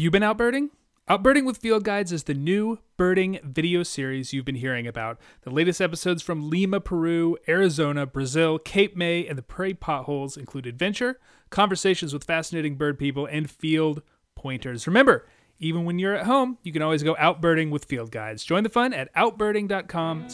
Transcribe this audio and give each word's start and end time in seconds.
you 0.00 0.10
been 0.10 0.22
out 0.22 0.38
outbirding? 0.38 0.70
Outbirding 1.08 1.44
with 1.44 1.58
Field 1.58 1.84
Guides 1.84 2.12
is 2.12 2.24
the 2.24 2.34
new 2.34 2.78
birding 2.96 3.40
video 3.42 3.82
series 3.82 4.32
you've 4.32 4.44
been 4.44 4.54
hearing 4.54 4.86
about. 4.86 5.18
The 5.42 5.50
latest 5.50 5.80
episodes 5.80 6.22
from 6.22 6.48
Lima, 6.48 6.80
Peru, 6.80 7.36
Arizona, 7.48 8.06
Brazil, 8.06 8.58
Cape 8.58 8.96
May, 8.96 9.26
and 9.26 9.36
the 9.36 9.42
Prairie 9.42 9.74
Potholes 9.74 10.36
include 10.36 10.66
adventure, 10.66 11.18
conversations 11.50 12.12
with 12.12 12.24
fascinating 12.24 12.76
bird 12.76 12.98
people, 12.98 13.26
and 13.26 13.50
field 13.50 14.02
pointers. 14.36 14.86
Remember, 14.86 15.26
even 15.58 15.84
when 15.84 15.98
you're 15.98 16.14
at 16.14 16.26
home, 16.26 16.58
you 16.62 16.72
can 16.72 16.82
always 16.82 17.02
go 17.02 17.16
outbirding 17.16 17.70
with 17.70 17.84
Field 17.84 18.10
Guides. 18.12 18.44
Join 18.44 18.62
the 18.62 18.70
fun 18.70 18.94
at 18.94 19.12
outbirding.com 19.14 20.30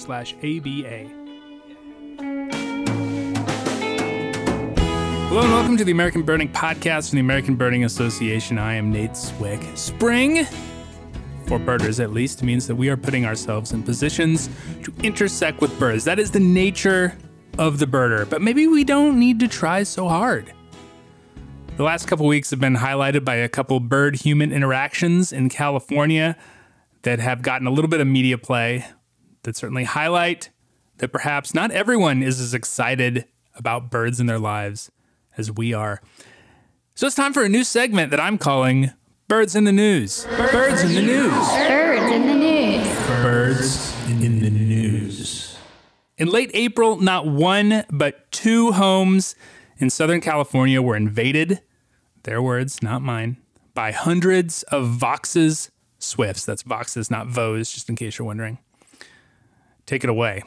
Hello 5.36 5.44
and 5.44 5.54
welcome 5.54 5.76
to 5.76 5.84
the 5.84 5.92
American 5.92 6.22
Birding 6.22 6.48
Podcast 6.50 7.10
from 7.10 7.16
the 7.16 7.20
American 7.20 7.56
Birding 7.56 7.84
Association. 7.84 8.56
I 8.56 8.72
am 8.72 8.90
Nate 8.90 9.14
Swick. 9.14 9.60
Spring, 9.74 10.46
for 11.44 11.58
birders 11.58 12.00
at 12.00 12.10
least, 12.10 12.42
means 12.42 12.66
that 12.66 12.74
we 12.74 12.88
are 12.88 12.96
putting 12.96 13.26
ourselves 13.26 13.72
in 13.72 13.82
positions 13.82 14.48
to 14.82 14.94
intersect 15.02 15.60
with 15.60 15.78
birds. 15.78 16.04
That 16.04 16.18
is 16.18 16.30
the 16.30 16.40
nature 16.40 17.18
of 17.58 17.78
the 17.78 17.84
birder, 17.84 18.26
but 18.26 18.40
maybe 18.40 18.66
we 18.66 18.82
don't 18.82 19.20
need 19.20 19.38
to 19.40 19.46
try 19.46 19.82
so 19.82 20.08
hard. 20.08 20.54
The 21.76 21.82
last 21.82 22.08
couple 22.08 22.26
weeks 22.26 22.48
have 22.48 22.60
been 22.60 22.76
highlighted 22.76 23.22
by 23.22 23.34
a 23.34 23.48
couple 23.50 23.78
bird 23.78 24.16
human 24.16 24.54
interactions 24.54 25.34
in 25.34 25.50
California 25.50 26.34
that 27.02 27.18
have 27.18 27.42
gotten 27.42 27.66
a 27.66 27.70
little 27.70 27.90
bit 27.90 28.00
of 28.00 28.06
media 28.06 28.38
play 28.38 28.86
that 29.42 29.54
certainly 29.54 29.84
highlight 29.84 30.48
that 30.96 31.12
perhaps 31.12 31.52
not 31.52 31.72
everyone 31.72 32.22
is 32.22 32.40
as 32.40 32.54
excited 32.54 33.26
about 33.54 33.90
birds 33.90 34.18
in 34.18 34.24
their 34.24 34.38
lives 34.38 34.90
as 35.36 35.50
we 35.50 35.72
are. 35.72 36.00
So 36.94 37.06
it's 37.06 37.16
time 37.16 37.32
for 37.32 37.42
a 37.42 37.48
new 37.48 37.64
segment 37.64 38.10
that 38.10 38.20
I'm 38.20 38.38
calling 38.38 38.90
Birds 39.28 39.54
in 39.54 39.64
the 39.64 39.72
News. 39.72 40.24
Birds 40.24 40.82
in 40.82 40.94
the 40.94 41.02
News. 41.02 41.32
Birds 41.32 42.12
in 42.12 42.26
the 42.26 42.34
news. 42.34 43.06
Birds 43.22 43.96
in 44.08 44.40
the 44.40 44.50
News. 44.50 45.58
In 46.16 46.28
late 46.28 46.50
April, 46.54 46.96
not 46.96 47.26
one, 47.26 47.84
but 47.90 48.30
two 48.32 48.72
homes 48.72 49.34
in 49.78 49.90
Southern 49.90 50.20
California 50.20 50.80
were 50.80 50.96
invaded, 50.96 51.60
their 52.22 52.40
words, 52.40 52.82
not 52.82 53.02
mine, 53.02 53.36
by 53.74 53.92
hundreds 53.92 54.62
of 54.64 54.88
Vaux's 54.88 55.70
swifts. 55.98 56.46
That's 56.46 56.62
Vox's, 56.62 57.10
not 57.10 57.26
Vos, 57.26 57.72
just 57.72 57.90
in 57.90 57.96
case 57.96 58.18
you're 58.18 58.26
wondering. 58.26 58.58
Take 59.84 60.04
it 60.04 60.10
away. 60.10 60.42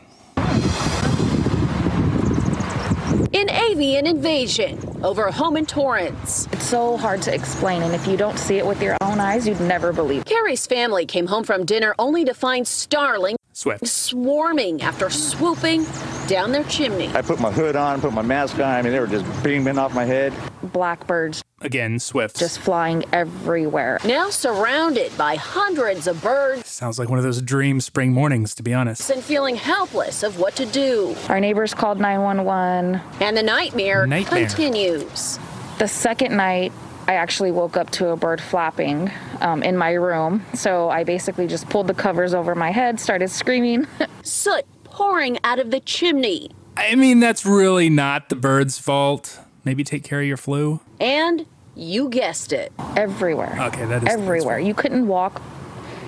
An 3.31 3.47
avian 3.47 4.07
invasion 4.07 4.79
over 5.03 5.25
a 5.25 5.31
home 5.31 5.55
in 5.55 5.67
Torrance. 5.67 6.47
It's 6.51 6.65
so 6.65 6.97
hard 6.97 7.21
to 7.23 7.33
explain, 7.33 7.83
and 7.83 7.93
if 7.93 8.07
you 8.07 8.17
don't 8.17 8.39
see 8.39 8.57
it 8.57 8.65
with 8.65 8.81
your 8.81 8.97
own 9.01 9.19
eyes, 9.19 9.47
you'd 9.47 9.61
never 9.61 9.93
believe. 9.93 10.25
Carrie's 10.25 10.65
family 10.65 11.05
came 11.05 11.27
home 11.27 11.43
from 11.43 11.63
dinner 11.63 11.93
only 11.99 12.25
to 12.25 12.33
find 12.33 12.67
starling 12.67 13.35
Swifts. 13.53 13.91
swarming 13.91 14.81
after 14.81 15.11
swooping 15.11 15.85
down 16.29 16.51
their 16.51 16.63
chimney. 16.65 17.07
I 17.09 17.21
put 17.21 17.39
my 17.39 17.51
hood 17.51 17.75
on, 17.75 17.99
put 18.01 18.13
my 18.13 18.21
mask 18.21 18.55
on. 18.55 18.61
I 18.63 18.81
mean, 18.83 18.93
they 18.93 18.99
were 18.99 19.07
just 19.07 19.25
beaming 19.43 19.77
off 19.77 19.93
my 19.95 20.05
head. 20.05 20.31
Blackbirds 20.61 21.41
Again, 21.61 21.99
Swifts. 21.99 22.39
just 22.39 22.59
flying 22.59 23.03
everywhere. 23.11 23.99
Now 24.05 24.29
surrounded 24.29 25.17
by 25.17 25.35
hundreds 25.35 26.07
of 26.07 26.21
birds 26.21 26.69
Sounds 26.69 26.97
like 26.99 27.09
one 27.09 27.17
of 27.17 27.23
those 27.25 27.41
dream 27.41 27.81
spring 27.81 28.13
mornings, 28.13 28.55
to 28.55 28.63
be 28.63 28.73
honest. 28.73 29.09
and 29.09 29.21
feeling 29.23 29.55
helpless 29.55 30.23
of 30.23 30.39
what 30.39 30.55
to 30.57 30.65
do. 30.65 31.15
Our 31.27 31.39
neighbors 31.39 31.73
called 31.73 31.99
911. 31.99 33.01
And 33.19 33.35
the 33.35 33.43
nightmare, 33.43 34.05
Nightmare. 34.07 34.47
continues. 34.47 35.39
The 35.79 35.87
second 35.87 36.37
night, 36.37 36.71
I 37.07 37.15
actually 37.15 37.51
woke 37.51 37.75
up 37.75 37.89
to 37.91 38.09
a 38.09 38.15
bird 38.15 38.39
flapping 38.39 39.09
um, 39.41 39.63
in 39.63 39.75
my 39.75 39.93
room. 39.93 40.45
So 40.53 40.89
I 40.89 41.03
basically 41.03 41.47
just 41.47 41.67
pulled 41.69 41.87
the 41.87 41.93
covers 41.93 42.33
over 42.35 42.53
my 42.55 42.69
head, 42.71 42.99
started 42.99 43.29
screaming. 43.29 43.87
Soot 44.23 44.63
pouring 44.99 45.39
out 45.45 45.59
of 45.59 45.71
the 45.71 45.79
chimney. 45.79 46.51
I 46.75 46.93
mean, 46.93 47.21
that's 47.21 47.45
really 47.45 47.89
not 47.89 48.27
the 48.27 48.35
bird's 48.35 48.77
fault. 48.77 49.39
Maybe 49.63 49.81
take 49.81 50.03
care 50.03 50.19
of 50.19 50.27
your 50.27 50.35
flu. 50.35 50.81
And 50.99 51.45
you 51.73 52.09
guessed 52.09 52.51
it. 52.51 52.73
everywhere. 52.97 53.57
Okay, 53.67 53.85
that 53.85 54.03
is 54.03 54.09
everywhere. 54.09 54.59
You 54.59 54.73
couldn't 54.73 55.07
walk 55.07 55.41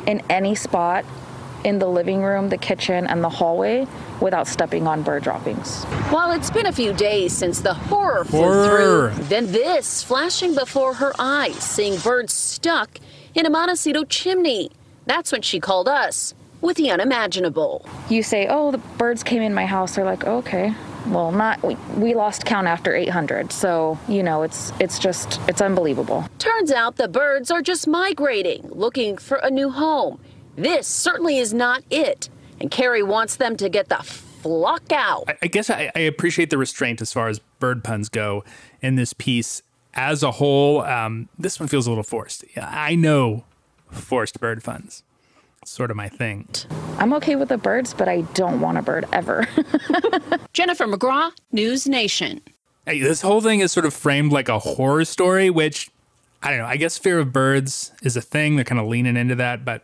in 0.05 0.21
any 0.29 0.55
spot 0.55 1.05
in 1.63 1.79
the 1.79 1.87
living 1.87 2.21
room, 2.21 2.49
the 2.49 2.57
kitchen, 2.57 3.07
and 3.07 3.23
the 3.23 3.29
hallway 3.29 3.87
without 4.19 4.45
stepping 4.45 4.85
on 4.87 5.03
bird 5.03 5.23
droppings. 5.23 5.85
While 6.09 6.33
it's 6.33 6.51
been 6.51 6.65
a 6.65 6.73
few 6.73 6.91
days 6.91 7.31
since 7.31 7.61
the 7.61 7.73
horror 7.73 8.25
flew 8.25 8.65
through, 8.67 9.23
then 9.29 9.53
this 9.53 10.03
flashing 10.03 10.53
before 10.53 10.95
her 10.95 11.13
eyes, 11.17 11.55
seeing 11.55 11.97
birds 11.99 12.33
stuck 12.33 12.99
in 13.35 13.45
a 13.45 13.49
Montecito 13.49 14.03
chimney. 14.03 14.69
That's 15.05 15.31
when 15.31 15.43
she 15.43 15.61
called 15.61 15.87
us 15.87 16.33
with 16.61 16.77
the 16.77 16.91
unimaginable. 16.91 17.85
You 18.09 18.23
say, 18.23 18.47
"Oh, 18.49 18.71
the 18.71 18.77
birds 18.77 19.23
came 19.23 19.41
in 19.41 19.53
my 19.53 19.65
house." 19.65 19.95
They're 19.95 20.05
like, 20.05 20.25
"Okay." 20.25 20.73
Well, 21.07 21.31
not 21.31 21.63
we, 21.63 21.75
we 21.97 22.13
lost 22.13 22.45
count 22.45 22.67
after 22.67 22.95
800. 22.95 23.51
So, 23.51 23.97
you 24.07 24.21
know, 24.21 24.43
it's 24.43 24.71
it's 24.79 24.99
just 24.99 25.39
it's 25.47 25.61
unbelievable. 25.61 26.27
Turns 26.37 26.71
out 26.71 26.97
the 26.97 27.07
birds 27.07 27.49
are 27.49 27.61
just 27.61 27.87
migrating, 27.87 28.69
looking 28.69 29.17
for 29.17 29.37
a 29.37 29.49
new 29.49 29.71
home. 29.71 30.19
This 30.55 30.87
certainly 30.87 31.37
is 31.37 31.53
not 31.53 31.83
it, 31.89 32.29
and 32.59 32.69
Carrie 32.69 33.03
wants 33.03 33.37
them 33.37 33.57
to 33.57 33.69
get 33.69 33.89
the 33.89 34.03
flock 34.41 34.91
out. 34.91 35.29
I 35.41 35.47
guess 35.47 35.69
I, 35.69 35.91
I 35.95 35.99
appreciate 35.99 36.49
the 36.49 36.57
restraint 36.57 37.01
as 37.01 37.13
far 37.13 37.29
as 37.29 37.39
bird 37.59 37.83
puns 37.83 38.09
go 38.09 38.43
in 38.81 38.95
this 38.95 39.13
piece 39.13 39.61
as 39.93 40.23
a 40.23 40.31
whole. 40.31 40.81
Um, 40.81 41.29
this 41.37 41.59
one 41.59 41.67
feels 41.67 41.87
a 41.87 41.89
little 41.89 42.03
forced. 42.03 42.43
Yeah, 42.55 42.69
I 42.71 42.95
know 42.95 43.45
forced 43.89 44.39
bird 44.39 44.63
puns. 44.63 45.03
It's 45.61 45.71
sort 45.71 45.91
of 45.91 45.97
my 45.97 46.09
thing. 46.09 46.47
I'm 46.97 47.13
okay 47.13 47.35
with 47.35 47.49
the 47.49 47.57
birds, 47.57 47.93
but 47.93 48.09
I 48.09 48.21
don't 48.33 48.61
want 48.61 48.79
a 48.79 48.81
bird 48.81 49.05
ever. 49.11 49.47
Jennifer 50.53 50.87
McGraw, 50.87 51.31
News 51.51 51.87
Nation. 51.87 52.41
Hey, 52.87 52.99
this 52.99 53.21
whole 53.21 53.41
thing 53.41 53.59
is 53.59 53.71
sort 53.71 53.85
of 53.85 53.93
framed 53.93 54.31
like 54.31 54.49
a 54.49 54.57
horror 54.57 55.05
story, 55.05 55.51
which 55.51 55.91
I 56.41 56.49
don't 56.49 56.59
know. 56.59 56.65
I 56.65 56.77
guess 56.77 56.97
fear 56.97 57.19
of 57.19 57.31
birds 57.31 57.91
is 58.01 58.17
a 58.17 58.21
thing. 58.21 58.55
They're 58.55 58.65
kind 58.65 58.81
of 58.81 58.87
leaning 58.87 59.15
into 59.15 59.35
that, 59.35 59.63
but 59.63 59.83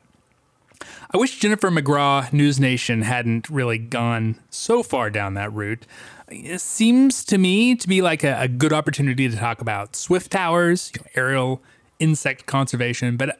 I 1.11 1.17
wish 1.17 1.37
Jennifer 1.37 1.69
McGraw, 1.69 2.33
News 2.33 2.59
Nation, 2.59 3.03
hadn't 3.03 3.47
really 3.47 3.77
gone 3.77 4.39
so 4.49 4.81
far 4.81 5.11
down 5.11 5.35
that 5.35 5.53
route. 5.53 5.85
It 6.27 6.59
seems 6.59 7.23
to 7.25 7.37
me 7.37 7.75
to 7.75 7.87
be 7.87 8.01
like 8.01 8.23
a, 8.23 8.41
a 8.41 8.47
good 8.47 8.73
opportunity 8.73 9.29
to 9.29 9.35
talk 9.35 9.61
about 9.61 9.95
swift 9.95 10.31
towers, 10.31 10.91
you 10.95 11.01
know, 11.01 11.07
aerial 11.13 11.61
insect 11.99 12.47
conservation, 12.47 13.15
but 13.15 13.39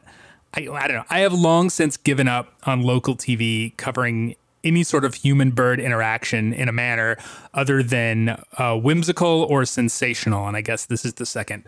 I, 0.54 0.60
I 0.60 0.88
don't 0.88 0.96
know. 0.96 1.04
I 1.10 1.20
have 1.20 1.32
long 1.32 1.70
since 1.70 1.96
given 1.96 2.28
up 2.28 2.54
on 2.64 2.82
local 2.82 3.16
TV 3.16 3.76
covering 3.76 4.34
any 4.64 4.82
sort 4.82 5.04
of 5.04 5.14
human 5.14 5.50
bird 5.50 5.80
interaction 5.80 6.52
in 6.52 6.68
a 6.68 6.72
manner 6.72 7.16
other 7.54 7.82
than 7.82 8.42
uh, 8.56 8.76
whimsical 8.76 9.46
or 9.48 9.64
sensational. 9.64 10.48
And 10.48 10.56
I 10.56 10.60
guess 10.60 10.86
this 10.86 11.04
is 11.04 11.14
the 11.14 11.26
second. 11.26 11.64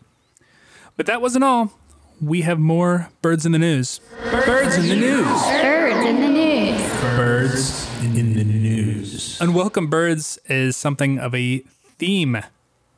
But 0.96 1.06
that 1.06 1.22
wasn't 1.22 1.44
all. 1.44 1.72
We 2.20 2.42
have 2.42 2.58
more 2.58 3.08
birds 3.22 3.46
in 3.46 3.52
the 3.52 3.58
news. 3.58 4.00
Birds 4.30 4.76
in 4.76 4.88
the 4.88 4.96
news. 4.96 5.26
Birds 5.26 6.06
in 6.06 6.20
the 6.20 6.28
news. 6.28 7.00
Birds 7.16 7.90
in 8.02 8.34
the 8.34 8.44
news. 8.44 9.40
Unwelcome 9.40 9.86
birds 9.86 10.38
is 10.46 10.76
something 10.76 11.18
of 11.18 11.34
a 11.34 11.58
theme 11.98 12.42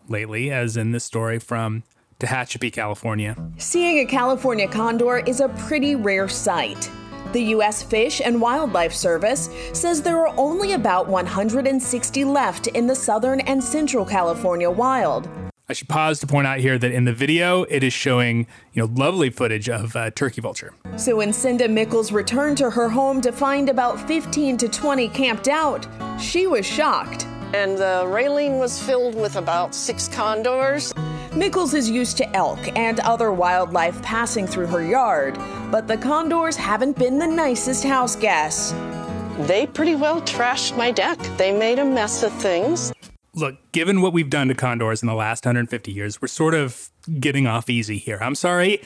lately, 0.09 0.51
as 0.51 0.77
in 0.77 0.91
this 0.91 1.05
story 1.05 1.39
from 1.39 1.85
Tehachapi, 2.27 2.73
California. 2.73 3.37
Seeing 3.59 3.99
a 3.99 4.05
California 4.07 4.69
condor 4.69 5.19
is 5.19 5.41
a 5.41 5.49
pretty 5.49 5.97
rare 5.97 6.29
sight. 6.29 6.89
The 7.33 7.43
U.S. 7.57 7.83
Fish 7.83 8.21
and 8.25 8.41
Wildlife 8.41 8.93
Service 8.95 9.51
says 9.73 10.03
there 10.03 10.25
are 10.25 10.33
only 10.39 10.75
about 10.75 11.09
160 11.09 12.25
left 12.25 12.69
in 12.69 12.87
the 12.87 12.95
southern 12.95 13.41
and 13.41 13.63
central 13.63 14.05
California 14.05 14.71
wild. 14.71 15.29
I 15.69 15.73
should 15.73 15.89
pause 15.89 16.21
to 16.21 16.27
point 16.29 16.47
out 16.47 16.59
here 16.59 16.79
that 16.79 16.93
in 16.93 17.07
the 17.07 17.13
video, 17.13 17.63
it 17.65 17.83
is 17.83 17.93
showing, 17.93 18.47
you 18.75 18.83
know, 18.87 18.93
lovely 18.95 19.31
footage 19.31 19.69
of 19.69 19.97
uh, 19.97 20.11
turkey 20.11 20.41
vulture. 20.41 20.75
So 20.97 21.17
when 21.17 21.33
Cinda 21.33 21.67
Mickles 21.69 22.13
returned 22.13 22.59
to 22.59 22.71
her 22.71 22.89
home 22.89 23.21
to 23.23 23.33
find 23.33 23.69
about 23.69 23.99
15 24.07 24.59
to 24.59 24.69
20 24.69 25.09
camped 25.09 25.49
out, 25.49 25.89
she 26.21 26.47
was 26.47 26.65
shocked. 26.67 27.27
and 27.55 27.77
the 27.77 28.05
railing 28.07 28.59
was 28.59 28.83
filled 28.83 29.15
with 29.15 29.37
about 29.37 29.75
six 29.75 30.09
condors. 30.09 30.93
Mickles 31.35 31.73
is 31.73 31.89
used 31.89 32.19
to 32.19 32.37
elk 32.37 32.59
and 32.77 33.01
other 33.01 33.33
wildlife 33.33 34.03
passing 34.03 34.47
through 34.47 34.67
her 34.67 34.85
yard, 34.85 35.39
but 35.71 35.89
the 35.89 35.97
condors 35.97 36.57
haven't 36.57 36.99
been 36.99 37.19
the 37.19 37.27
nicest 37.27 37.85
house 37.85 38.15
guests. 38.17 38.73
They 39.49 39.67
pretty 39.67 39.95
well 39.95 40.21
trashed 40.21 40.77
my 40.77 40.91
deck. 40.91 41.19
They 41.39 41.51
made 41.51 41.79
a 41.79 41.87
mess 41.87 42.23
of 42.23 42.33
things. 42.35 42.93
Look, 43.35 43.57
given 43.73 44.03
what 44.03 44.13
we've 44.13 44.29
done 44.29 44.49
to 44.49 44.55
condors 44.55 45.01
in 45.01 45.09
the 45.09 45.15
last 45.15 45.47
150 45.47 45.91
years, 45.91 46.21
we're 46.21 46.29
sort 46.29 46.53
of 46.53 46.91
getting 47.19 47.47
off 47.47 47.71
easy 47.71 47.97
here. 47.97 48.19
I'm 48.21 48.35
sorry. 48.35 48.83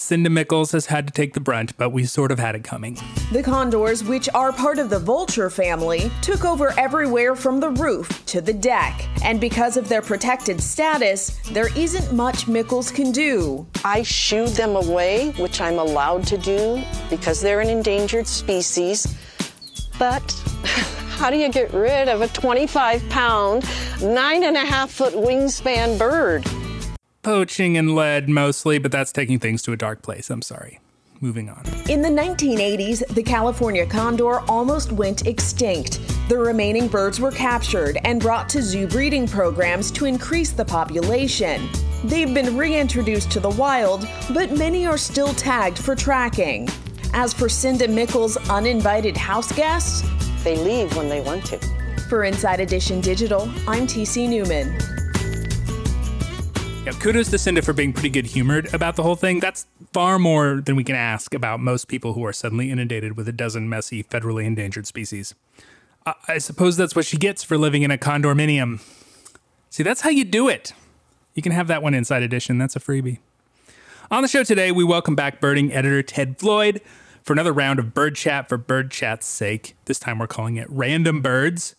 Cinda 0.00 0.30
Mickles 0.30 0.72
has 0.72 0.86
had 0.86 1.06
to 1.06 1.12
take 1.12 1.34
the 1.34 1.40
brunt, 1.40 1.76
but 1.76 1.90
we 1.90 2.06
sort 2.06 2.32
of 2.32 2.38
had 2.38 2.54
it 2.54 2.64
coming. 2.64 2.98
The 3.32 3.42
condors, 3.42 4.02
which 4.02 4.30
are 4.32 4.50
part 4.50 4.78
of 4.78 4.88
the 4.88 4.98
vulture 4.98 5.50
family, 5.50 6.10
took 6.22 6.42
over 6.42 6.72
everywhere 6.78 7.36
from 7.36 7.60
the 7.60 7.68
roof 7.68 8.24
to 8.26 8.40
the 8.40 8.54
deck. 8.54 9.06
And 9.22 9.38
because 9.38 9.76
of 9.76 9.90
their 9.90 10.00
protected 10.00 10.62
status, 10.62 11.38
there 11.52 11.68
isn't 11.76 12.16
much 12.16 12.48
Mickles 12.48 12.90
can 12.90 13.12
do. 13.12 13.66
I 13.84 14.02
shooed 14.02 14.48
them 14.48 14.74
away, 14.74 15.32
which 15.32 15.60
I'm 15.60 15.78
allowed 15.78 16.26
to 16.28 16.38
do 16.38 16.82
because 17.10 17.42
they're 17.42 17.60
an 17.60 17.68
endangered 17.68 18.26
species. 18.26 19.06
But 19.98 20.22
how 20.64 21.28
do 21.28 21.36
you 21.36 21.52
get 21.52 21.74
rid 21.74 22.08
of 22.08 22.22
a 22.22 22.28
25 22.28 23.06
pound, 23.10 23.68
nine 24.02 24.44
and 24.44 24.56
a 24.56 24.64
half 24.64 24.90
foot 24.90 25.12
wingspan 25.12 25.98
bird? 25.98 26.46
Poaching 27.22 27.76
and 27.76 27.94
lead 27.94 28.30
mostly, 28.30 28.78
but 28.78 28.90
that's 28.90 29.12
taking 29.12 29.38
things 29.38 29.62
to 29.62 29.72
a 29.72 29.76
dark 29.76 30.00
place. 30.02 30.30
I'm 30.30 30.40
sorry. 30.40 30.80
Moving 31.20 31.50
on. 31.50 31.62
In 31.90 32.00
the 32.00 32.08
1980s, 32.08 33.06
the 33.14 33.22
California 33.22 33.84
condor 33.84 34.40
almost 34.50 34.90
went 34.90 35.26
extinct. 35.26 36.00
The 36.30 36.38
remaining 36.38 36.88
birds 36.88 37.20
were 37.20 37.30
captured 37.30 37.98
and 38.04 38.22
brought 38.22 38.48
to 38.50 38.62
zoo 38.62 38.86
breeding 38.86 39.28
programs 39.28 39.90
to 39.92 40.06
increase 40.06 40.52
the 40.52 40.64
population. 40.64 41.68
They've 42.04 42.32
been 42.32 42.56
reintroduced 42.56 43.30
to 43.32 43.40
the 43.40 43.50
wild, 43.50 44.08
but 44.32 44.56
many 44.56 44.86
are 44.86 44.96
still 44.96 45.34
tagged 45.34 45.76
for 45.78 45.94
tracking. 45.94 46.70
As 47.12 47.34
for 47.34 47.50
Cinda 47.50 47.86
Mickles' 47.86 48.38
uninvited 48.48 49.14
house 49.18 49.52
guests, 49.52 50.08
They 50.42 50.56
leave 50.56 50.96
when 50.96 51.10
they 51.10 51.20
want 51.20 51.44
to. 51.46 51.58
for 52.08 52.24
Inside 52.24 52.60
Edition 52.60 53.02
Digital, 53.02 53.42
I'm 53.68 53.86
TC 53.86 54.26
Newman. 54.26 54.74
Yeah, 56.90 56.98
kudos 56.98 57.30
to 57.30 57.38
Cinda 57.38 57.62
for 57.62 57.72
being 57.72 57.92
pretty 57.92 58.08
good 58.08 58.26
humored 58.26 58.74
about 58.74 58.96
the 58.96 59.04
whole 59.04 59.14
thing. 59.14 59.38
That's 59.38 59.64
far 59.92 60.18
more 60.18 60.60
than 60.60 60.74
we 60.74 60.82
can 60.82 60.96
ask 60.96 61.32
about 61.34 61.60
most 61.60 61.86
people 61.86 62.14
who 62.14 62.24
are 62.24 62.32
suddenly 62.32 62.68
inundated 62.68 63.16
with 63.16 63.28
a 63.28 63.32
dozen 63.32 63.68
messy, 63.68 64.02
federally 64.02 64.44
endangered 64.44 64.88
species. 64.88 65.32
I, 66.04 66.14
I 66.26 66.38
suppose 66.38 66.76
that's 66.76 66.96
what 66.96 67.04
she 67.04 67.16
gets 67.16 67.44
for 67.44 67.56
living 67.56 67.82
in 67.82 67.92
a 67.92 67.96
condominium. 67.96 68.82
See, 69.68 69.84
that's 69.84 70.00
how 70.00 70.10
you 70.10 70.24
do 70.24 70.48
it. 70.48 70.72
You 71.34 71.42
can 71.42 71.52
have 71.52 71.68
that 71.68 71.80
one 71.80 71.94
inside 71.94 72.24
edition. 72.24 72.58
That's 72.58 72.74
a 72.74 72.80
freebie. 72.80 73.18
On 74.10 74.22
the 74.22 74.28
show 74.28 74.42
today, 74.42 74.72
we 74.72 74.82
welcome 74.82 75.14
back 75.14 75.40
birding 75.40 75.72
editor 75.72 76.02
Ted 76.02 76.40
Floyd 76.40 76.80
for 77.22 77.32
another 77.32 77.52
round 77.52 77.78
of 77.78 77.94
bird 77.94 78.16
chat 78.16 78.48
for 78.48 78.56
bird 78.56 78.90
chat's 78.90 79.28
sake. 79.28 79.76
This 79.84 80.00
time 80.00 80.18
we're 80.18 80.26
calling 80.26 80.56
it 80.56 80.68
Random 80.68 81.22
Birds. 81.22 81.76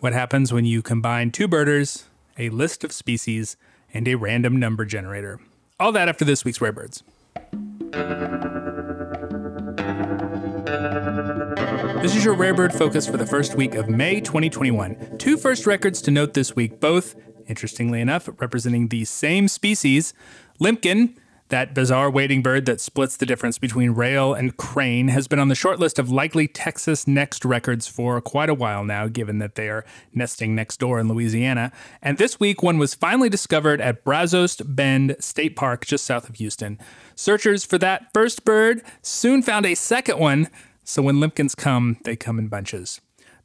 What 0.00 0.12
happens 0.12 0.52
when 0.52 0.66
you 0.66 0.82
combine 0.82 1.30
two 1.30 1.48
birders, 1.48 2.04
a 2.38 2.50
list 2.50 2.84
of 2.84 2.92
species, 2.92 3.56
and 3.92 4.06
a 4.08 4.14
random 4.14 4.56
number 4.56 4.84
generator? 4.84 5.40
All 5.78 5.92
that 5.92 6.08
after 6.08 6.24
this 6.24 6.44
week's 6.44 6.60
Rare 6.60 6.72
Birds. 6.72 7.02
This 12.02 12.16
is 12.16 12.24
your 12.24 12.34
Rare 12.34 12.54
Bird 12.54 12.72
focus 12.72 13.06
for 13.06 13.16
the 13.16 13.26
first 13.26 13.56
week 13.56 13.74
of 13.74 13.88
May 13.88 14.20
2021. 14.20 15.18
Two 15.18 15.36
first 15.36 15.66
records 15.66 16.00
to 16.02 16.10
note 16.10 16.34
this 16.34 16.56
week, 16.56 16.80
both, 16.80 17.14
interestingly 17.46 18.00
enough, 18.00 18.28
representing 18.38 18.88
the 18.88 19.04
same 19.04 19.48
species. 19.48 20.14
Limpkin, 20.60 21.16
that 21.50 21.74
bizarre 21.74 22.10
wading 22.10 22.42
bird 22.42 22.66
that 22.66 22.80
splits 22.80 23.16
the 23.16 23.26
difference 23.26 23.58
between 23.58 23.90
rail 23.90 24.32
and 24.34 24.56
crane, 24.56 25.08
has 25.08 25.28
been 25.28 25.38
on 25.38 25.48
the 25.48 25.54
short 25.54 25.78
list 25.78 25.98
of 25.98 26.10
likely 26.10 26.48
Texas 26.48 27.06
Next 27.06 27.44
records 27.44 27.86
for 27.86 28.20
quite 28.20 28.48
a 28.48 28.54
while 28.54 28.84
now, 28.84 29.06
given 29.06 29.38
that 29.38 29.54
they 29.54 29.68
are 29.68 29.84
nesting 30.14 30.54
next 30.54 30.78
door 30.78 30.98
in 30.98 31.08
Louisiana. 31.08 31.70
And 32.02 32.18
this 32.18 32.40
week, 32.40 32.62
one 32.62 32.78
was 32.78 32.94
finally 32.94 33.28
discovered 33.28 33.80
at 33.80 34.04
Brazos 34.04 34.56
Bend 34.56 35.16
State 35.20 35.56
Park, 35.56 35.84
just 35.86 36.04
south 36.04 36.28
of 36.28 36.36
Houston. 36.36 36.78
Searchers 37.14 37.64
for 37.64 37.78
that 37.78 38.12
first 38.14 38.44
bird 38.44 38.82
soon 39.02 39.42
found 39.42 39.66
a 39.66 39.74
second 39.74 40.18
one, 40.18 40.48
so 40.84 41.02
when 41.02 41.20
limpkins 41.20 41.54
come, 41.54 41.98
they 42.04 42.16
come 42.16 42.38
in 42.38 42.48
bunches. 42.48 43.00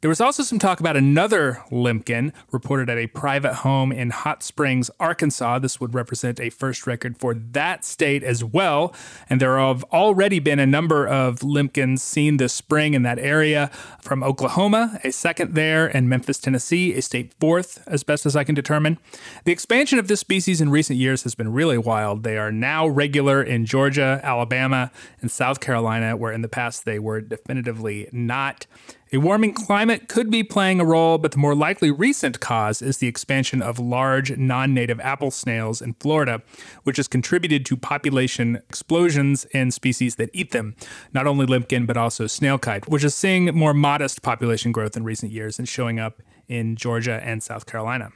There 0.06 0.08
was 0.08 0.20
also 0.20 0.44
some 0.44 0.60
talk 0.60 0.78
about 0.78 0.96
another 0.96 1.64
limpkin 1.72 2.32
reported 2.52 2.88
at 2.88 2.96
a 2.96 3.08
private 3.08 3.54
home 3.54 3.90
in 3.90 4.10
Hot 4.10 4.44
Springs, 4.44 4.88
Arkansas. 5.00 5.58
This 5.58 5.80
would 5.80 5.94
represent 5.94 6.38
a 6.38 6.48
first 6.48 6.86
record 6.86 7.18
for 7.18 7.34
that 7.34 7.84
state 7.84 8.22
as 8.22 8.44
well. 8.44 8.94
And 9.28 9.40
there 9.40 9.58
have 9.58 9.82
already 9.92 10.38
been 10.38 10.60
a 10.60 10.64
number 10.64 11.08
of 11.08 11.42
limpkins 11.42 12.04
seen 12.04 12.36
this 12.36 12.52
spring 12.52 12.94
in 12.94 13.02
that 13.02 13.18
area 13.18 13.68
from 14.00 14.22
Oklahoma, 14.22 15.00
a 15.02 15.10
second 15.10 15.56
there, 15.56 15.88
and 15.88 16.08
Memphis, 16.08 16.38
Tennessee, 16.38 16.94
a 16.94 17.02
state 17.02 17.34
fourth, 17.40 17.82
as 17.88 18.04
best 18.04 18.26
as 18.26 18.36
I 18.36 18.44
can 18.44 18.54
determine. 18.54 18.98
The 19.42 19.50
expansion 19.50 19.98
of 19.98 20.06
this 20.06 20.20
species 20.20 20.60
in 20.60 20.70
recent 20.70 21.00
years 21.00 21.24
has 21.24 21.34
been 21.34 21.52
really 21.52 21.78
wild. 21.78 22.22
They 22.22 22.38
are 22.38 22.52
now 22.52 22.86
regular 22.86 23.42
in 23.42 23.66
Georgia, 23.66 24.20
Alabama, 24.22 24.92
and 25.20 25.32
South 25.32 25.58
Carolina, 25.58 26.16
where 26.16 26.30
in 26.30 26.42
the 26.42 26.48
past 26.48 26.84
they 26.84 27.00
were 27.00 27.20
definitively 27.20 28.08
not. 28.12 28.68
A 29.12 29.18
warming 29.18 29.54
climate 29.54 30.08
could 30.08 30.32
be 30.32 30.42
playing 30.42 30.80
a 30.80 30.84
role, 30.84 31.16
but 31.16 31.30
the 31.30 31.38
more 31.38 31.54
likely 31.54 31.92
recent 31.92 32.40
cause 32.40 32.82
is 32.82 32.98
the 32.98 33.06
expansion 33.06 33.62
of 33.62 33.78
large 33.78 34.36
non 34.36 34.74
native 34.74 34.98
apple 34.98 35.30
snails 35.30 35.80
in 35.80 35.94
Florida, 35.94 36.42
which 36.82 36.96
has 36.96 37.06
contributed 37.06 37.64
to 37.66 37.76
population 37.76 38.56
explosions 38.56 39.44
in 39.52 39.70
species 39.70 40.16
that 40.16 40.30
eat 40.32 40.50
them, 40.50 40.74
not 41.12 41.28
only 41.28 41.46
limpkin, 41.46 41.86
but 41.86 41.96
also 41.96 42.24
snailkite, 42.24 42.88
which 42.88 43.04
is 43.04 43.14
seeing 43.14 43.54
more 43.56 43.72
modest 43.72 44.22
population 44.22 44.72
growth 44.72 44.96
in 44.96 45.04
recent 45.04 45.30
years 45.30 45.60
and 45.60 45.68
showing 45.68 46.00
up 46.00 46.20
in 46.48 46.74
Georgia 46.74 47.20
and 47.22 47.44
South 47.44 47.64
Carolina. 47.64 48.10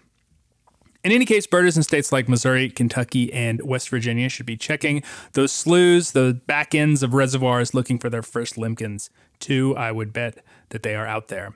In 1.03 1.13
any 1.13 1.25
case, 1.25 1.47
birders 1.47 1.79
in 1.79 1.83
states 1.83 2.13
like 2.13 2.29
Missouri, 2.29 2.69
Kentucky, 2.69 3.33
and 3.33 3.63
West 3.63 3.89
Virginia 3.89 4.29
should 4.29 4.45
be 4.45 4.57
checking 4.57 5.03
those 5.33 5.51
sloughs, 5.51 6.13
the 6.13 6.41
back 6.47 6.75
ends 6.75 7.03
of 7.03 7.15
reservoirs, 7.15 7.73
looking 7.73 7.99
for 7.99 8.11
their 8.11 8.23
first 8.23 8.59
limpkins. 8.59 9.09
Two, 9.39 9.75
I 9.77 9.93
would 9.93 10.13
bet 10.13 10.45
that 10.69 10.83
they 10.83 10.95
are 10.95 11.07
out 11.07 11.29
there. 11.29 11.55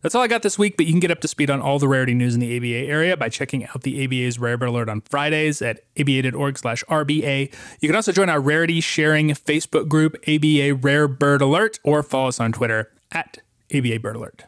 That's 0.00 0.14
all 0.14 0.22
I 0.22 0.28
got 0.28 0.42
this 0.42 0.58
week, 0.58 0.78
but 0.78 0.86
you 0.86 0.92
can 0.92 1.00
get 1.00 1.10
up 1.10 1.20
to 1.20 1.28
speed 1.28 1.50
on 1.50 1.60
all 1.60 1.78
the 1.78 1.86
rarity 1.86 2.14
news 2.14 2.34
in 2.34 2.40
the 2.40 2.56
ABA 2.56 2.90
area 2.90 3.18
by 3.18 3.28
checking 3.28 3.66
out 3.66 3.82
the 3.82 4.02
ABA's 4.02 4.38
Rare 4.38 4.56
Bird 4.56 4.70
Alert 4.70 4.88
on 4.88 5.02
Fridays 5.02 5.60
at 5.60 5.80
aba.org 5.98 6.56
slash 6.56 6.82
RBA. 6.84 7.52
You 7.80 7.88
can 7.88 7.96
also 7.96 8.12
join 8.12 8.30
our 8.30 8.40
rarity 8.40 8.80
sharing 8.80 9.28
Facebook 9.28 9.88
group, 9.88 10.16
ABA 10.26 10.74
Rare 10.80 11.06
Bird 11.06 11.42
Alert, 11.42 11.78
or 11.84 12.02
follow 12.02 12.28
us 12.28 12.40
on 12.40 12.52
Twitter 12.52 12.90
at 13.12 13.40
ABA 13.74 14.00
Bird 14.00 14.16
Alert. 14.16 14.44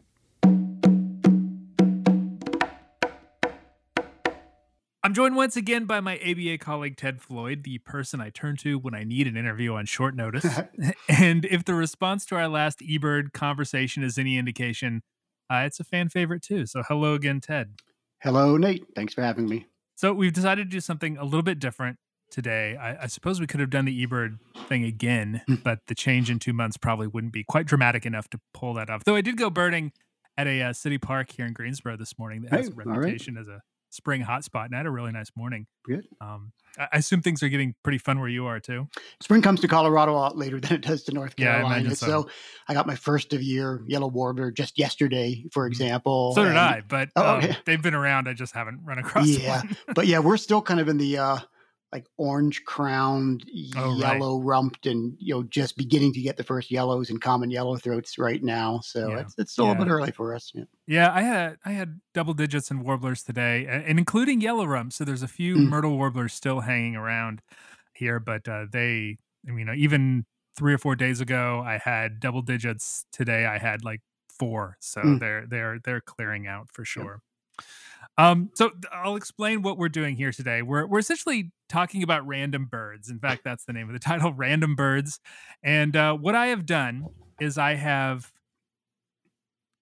I'm 5.05 5.15
joined 5.15 5.35
once 5.35 5.57
again 5.57 5.87
by 5.87 5.99
my 5.99 6.17
ABA 6.19 6.59
colleague 6.59 6.97
Ted 6.97 7.21
Floyd, 7.21 7.65
the 7.65 7.79
person 7.79 8.21
I 8.21 8.31
turn 8.31 8.57
to 8.59 8.79
when 8.79 8.95
I 8.95 9.03
need 9.03 9.27
an 9.27 9.37
interview 9.37 9.75
on 9.75 9.85
short 9.85 10.15
notice. 10.15 10.47
and 11.09 11.45
if 11.45 11.65
the 11.65 11.75
response 11.75 12.25
to 12.27 12.37
our 12.37 12.47
last 12.47 12.79
eBird 12.79 13.33
conversation 13.33 14.05
is 14.05 14.17
any 14.17 14.39
indication, 14.39 15.03
uh, 15.51 15.65
it's 15.67 15.81
a 15.81 15.85
fan 15.85 16.09
favorite 16.09 16.41
too. 16.43 16.67
So 16.67 16.85
hello 16.87 17.15
again, 17.15 17.41
Ted. 17.41 17.73
Hello, 18.21 18.57
Nate. 18.57 18.85
Thanks 18.95 19.13
for 19.13 19.23
having 19.23 19.49
me. 19.49 19.67
So 19.97 20.13
we've 20.13 20.33
decided 20.33 20.71
to 20.71 20.77
do 20.77 20.81
something 20.81 21.17
a 21.17 21.25
little 21.25 21.43
bit 21.43 21.59
different 21.59 21.97
today. 22.31 22.77
I, 22.77 23.03
I 23.03 23.07
suppose 23.09 23.41
we 23.41 23.49
could 23.49 23.59
have 23.59 23.71
done 23.71 23.87
the 23.87 24.07
eBird 24.07 24.39
thing 24.69 24.85
again, 24.85 25.43
but 25.65 25.81
the 25.89 25.97
change 25.97 26.31
in 26.31 26.39
two 26.39 26.53
months 26.53 26.77
probably 26.77 27.09
wouldn't 27.09 27.33
be 27.33 27.43
quite 27.43 27.67
dramatic 27.67 28.07
enough 28.07 28.29
to 28.31 28.41
pull 28.55 28.75
that 28.75 28.89
off. 28.89 29.03
Though 29.03 29.17
I 29.17 29.21
did 29.21 29.37
go 29.37 29.51
birding 29.51 29.91
at 30.37 30.47
a 30.47 30.63
uh, 30.63 30.73
city 30.73 30.99
park 30.99 31.33
here 31.33 31.45
in 31.45 31.55
Greensboro 31.55 31.97
this 31.97 32.17
morning 32.21 32.43
that 32.43 32.53
has 32.53 32.69
Hey, 32.69 32.73
a 32.73 32.77
all 32.77 32.85
right. 32.93 32.99
reputation 32.99 33.37
as 33.37 33.49
a 33.49 33.63
spring 33.93 34.23
hotspot, 34.25 34.65
and 34.65 34.75
I 34.75 34.79
had 34.79 34.87
a 34.87 34.91
really 34.91 35.13
nice 35.13 35.31
morning. 35.37 35.67
Good. 35.85 36.07
Um, 36.21 36.53
I 36.79 36.89
assume 36.97 37.21
things 37.21 37.43
are 37.43 37.51
getting 37.51 37.75
pretty 37.83 37.99
fun 37.99 38.19
where 38.19 38.31
you 38.31 38.47
are 38.47 38.59
too. 38.59 38.89
Spring 39.21 39.43
comes 39.43 39.61
to 39.61 39.69
Colorado 39.69 40.13
a 40.13 40.17
lot 40.17 40.39
later 40.39 40.59
than 40.61 40.73
it 40.73 40.81
does 40.81 41.03
to 41.05 41.13
North 41.13 41.35
Yeah, 41.37 41.51
I 41.51 41.53
Carolina. 41.61 41.95
so. 41.95 42.07
so. 42.07 42.29
I 42.69 42.73
got 42.75 42.87
my 42.87 42.95
first 42.95 43.35
of 43.35 43.43
year 43.43 43.83
yellow 43.87 44.09
warbler 44.09 44.51
just 44.51 44.79
yesterday, 44.79 45.45
for 45.53 45.67
example. 45.67 46.31
Mm-hmm. 46.31 46.41
So 46.41 46.45
did 46.45 46.51
and- 46.51 46.59
I, 46.59 46.83
but 46.89 47.11
Oh, 47.17 47.37
um, 47.41 47.57
they've 47.67 47.83
been 47.83 47.95
around. 47.95 48.29
I 48.29 48.33
just 48.33 48.55
haven't 48.55 48.81
run 48.85 48.99
across 48.99 49.27
Yeah, 49.29 49.63
but 49.95 50.07
yeah, 50.07 50.21
we're 50.21 50.39
still 50.39 50.63
kind 50.63 50.81
of 50.81 50.89
in 50.89 50.97
the 50.97 51.19
uh, 51.19 51.39
like 51.93 52.07
orange 52.17 52.65
crowned, 52.65 53.45
Oh, 53.77 53.99
right. 54.01 54.15
yellow 54.15 54.41
rumped, 54.41 54.87
and 54.87 55.15
you 55.19 55.35
know 55.35 55.43
just 55.45 55.77
beginning 55.77 56.13
to 56.15 56.21
get 56.23 56.37
the 56.37 56.45
first 56.45 56.71
yellows 56.71 57.11
and 57.11 57.21
common 57.21 57.51
yellow 57.51 57.77
throats 57.77 58.19
right 58.19 58.43
now. 58.43 58.81
So 58.83 59.11
Yeah. 59.11 59.21
it's 59.21 59.35
it's 59.39 59.53
still 59.53 59.71
a 59.73 59.75
Yeah. 59.75 59.75
bit 59.77 59.89
early 59.89 60.11
for 60.13 60.35
us. 60.35 60.51
Yeah. 60.55 60.65
Yeah, 60.87 61.13
I 61.13 61.23
had 61.23 61.57
I 61.65 61.73
had 61.73 62.01
double 62.15 62.35
digits 62.35 62.71
in 62.71 62.81
warblers 62.83 63.23
today, 63.23 63.67
a- 63.67 63.71
and 63.87 63.99
including 63.99 64.41
yellow 64.41 64.65
rump. 64.67 64.93
So 64.93 65.05
there's 65.05 65.23
a 65.23 65.29
few 65.29 65.57
Mm. 65.57 65.69
myrtle 65.69 65.97
warblers 65.97 66.33
still 66.35 66.61
hanging 66.61 66.97
around 66.97 67.43
here, 67.95 68.19
but 68.21 68.49
uh, 68.49 68.67
they, 68.73 69.19
I 69.47 69.51
mean, 69.51 69.59
you 69.61 69.65
know, 69.67 69.75
even 69.75 70.25
three 70.57 70.75
or 70.75 70.79
four 70.79 70.97
days 70.97 71.21
ago, 71.21 71.63
I 71.65 71.79
had 71.79 72.21
double 72.21 72.43
digits. 72.43 73.05
Today, 73.13 73.47
I 73.47 73.59
had 73.59 73.85
like 73.85 74.01
four. 74.39 74.77
So 74.81 75.03
Mm. 75.03 75.21
they're 75.21 75.47
they're 75.47 75.79
they're 75.85 76.01
clearing 76.01 76.47
out 76.47 76.69
for 76.73 76.85
sure. 76.85 77.21
Um, 78.19 78.51
so 78.55 78.71
I'll 78.93 79.17
explain 79.17 79.63
what 79.63 79.79
we're 79.79 79.89
doing 79.89 80.17
here 80.17 80.33
today. 80.33 80.63
We're 80.63 80.87
we're 80.87 80.99
essentially 80.99 81.51
talking 81.69 82.03
about 82.03 82.27
random 82.27 82.67
birds. 82.67 83.09
In 83.09 83.19
fact, 83.19 83.43
that's 83.45 83.65
the 83.65 83.73
name 83.73 83.89
of 83.89 83.95
the 83.95 83.99
title, 84.07 84.33
Random 84.33 84.75
Birds. 84.75 85.19
And 85.63 85.97
uh, 85.97 86.15
what 86.15 86.35
I 86.35 86.49
have 86.49 86.67
done 86.67 87.07
is 87.41 87.57
I 87.57 87.75
have 87.75 88.33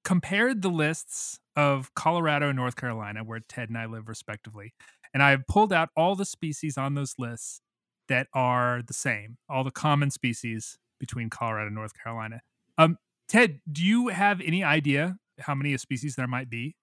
compared 0.05 0.63
the 0.63 0.71
lists 0.71 1.41
of 1.57 1.93
Colorado 1.95 2.49
and 2.49 2.57
North 2.57 2.77
Carolina, 2.77 3.25
where 3.25 3.41
Ted 3.41 3.69
and 3.69 3.77
I 3.77 3.87
live 3.87 4.09
respectively, 4.09 4.73
and 5.13 5.23
I 5.23 5.31
have 5.31 5.47
pulled 5.49 5.73
out 5.73 5.91
all 5.97 6.15
the 6.15 6.25
species 6.25 6.79
on 6.79 6.95
those 6.95 7.15
lists 7.19 7.61
that 8.09 8.29
are 8.33 8.83
the 8.87 8.95
same, 8.95 9.37
all 9.49 9.65
the 9.65 9.71
common 9.71 10.11
species 10.11 10.79
between 10.99 11.31
Colorado 11.31 11.67
and 11.67 11.75
North 11.75 11.93
Carolina. 12.01 12.41
Um, 12.79 12.97
Ted, 13.29 13.61
do 13.71 13.85
you 13.85 14.09
have 14.09 14.41
any 14.41 14.65
idea 14.65 15.17
how 15.39 15.55
many 15.55 15.77
species 15.79 16.17
there 16.17 16.27
might 16.27 16.51
be? 16.51 16.77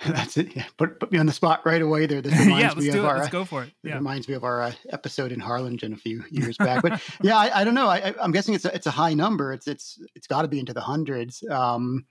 That's 0.06 0.36
it. 0.38 0.56
Yeah. 0.56 0.64
Put, 0.78 0.98
put 0.98 1.12
me 1.12 1.18
on 1.18 1.26
the 1.26 1.32
spot 1.32 1.60
right 1.66 1.82
away 1.82 2.06
there. 2.06 2.22
This 2.22 2.32
reminds 2.38 2.60
yeah, 2.62 2.68
let's 2.68 2.76
me 2.76 2.90
do 2.90 2.98
of 3.00 3.04
it. 3.04 3.08
our, 3.08 3.16
Let's 3.18 3.28
uh, 3.28 3.30
go 3.32 3.44
for 3.44 3.62
it. 3.64 3.68
It 3.84 3.88
Yeah. 3.90 3.94
reminds 3.96 4.28
me 4.28 4.34
of 4.34 4.44
our 4.44 4.62
uh, 4.62 4.72
episode 4.90 5.30
in 5.32 5.40
Harlingen 5.40 5.92
a 5.92 5.96
few 5.96 6.24
years 6.30 6.56
back. 6.56 6.82
But 6.82 7.02
yeah, 7.22 7.36
I, 7.36 7.60
I 7.60 7.64
don't 7.64 7.74
know. 7.74 7.88
I, 7.88 8.14
I'm 8.20 8.32
guessing 8.32 8.54
it's 8.54 8.64
a, 8.64 8.74
it's 8.74 8.86
a 8.86 8.90
high 8.90 9.14
number. 9.14 9.52
It's 9.52 9.66
it's 9.66 10.00
it's 10.14 10.26
got 10.26 10.42
to 10.42 10.48
be 10.48 10.58
into 10.58 10.72
the 10.72 10.80
hundreds. 10.80 11.42
Um, 11.50 12.06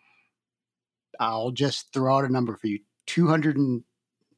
I'll 1.19 1.51
just 1.51 1.91
throw 1.93 2.17
out 2.17 2.25
a 2.25 2.29
number 2.29 2.55
for 2.55 2.67
you: 2.67 2.79
two 3.08 3.27
hundred 3.27 3.58
and 3.58 3.84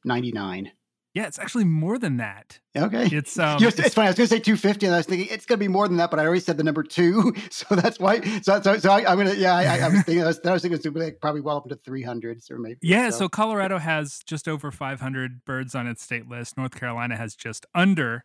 ninety 0.04 0.32
nine. 0.32 0.72
Yeah, 1.14 1.26
it's 1.26 1.38
actually 1.38 1.64
more 1.64 1.98
than 1.98 2.16
that. 2.16 2.58
Okay. 2.74 3.04
It's 3.12 3.38
um, 3.38 3.62
it's, 3.62 3.78
it's- 3.78 3.92
funny. 3.94 4.06
I 4.06 4.10
was 4.10 4.16
going 4.16 4.28
to 4.28 4.34
say 4.34 4.40
250, 4.40 4.86
and 4.86 4.94
I 4.94 4.98
was 4.98 5.06
thinking 5.06 5.28
it's 5.30 5.44
going 5.44 5.58
to 5.58 5.62
be 5.64 5.68
more 5.68 5.86
than 5.86 5.98
that, 5.98 6.10
but 6.10 6.18
I 6.18 6.24
already 6.24 6.40
said 6.40 6.56
the 6.56 6.64
number 6.64 6.82
two, 6.82 7.34
so 7.50 7.74
that's 7.74 7.98
why. 8.00 8.20
So, 8.40 8.60
so, 8.62 8.78
so 8.78 8.90
I, 8.90 9.10
I'm 9.10 9.18
gonna. 9.18 9.34
Yeah, 9.34 9.54
I, 9.54 9.78
I- 9.80 9.88
was 9.88 10.02
thinking. 10.04 10.22
I 10.22 10.26
was, 10.28 10.40
I 10.44 10.52
was 10.52 10.62
thinking 10.62 10.76
it's 10.82 10.86
like 10.96 11.20
probably 11.20 11.42
well 11.42 11.58
up 11.58 11.64
into 11.70 11.76
300s 11.76 12.50
or 12.50 12.58
maybe. 12.58 12.78
Yeah, 12.82 13.10
so 13.10 13.28
Colorado 13.28 13.78
has 13.78 14.20
just 14.26 14.48
over 14.48 14.70
500 14.70 15.44
birds 15.44 15.74
on 15.74 15.86
its 15.86 16.02
state 16.02 16.28
list. 16.28 16.56
North 16.56 16.74
Carolina 16.74 17.16
has 17.16 17.34
just 17.36 17.66
under 17.74 18.24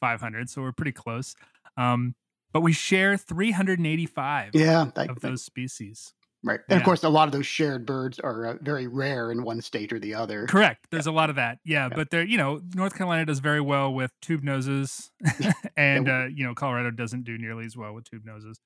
500, 0.00 0.48
so 0.48 0.62
we're 0.62 0.72
pretty 0.72 0.92
close. 0.92 1.34
Um, 1.76 2.14
but 2.52 2.60
we 2.60 2.72
share 2.72 3.16
385 3.16 4.50
yeah, 4.54 4.90
that- 4.94 5.10
of 5.10 5.16
that- 5.20 5.28
those 5.28 5.42
species. 5.42 6.14
Right. 6.44 6.60
And 6.68 6.78
of 6.78 6.84
course, 6.84 7.02
a 7.04 7.08
lot 7.08 7.28
of 7.28 7.32
those 7.32 7.46
shared 7.46 7.86
birds 7.86 8.18
are 8.20 8.46
uh, 8.46 8.54
very 8.60 8.86
rare 8.86 9.30
in 9.32 9.42
one 9.42 9.60
state 9.60 9.92
or 9.92 9.98
the 9.98 10.14
other. 10.14 10.46
Correct. 10.46 10.86
There's 10.90 11.06
a 11.06 11.12
lot 11.12 11.30
of 11.30 11.36
that. 11.36 11.58
Yeah, 11.64 11.88
Yeah. 11.88 11.96
but 11.96 12.10
there, 12.10 12.24
you 12.24 12.36
know, 12.38 12.60
North 12.74 12.94
Carolina 12.96 13.24
does 13.26 13.38
very 13.40 13.60
well 13.60 13.92
with 13.92 14.10
tube 14.20 14.42
noses, 14.42 15.10
and 15.76 16.08
uh, 16.08 16.26
you 16.34 16.44
know, 16.44 16.54
Colorado 16.54 16.90
doesn't 16.90 17.24
do 17.24 17.38
nearly 17.38 17.64
as 17.66 17.76
well 17.76 17.94
with 17.94 18.04
tube 18.10 18.24
noses. 18.24 18.58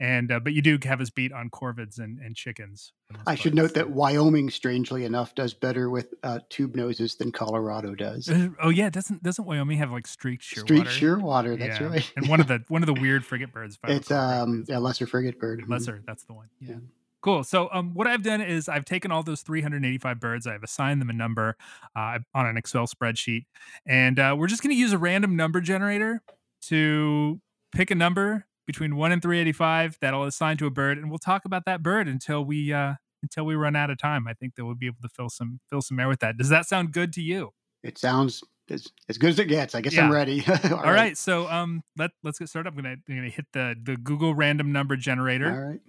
And 0.00 0.32
uh, 0.32 0.40
but 0.40 0.52
you 0.52 0.62
do 0.62 0.78
have 0.84 1.00
us 1.00 1.10
beat 1.10 1.32
on 1.32 1.48
corvids 1.48 1.98
and, 2.00 2.18
and 2.18 2.34
chickens. 2.34 2.92
for 3.06 3.12
the 3.12 3.18
most 3.20 3.28
I 3.28 3.34
should 3.36 3.54
note 3.54 3.74
that 3.74 3.90
Wyoming, 3.90 4.50
strangely 4.50 5.04
enough, 5.04 5.32
does 5.36 5.54
better 5.54 5.90
with 5.90 6.12
uh, 6.24 6.40
tube 6.48 6.74
noses 6.74 7.14
than 7.14 7.30
Colorado 7.30 7.94
does. 7.94 8.28
Uh, 8.28 8.48
Oh 8.60 8.70
yeah, 8.70 8.90
doesn't 8.90 9.22
doesn't 9.22 9.44
Wyoming 9.44 9.78
have 9.78 9.92
like 9.92 10.08
streaked 10.08 10.42
shearwater? 10.42 10.60
Street 10.60 10.84
shearwater, 10.86 11.56
that's 11.56 11.78
Yeah. 11.78 11.86
right. 11.86 12.12
and 12.16 12.28
one 12.28 12.40
of 12.40 12.48
the 12.48 12.64
one 12.68 12.82
of 12.82 12.86
the 12.86 13.00
weird 13.00 13.24
frigate 13.24 13.52
birds. 13.52 13.78
it's 13.86 14.10
um 14.10 14.64
a 14.68 14.80
lesser 14.80 15.06
frigate 15.06 15.38
bird. 15.38 15.60
Mhm. 15.60 15.68
lesser. 15.70 16.02
That's 16.04 16.24
the 16.24 16.32
one. 16.32 16.48
Yeah. 16.60 16.76
Cool. 17.22 17.44
So, 17.44 17.68
um, 17.72 17.94
what 17.94 18.06
I've 18.08 18.22
done 18.22 18.40
is 18.40 18.68
I've 18.68 18.84
taken 18.84 19.12
all 19.12 19.22
those 19.22 19.42
385 19.42 20.18
birds, 20.20 20.46
I've 20.46 20.62
assigned 20.64 21.00
them 21.00 21.08
a 21.08 21.12
number 21.12 21.56
uh, 21.94 22.18
on 22.34 22.46
an 22.46 22.56
Excel 22.56 22.86
spreadsheet, 22.86 23.44
and 23.86 24.18
uh, 24.18 24.34
we're 24.36 24.48
just 24.48 24.62
going 24.62 24.74
to 24.74 24.78
use 24.80 24.92
a 24.92 24.98
random 24.98 25.36
number 25.36 25.60
generator 25.60 26.22
to 26.62 27.40
pick 27.72 27.90
a 27.90 27.94
number 27.94 28.46
between 28.66 28.96
one 28.96 29.12
and 29.12 29.22
385 29.22 29.98
that'll 30.00 30.24
assign 30.24 30.56
to 30.58 30.66
a 30.66 30.70
bird, 30.70 30.98
and 30.98 31.10
we'll 31.10 31.18
talk 31.18 31.44
about 31.44 31.64
that 31.66 31.82
bird 31.82 32.08
until 32.08 32.44
we 32.44 32.72
uh, 32.72 32.94
until 33.22 33.44
we 33.46 33.54
run 33.54 33.76
out 33.76 33.88
of 33.90 33.98
time. 33.98 34.26
I 34.26 34.34
think 34.34 34.56
that 34.56 34.64
we'll 34.64 34.74
be 34.74 34.86
able 34.86 35.02
to 35.02 35.08
fill 35.08 35.28
some 35.30 35.60
fill 35.70 35.80
some 35.82 36.00
air 36.00 36.08
with 36.08 36.20
that. 36.20 36.36
Does 36.36 36.48
that 36.48 36.66
sound 36.66 36.92
good 36.92 37.12
to 37.14 37.22
you? 37.22 37.50
It 37.84 37.98
sounds 37.98 38.42
as, 38.68 38.86
as 39.08 39.16
good 39.18 39.30
as 39.30 39.38
it 39.38 39.44
gets. 39.46 39.74
I 39.76 39.80
guess 39.80 39.96
I'm 39.96 40.08
Yeah. 40.10 40.14
ready. 40.14 40.44
All 40.72 40.92
right. 40.92 41.16
So, 41.16 41.48
um, 41.48 41.82
let 41.96 42.10
let's 42.24 42.38
get 42.40 42.48
started. 42.48 42.70
I'm 42.70 42.74
gonna 42.76 42.96
I'm 43.08 43.16
gonna 43.16 43.28
hit 43.28 43.46
the 43.52 43.76
the 43.80 43.96
Google 43.96 44.34
random 44.34 44.72
number 44.72 44.96
generator. 44.96 45.52
All 45.52 45.68
right. 45.68 45.80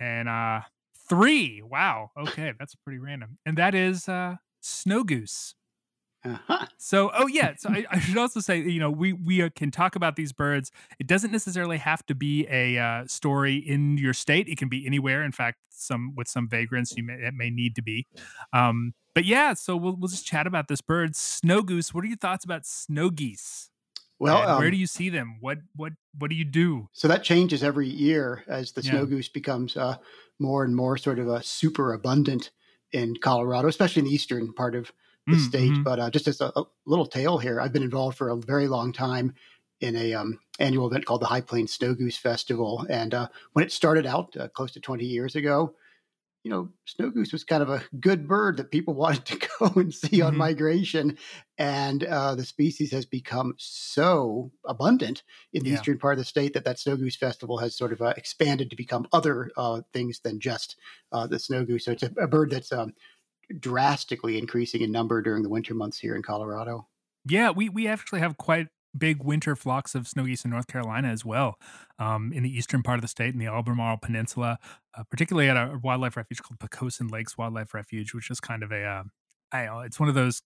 and 0.00 0.28
uh 0.28 0.60
three 1.08 1.62
wow 1.62 2.10
okay 2.16 2.52
that's 2.58 2.74
pretty 2.76 2.98
random 2.98 3.38
and 3.46 3.56
that 3.58 3.74
is 3.74 4.08
uh 4.08 4.36
snow 4.60 5.04
goose 5.04 5.54
Uh-huh. 6.24 6.64
so 6.78 7.10
oh 7.14 7.26
yeah 7.26 7.52
so 7.58 7.68
I, 7.68 7.84
I 7.90 7.98
should 8.00 8.16
also 8.16 8.40
say 8.40 8.58
you 8.58 8.80
know 8.80 8.90
we 8.90 9.12
we 9.12 9.42
uh, 9.42 9.50
can 9.54 9.70
talk 9.70 9.94
about 9.94 10.16
these 10.16 10.32
birds 10.32 10.70
it 10.98 11.06
doesn't 11.06 11.30
necessarily 11.32 11.76
have 11.76 12.04
to 12.06 12.14
be 12.14 12.46
a 12.50 12.78
uh, 12.78 13.06
story 13.06 13.56
in 13.56 13.98
your 13.98 14.14
state 14.14 14.48
it 14.48 14.56
can 14.56 14.68
be 14.70 14.86
anywhere 14.86 15.22
in 15.22 15.32
fact 15.32 15.58
some 15.68 16.14
with 16.16 16.26
some 16.28 16.48
vagrants 16.48 16.96
you 16.96 17.02
may 17.04 17.14
it 17.14 17.34
may 17.34 17.50
need 17.50 17.74
to 17.74 17.82
be 17.82 18.06
um 18.54 18.94
but 19.14 19.26
yeah 19.26 19.52
so 19.52 19.76
we'll, 19.76 19.96
we'll 19.96 20.08
just 20.08 20.24
chat 20.24 20.46
about 20.46 20.68
this 20.68 20.80
bird 20.80 21.14
snow 21.14 21.60
goose 21.60 21.92
what 21.92 22.02
are 22.04 22.08
your 22.08 22.16
thoughts 22.16 22.44
about 22.46 22.64
snow 22.64 23.10
geese 23.10 23.68
Well, 24.24 24.42
And 24.42 24.56
where 24.56 24.70
um, 24.70 24.72
do 24.72 24.76
you 24.76 24.86
see 24.86 25.08
them 25.08 25.38
what 25.40 25.58
what 25.74 25.92
what 26.18 26.30
do 26.30 26.36
you 26.36 26.44
do 26.44 26.88
So 26.92 27.08
that 27.08 27.24
changes 27.24 27.62
every 27.62 27.88
year 27.88 28.44
as 28.46 28.72
the 28.72 28.82
Yeah. 28.82 28.82
snow 28.82 29.06
goose 29.06 29.28
becomes 29.28 29.76
uh, 29.76 29.96
more 30.38 30.64
and 30.64 30.76
more 30.76 30.96
sort 30.96 31.18
of 31.18 31.28
a 31.28 31.42
super 31.42 31.92
abundant 31.92 32.50
in 32.92 33.16
Colorado, 33.16 33.68
especially 33.68 34.00
in 34.00 34.06
the 34.06 34.14
eastern 34.14 34.52
part 34.52 34.74
of 34.76 34.92
the 35.30 35.36
Mm, 35.36 35.36
state. 35.38 35.80
mhm. 35.80 35.84
But 35.84 35.98
uh, 35.98 36.10
just 36.10 36.28
as 36.28 36.40
a, 36.40 36.52
a 36.54 36.64
little 36.86 37.06
tale 37.06 37.38
here, 37.38 37.60
I've 37.60 37.72
been 37.72 37.82
involved 37.82 38.16
for 38.16 38.28
a 38.28 38.36
very 38.36 38.68
long 38.68 38.92
time 38.92 39.34
in 39.80 39.96
a 39.96 40.14
um, 40.14 40.38
annual 40.60 40.86
event 40.86 41.04
called 41.04 41.20
the 41.22 41.26
High 41.26 41.40
Plains 41.40 41.74
Snow 41.74 41.94
Goose 41.94 42.16
Festival. 42.16 42.86
And 42.88 43.12
uh, 43.12 43.28
when 43.54 43.64
it 43.64 43.72
started 43.72 44.06
out 44.06 44.36
uh, 44.36 44.48
close 44.48 44.70
to 44.72 44.80
20 44.80 45.04
years 45.04 45.34
ago, 45.34 45.74
you 46.44 46.50
know, 46.50 46.70
snow 46.86 47.10
goose 47.10 47.32
was 47.32 47.42
kind 47.42 47.62
of 47.62 47.70
a 47.70 47.82
good 48.00 48.28
bird 48.28 48.58
that 48.58 48.70
people 48.70 48.94
wanted 49.04 49.24
to 49.26 49.48
go 49.58 49.80
and 49.80 49.94
see 49.94 50.22
on 50.22 50.36
Mhm. 50.36 50.36
migration. 50.36 51.18
And 51.58 52.04
uh, 52.04 52.34
the 52.34 52.44
species 52.44 52.92
has 52.92 53.06
become 53.06 53.54
so 53.58 54.52
abundant 54.66 55.22
in 55.52 55.64
the 55.64 55.70
Yeah. 55.70 55.72
eastern 55.72 55.98
part 55.98 56.14
of 56.14 56.18
the 56.18 56.24
state 56.24 56.52
that 56.54 56.64
that 56.64 56.78
snow 56.78 56.96
goose 56.96 57.16
festival 57.16 57.58
has 57.58 57.76
sort 57.76 57.92
of 57.92 58.02
uh, 58.02 58.14
expanded 58.16 58.70
to 58.70 58.76
become 58.76 59.06
other 59.12 59.50
uh, 59.56 59.82
things 59.92 60.20
than 60.20 60.38
just 60.40 60.76
uh, 61.12 61.26
the 61.26 61.38
snow 61.38 61.64
goose. 61.64 61.86
So 61.86 61.92
it's 61.92 62.02
a, 62.02 62.12
a 62.20 62.28
bird 62.28 62.50
that's 62.50 62.72
um, 62.72 62.92
drastically 63.58 64.38
increasing 64.38 64.82
in 64.82 64.92
number 64.92 65.22
during 65.22 65.42
the 65.42 65.50
winter 65.50 65.74
months 65.74 65.98
here 65.98 66.16
in 66.16 66.22
Colorado. 66.22 66.88
Yeah, 67.24 67.50
we 67.50 67.68
we 67.68 67.86
actually 67.88 68.20
have 68.20 68.36
quite 68.36 68.68
big 68.96 69.22
winter 69.22 69.56
flocks 69.56 69.94
of 69.94 70.06
snow 70.08 70.24
geese 70.24 70.44
in 70.44 70.50
North 70.50 70.66
Carolina 70.66 71.08
as 71.08 71.24
well, 71.24 71.56
um, 71.98 72.32
in 72.32 72.42
the 72.42 72.50
eastern 72.50 72.82
part 72.82 72.98
of 72.98 73.02
the 73.02 73.08
state, 73.08 73.32
in 73.34 73.38
the 73.40 73.46
Albemarle 73.46 73.98
Peninsula, 73.98 74.58
uh, 74.96 75.04
particularly 75.10 75.48
at 75.48 75.56
a 75.56 75.78
wildlife 75.82 76.16
refuge 76.16 76.42
called 76.42 76.58
Pocosin 76.58 77.10
Lakes 77.10 77.36
Wildlife 77.38 77.74
Refuge, 77.74 78.14
which 78.14 78.30
is 78.30 78.40
kind 78.40 78.62
of 78.62 78.72
a, 78.72 78.84
uh, 78.84 79.04
I 79.52 79.66
know, 79.66 79.80
it's 79.80 80.00
one 80.00 80.08
of 80.08 80.14
those. 80.14 80.42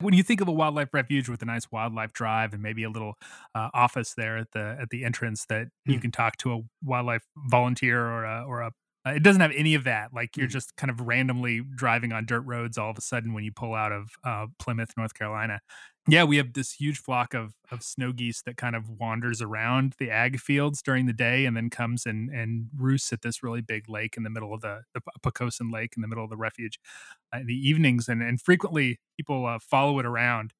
When 0.00 0.14
you 0.14 0.22
think 0.22 0.40
of 0.40 0.48
a 0.48 0.52
wildlife 0.52 0.94
refuge 0.94 1.28
with 1.28 1.42
a 1.42 1.44
nice 1.44 1.70
wildlife 1.70 2.14
drive 2.14 2.54
and 2.54 2.62
maybe 2.62 2.82
a 2.84 2.88
little 2.90 3.14
uh, 3.54 3.68
office 3.74 4.14
there 4.14 4.38
at 4.38 4.52
the 4.52 4.78
at 4.80 4.88
the 4.90 5.04
entrance 5.04 5.44
that 5.50 5.68
you 5.84 5.98
Hmm. 5.98 6.00
can 6.00 6.10
talk 6.10 6.38
to 6.38 6.54
a 6.54 6.60
wildlife 6.82 7.26
volunteer 7.36 8.02
or 8.06 8.24
a 8.24 8.44
or 8.46 8.62
a 8.62 8.72
uh, 9.06 9.12
it 9.12 9.22
doesn't 9.22 9.40
have 9.42 9.52
any 9.54 9.74
of 9.74 9.84
that. 9.84 10.12
Like 10.14 10.36
you're 10.38 10.46
Mhm. 10.46 10.48
just 10.48 10.76
kind 10.76 10.90
of 10.90 11.00
randomly 11.02 11.62
driving 11.76 12.12
on 12.12 12.26
dirt 12.26 12.42
roads 12.42 12.78
all 12.78 12.90
of 12.90 12.98
a 12.98 13.00
sudden 13.02 13.32
when 13.34 13.44
you 13.44 13.52
pull 13.52 13.74
out 13.74 13.92
of 13.92 14.08
uh, 14.24 14.46
Plymouth, 14.58 14.92
North 14.96 15.14
Carolina. 15.14 15.60
Yeah, 16.08 16.24
we 16.24 16.38
have 16.38 16.54
this 16.54 16.72
huge 16.72 16.98
flock 16.98 17.34
of 17.34 17.52
of 17.70 17.82
snow 17.82 18.12
geese 18.12 18.42
that 18.42 18.56
kind 18.56 18.74
of 18.74 18.88
wanders 18.88 19.40
around 19.42 19.94
the 19.98 20.10
ag 20.10 20.40
fields 20.40 20.82
during 20.82 21.06
the 21.06 21.12
day 21.12 21.44
and 21.44 21.56
then 21.56 21.68
comes 21.70 22.06
and 22.06 22.30
and 22.30 22.68
roosts 22.76 23.12
at 23.12 23.22
this 23.22 23.42
really 23.42 23.60
big 23.60 23.88
lake 23.88 24.16
in 24.16 24.22
the 24.22 24.30
middle 24.30 24.52
of 24.54 24.62
the 24.62 24.82
the 24.94 25.00
Pocosin 25.22 25.70
Lake 25.72 25.92
in 25.96 26.02
the 26.02 26.08
middle 26.08 26.24
of 26.24 26.30
the 26.30 26.36
refuge 26.36 26.80
uh, 27.34 27.38
in 27.40 27.46
the 27.46 27.54
evenings 27.68 28.08
and 28.08 28.22
and 28.22 28.40
frequently 28.40 28.98
people 29.18 29.46
uh, 29.46 29.58
follow 29.60 29.98
it 29.98 30.06
around. 30.06 30.52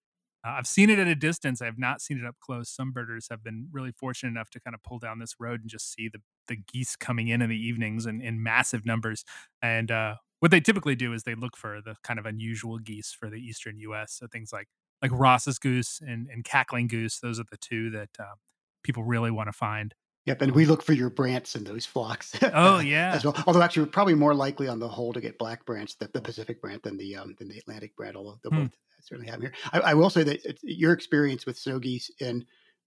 Uh, 0.46 0.50
I've 0.52 0.66
seen 0.66 0.88
it 0.90 0.98
at 0.98 1.06
a 1.08 1.14
distance. 1.14 1.60
I 1.60 1.66
have 1.66 1.78
not 1.78 2.00
seen 2.00 2.18
it 2.18 2.24
up 2.26 2.36
close. 2.40 2.70
Some 2.70 2.92
birders 2.92 3.28
have 3.30 3.42
been 3.42 3.68
really 3.72 3.92
fortunate 3.92 4.30
enough 4.30 4.50
to 4.50 4.60
kind 4.60 4.74
of 4.74 4.82
pull 4.82 4.98
down 4.98 5.18
this 5.18 5.34
road 5.40 5.60
and 5.62 5.70
just 5.70 5.92
see 5.92 6.08
the 6.08 6.20
the 6.48 6.56
geese 6.72 6.96
coming 6.96 7.28
in 7.28 7.42
in 7.42 7.48
the 7.50 7.56
evenings 7.56 8.06
and 8.06 8.22
in 8.22 8.42
massive 8.42 8.84
numbers. 8.86 9.24
And 9.62 9.90
uh, 9.90 10.16
what 10.40 10.50
they 10.50 10.60
typically 10.60 10.94
do 10.96 11.12
is 11.14 11.24
they 11.24 11.34
look 11.34 11.56
for 11.56 11.80
the 11.84 11.96
kind 12.04 12.18
of 12.20 12.26
unusual 12.26 12.78
geese 12.78 13.12
for 13.18 13.30
the 13.30 13.38
eastern 13.38 13.78
U.S. 13.80 14.12
So 14.12 14.26
things 14.26 14.52
like 14.52 14.68
like 15.02 15.10
Ross's 15.12 15.58
goose 15.58 16.00
and, 16.00 16.28
and 16.28 16.44
cackling 16.44 16.88
goose. 16.88 17.20
Those 17.20 17.40
are 17.40 17.44
the 17.50 17.56
two 17.56 17.90
that 17.90 18.10
uh, 18.18 18.34
people 18.82 19.04
really 19.04 19.30
want 19.30 19.48
to 19.48 19.52
find. 19.52 19.94
Yep, 20.26 20.42
and 20.42 20.52
we 20.54 20.66
look 20.66 20.82
for 20.82 20.92
your 20.92 21.10
brants 21.10 21.56
in 21.56 21.64
those 21.64 21.86
flocks. 21.86 22.36
Oh 22.52 22.78
yeah, 22.80 23.14
as 23.14 23.24
well. 23.24 23.34
Although 23.46 23.62
actually, 23.62 23.84
we're 23.84 23.90
probably 23.90 24.14
more 24.14 24.34
likely 24.34 24.68
on 24.68 24.78
the 24.78 24.88
whole 24.88 25.12
to 25.14 25.20
get 25.20 25.38
black 25.38 25.64
brants, 25.64 25.96
the, 25.96 26.08
the 26.12 26.20
Pacific 26.20 26.60
brant, 26.60 26.82
than 26.82 26.98
the 26.98 27.16
um, 27.16 27.34
than 27.38 27.48
the 27.48 27.58
Atlantic 27.58 27.96
brant. 27.96 28.16
Although 28.16 28.38
they 28.44 28.50
Hmm. 28.50 28.66
both 28.66 28.76
certainly 29.02 29.30
have 29.30 29.40
here. 29.40 29.54
I, 29.72 29.80
I 29.80 29.94
will 29.94 30.10
say 30.10 30.22
that 30.24 30.44
it's, 30.44 30.62
your 30.62 30.92
experience 30.92 31.46
with 31.46 31.58
snow 31.58 31.78
geese 31.78 32.10
in 32.20 32.44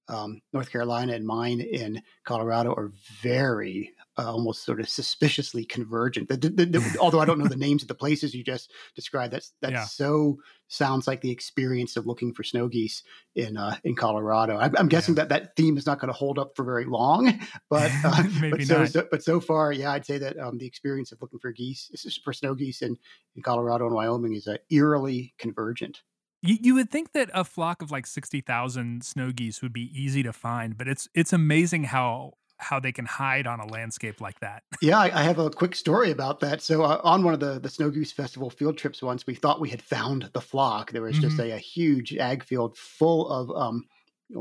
um, 0.10 0.42
North 0.52 0.70
Carolina 0.70 1.14
and 1.14 1.26
mine 1.26 1.62
in 1.62 2.02
Colorado 2.26 2.74
are 2.74 2.92
very 3.22 3.94
uh, 4.18 4.32
almost 4.32 4.64
sort 4.64 4.80
of 4.82 4.90
suspiciously 4.90 5.66
convergent. 5.66 6.28
The, 6.28 6.38
the, 6.38 6.50
the, 6.50 6.98
although 7.00 7.20
I 7.22 7.26
don't 7.26 7.40
know 7.40 7.48
the 7.48 7.56
names 7.56 7.82
of 7.82 7.88
the 7.88 7.96
places 7.96 8.36
you 8.36 8.44
just 8.44 8.72
described, 8.96 9.34
that's 9.34 9.54
that 9.62 9.72
Yeah. 9.72 9.86
so 9.86 10.38
sounds 10.74 11.08
like 11.08 11.22
the 11.22 11.32
experience 11.32 11.96
of 11.96 12.08
looking 12.08 12.34
for 12.34 12.44
snow 12.44 12.68
geese 12.68 13.04
in 13.36 13.58
uh, 13.58 13.78
in 13.84 13.96
Colorado. 13.96 14.58
I'm, 14.58 14.76
I'm 14.78 14.88
guessing 14.88 15.16
that 15.16 15.30
that 15.30 15.56
theme 15.56 15.78
is 15.78 15.86
not 15.86 16.00
going 16.00 16.12
to 16.12 16.18
hold 16.18 16.40
up 16.40 16.56
for 16.56 16.64
very 16.64 16.86
long, 16.86 17.40
but 17.70 17.92
uh, 18.04 18.24
Maybe 18.42 18.58
but 18.58 18.64
so, 18.64 18.80
not. 18.80 18.90
so 18.90 19.08
but 19.10 19.24
so 19.24 19.40
far, 19.40 19.72
yeah, 19.72 19.92
I'd 19.92 20.06
say 20.06 20.18
that 20.18 20.38
um, 20.40 20.58
the 20.58 20.66
experience 20.66 21.12
of 21.12 21.22
looking 21.22 21.40
for 21.40 21.52
geese 21.52 22.20
for 22.24 22.34
snow 22.34 22.56
geese 22.56 22.82
in, 22.82 22.98
in 23.36 23.44
Colorado 23.44 23.86
and 23.86 23.96
Wyoming 23.96 24.34
is 24.34 24.48
uh, 24.48 24.58
eerily 24.70 25.34
convergent. 25.38 26.02
You, 26.42 26.58
you 26.60 26.76
would 26.76 26.90
think 26.90 27.14
that 27.14 27.30
a 27.34 27.44
flock 27.44 27.82
of 27.82 27.92
like 27.92 28.08
sixty 28.08 28.42
thousand 28.42 29.06
snow 29.06 29.32
geese 29.32 29.62
would 29.62 29.74
be 29.74 29.92
easy 29.94 30.24
to 30.24 30.34
find, 30.34 30.78
but 30.78 30.88
it's 30.88 31.08
it's 31.14 31.34
amazing 31.34 31.86
how 31.86 32.34
how 32.58 32.80
they 32.80 32.92
can 32.92 33.06
hide 33.06 33.46
on 33.48 33.60
a 33.60 33.66
landscape 33.68 34.22
like 34.22 34.40
that. 34.40 34.64
Yeah, 34.82 35.00
I, 35.00 35.22
I 35.22 35.24
have 35.24 35.40
a 35.40 35.50
quick 35.50 35.76
story 35.76 36.12
about 36.12 36.40
that. 36.42 36.62
So 36.62 36.84
uh, 36.84 37.00
on 37.04 37.24
one 37.24 37.34
of 37.34 37.40
the 37.40 37.60
the 37.60 37.70
Snow 37.70 37.90
Goose 37.90 38.12
Festival 38.12 38.50
field 38.50 38.78
trips 38.78 39.02
once, 39.02 39.26
we 39.26 39.36
thought 39.36 39.60
we 39.62 39.70
had 39.70 39.82
found 39.82 40.30
the 40.34 40.42
flock. 40.42 40.92
There 40.92 41.02
was 41.04 41.20
just 41.20 41.38
Mhm. 41.38 41.52
a, 41.52 41.56
a 41.56 41.58
huge 41.58 42.16
ag 42.18 42.44
field 42.44 42.78
full 42.78 43.30
of 43.30 43.50
um, 43.56 43.86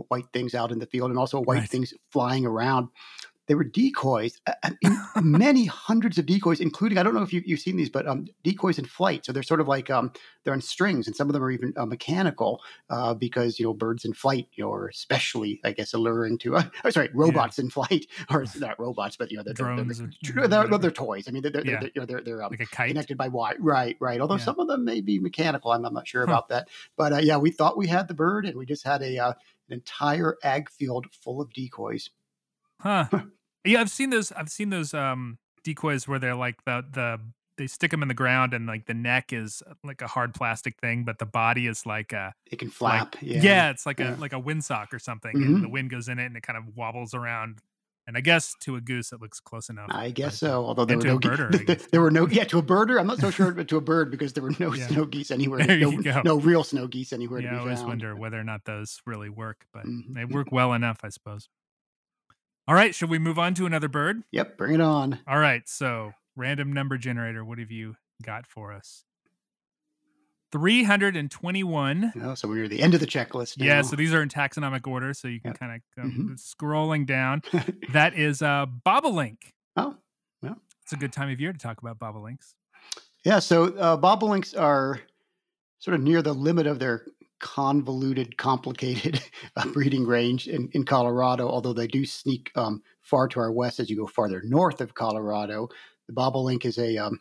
white 0.08 0.24
things 0.32 0.54
out 0.54 0.72
in 0.72 0.78
the 0.78 0.86
field 0.86 1.10
and 1.10 1.18
also 1.18 1.40
white 1.40 1.58
Right. 1.60 1.68
things 1.68 1.92
flying 2.10 2.46
around. 2.46 2.88
They 3.48 3.54
were 3.56 3.64
decoys, 3.64 4.40
uh, 4.46 4.52
uh, 4.62 4.70
many 5.22 5.64
hundreds 5.66 6.16
of 6.16 6.26
decoys, 6.26 6.60
including 6.60 6.96
I 6.98 7.02
don't 7.02 7.14
know 7.14 7.22
if 7.22 7.32
you, 7.32 7.42
you've 7.44 7.60
seen 7.60 7.76
these, 7.76 7.90
but 7.90 8.06
um, 8.06 8.26
decoys 8.44 8.78
in 8.78 8.84
flight. 8.84 9.24
So 9.26 9.32
they're 9.32 9.42
sort 9.42 9.60
of 9.60 9.66
like 9.66 9.90
um, 9.90 10.12
they're 10.44 10.52
on 10.54 10.60
strings, 10.60 11.06
and 11.08 11.16
some 11.16 11.28
of 11.28 11.32
them 11.32 11.42
are 11.42 11.50
even 11.50 11.72
uh, 11.76 11.84
mechanical 11.84 12.62
uh, 12.88 13.14
because 13.14 13.58
you 13.58 13.64
know 13.66 13.74
birds 13.74 14.04
in 14.04 14.12
flight, 14.14 14.46
you 14.54 14.64
know, 14.64 14.72
are 14.72 14.86
especially 14.86 15.60
I 15.64 15.72
guess 15.72 15.92
alluring 15.92 16.38
to. 16.38 16.56
Uh, 16.56 16.62
oh, 16.84 16.90
sorry, 16.90 17.10
robots 17.12 17.58
in 17.58 17.68
flight, 17.70 18.06
or 18.30 18.44
not 18.58 18.78
robots, 18.78 19.16
but 19.16 19.30
you 19.30 19.36
know, 19.38 19.42
they're, 19.42 19.54
they're, 19.54 19.74
Drones 19.74 19.98
they're, 19.98 20.48
they're, 20.48 20.68
they're, 20.68 20.78
they're 20.78 20.90
toys. 20.92 21.26
I 21.28 21.32
mean, 21.32 21.42
they're 21.42 21.50
they're, 21.50 21.66
Yeah. 21.66 21.80
they're, 21.80 21.90
you 21.94 22.00
know, 22.00 22.06
they're, 22.06 22.20
they're 22.22 22.42
um, 22.44 22.54
like 22.58 22.70
connected 22.70 23.18
by 23.18 23.28
wire. 23.28 23.56
Right, 23.58 23.96
right. 24.00 24.20
Although 24.20 24.36
Yeah. 24.36 24.44
some 24.44 24.60
of 24.60 24.68
them 24.68 24.84
may 24.84 25.00
be 25.00 25.18
mechanical. 25.18 25.72
I'm, 25.72 25.84
I'm 25.84 25.94
not 25.94 26.06
sure 26.06 26.24
Huh. 26.26 26.32
about 26.32 26.48
that. 26.50 26.68
But 26.96 27.12
uh, 27.12 27.18
yeah, 27.18 27.38
we 27.38 27.50
thought 27.50 27.76
we 27.76 27.88
had 27.88 28.06
the 28.06 28.14
bird, 28.14 28.46
and 28.46 28.56
we 28.56 28.66
just 28.66 28.84
had 28.86 29.02
a 29.02 29.18
uh, 29.18 29.32
an 29.68 29.74
entire 29.74 30.36
ag 30.44 30.70
field 30.70 31.06
full 31.12 31.40
of 31.40 31.52
decoys. 31.52 32.10
Huh. 32.82 33.06
Yeah, 33.64 33.80
I've 33.80 33.90
seen 33.90 34.10
those. 34.10 34.32
I've 34.32 34.48
seen 34.48 34.70
those 34.70 34.92
um 34.92 35.38
decoys 35.64 36.08
where 36.08 36.18
they're 36.18 36.34
like 36.34 36.64
the 36.64 36.84
the 36.92 37.20
they 37.58 37.66
stick 37.66 37.90
them 37.90 38.02
in 38.02 38.08
the 38.08 38.14
ground 38.14 38.54
and 38.54 38.66
like 38.66 38.86
the 38.86 38.94
neck 38.94 39.32
is 39.32 39.62
uh, 39.70 39.74
like 39.84 40.00
a 40.02 40.06
hard 40.08 40.34
plastic 40.34 40.76
thing, 40.80 41.04
but 41.04 41.18
the 41.18 41.26
body 41.26 41.66
is 41.66 41.84
like 41.86 42.12
a 42.12 42.32
It 42.50 42.58
can 42.58 42.68
like- 42.68 42.74
flap. 42.74 43.16
yeah. 43.20 43.40
yeah. 43.42 43.70
it's 43.70 43.84
like 43.86 44.00
Yeah. 44.00 44.16
a 44.16 44.16
like 44.16 44.32
a 44.32 44.40
windsock 44.40 44.92
or 44.92 44.98
something, 44.98 45.36
Mhm. 45.36 45.46
and 45.56 45.62
the 45.64 45.68
wind 45.68 45.90
goes 45.90 46.08
in 46.08 46.18
it 46.18 46.26
and 46.26 46.36
it 46.36 46.42
kind 46.42 46.56
of 46.58 46.74
wobbles 46.76 47.14
around. 47.14 47.58
And 48.04 48.16
I 48.16 48.20
guess 48.20 48.56
to 48.62 48.74
a 48.74 48.80
goose 48.80 49.12
it 49.12 49.20
looks 49.20 49.38
close 49.38 49.68
enough. 49.68 49.86
I 49.90 50.10
guess 50.10 50.40
but, 50.40 50.46
so. 50.48 50.64
Although 50.64 50.86
there 50.86 50.96
were 50.98 51.04
no 51.04 51.18
birder, 51.20 51.90
there 51.92 52.00
were 52.00 52.10
no 52.10 52.26
yeah 52.26 52.42
to 52.44 52.58
a 52.58 52.62
birder. 52.62 52.98
I'm 52.98 53.06
not 53.06 53.18
so 53.20 53.30
sure, 53.30 53.52
but 53.52 53.68
to 53.68 53.76
a 53.76 53.80
bird 53.80 54.10
because 54.10 54.32
there 54.32 54.42
were 54.42 54.54
no 54.58 54.74
Yeah. 54.74 54.88
snow 54.88 55.04
geese 55.04 55.30
anywhere. 55.30 55.64
There 55.64 55.78
no, 55.78 55.90
you 55.90 56.02
go. 56.02 56.20
no 56.24 56.40
real 56.40 56.64
snow 56.64 56.88
geese 56.88 57.12
anywhere 57.12 57.40
Yeah, 57.42 57.48
I 57.48 57.50
to 57.50 57.56
be 57.58 57.60
always 57.60 57.78
found. 57.78 57.88
wonder 57.90 58.16
whether 58.16 58.40
or 58.40 58.44
not 58.44 58.64
those 58.64 59.00
really 59.06 59.28
work, 59.28 59.66
but 59.72 59.84
Mhm. 59.86 60.14
they 60.14 60.24
work 60.24 60.50
well 60.50 60.72
enough, 60.72 60.98
I 61.04 61.10
suppose. 61.10 61.48
All 62.68 62.74
right, 62.74 62.94
should 62.94 63.10
we 63.10 63.18
move 63.18 63.38
on 63.38 63.54
to 63.54 63.66
another 63.66 63.88
bird? 63.88 64.22
Yep, 64.30 64.56
bring 64.56 64.74
it 64.74 64.80
on. 64.80 65.18
All 65.26 65.38
right, 65.38 65.68
so 65.68 66.12
random 66.36 66.72
number 66.72 66.96
generator, 66.96 67.44
what 67.44 67.58
have 67.58 67.70
you 67.70 67.96
got 68.22 68.46
for 68.46 68.72
us? 68.72 69.04
321. 70.52 72.12
Oh, 72.22 72.34
so 72.34 72.46
we're 72.46 72.56
near 72.56 72.68
the 72.68 72.80
end 72.82 72.94
of 72.94 73.00
the 73.00 73.06
checklist. 73.06 73.58
Now. 73.58 73.64
Yeah, 73.64 73.82
so 73.82 73.96
these 73.96 74.12
are 74.12 74.22
in 74.22 74.28
taxonomic 74.28 74.86
order, 74.86 75.14
so 75.14 75.26
you 75.28 75.40
can 75.40 75.50
Yep. 75.52 75.58
kind 75.58 75.82
of 75.96 76.04
Mhm. 76.04 76.30
scrolling 76.38 77.06
down. 77.06 77.42
That 77.92 78.14
is 78.14 78.42
uh, 78.42 78.66
bobolink. 78.66 79.38
oh, 79.76 79.96
well. 80.42 80.60
It's 80.82 80.92
a 80.92 80.96
good 80.96 81.12
time 81.12 81.30
of 81.30 81.40
year 81.40 81.52
to 81.52 81.58
talk 81.58 81.80
about 81.80 81.98
bobolinks. 81.98 82.54
Yeah, 83.24 83.38
so 83.38 83.74
uh, 83.76 83.96
bobolinks 83.96 84.58
are 84.58 85.00
sort 85.78 85.94
of 85.94 86.00
near 86.02 86.20
the 86.22 86.32
limit 86.34 86.66
of 86.66 86.78
their 86.78 87.06
convoluted, 87.42 88.36
complicated 88.38 89.20
uh, 89.56 89.66
breeding 89.66 90.06
range 90.06 90.48
in, 90.48 90.70
in 90.72 90.84
Colorado, 90.84 91.46
although 91.46 91.74
they 91.74 91.86
do 91.86 92.06
sneak 92.06 92.50
um, 92.54 92.82
far 93.02 93.28
to 93.28 93.40
our 93.40 93.52
west 93.52 93.78
as 93.80 93.90
you 93.90 93.96
go 93.96 94.06
farther 94.06 94.40
north 94.46 94.80
of 94.80 94.94
Colorado. 94.94 95.68
The 96.06 96.14
bobolink 96.14 96.64
is 96.64 96.78
a, 96.78 96.96
um, 96.96 97.20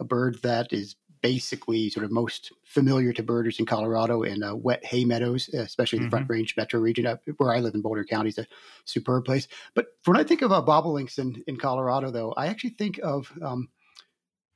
a 0.00 0.04
bird 0.04 0.38
that 0.42 0.72
is 0.72 0.96
basically 1.20 1.90
sort 1.90 2.04
of 2.04 2.12
most 2.12 2.52
familiar 2.64 3.12
to 3.12 3.22
birders 3.22 3.58
in 3.58 3.66
Colorado 3.66 4.22
in 4.22 4.42
uh, 4.42 4.54
wet 4.54 4.84
hay 4.84 5.04
meadows, 5.04 5.48
especially 5.48 5.98
the 5.98 6.10
Front 6.10 6.28
Range 6.28 6.54
metro 6.56 6.80
region. 6.80 7.06
Up 7.06 7.20
where 7.38 7.52
I 7.52 7.60
live 7.60 7.74
in 7.74 7.82
Boulder 7.82 8.04
County 8.04 8.28
is 8.28 8.38
a 8.38 8.46
superb 8.84 9.24
place. 9.24 9.48
But 9.74 9.86
when 10.04 10.16
I 10.16 10.22
think 10.22 10.42
about 10.42 10.66
bobolinks 10.66 11.18
in, 11.18 11.42
in 11.46 11.56
Colorado, 11.56 12.10
though, 12.10 12.32
I 12.32 12.46
actually 12.46 12.70
think 12.70 13.00
of 13.02 13.32
um, 13.42 13.68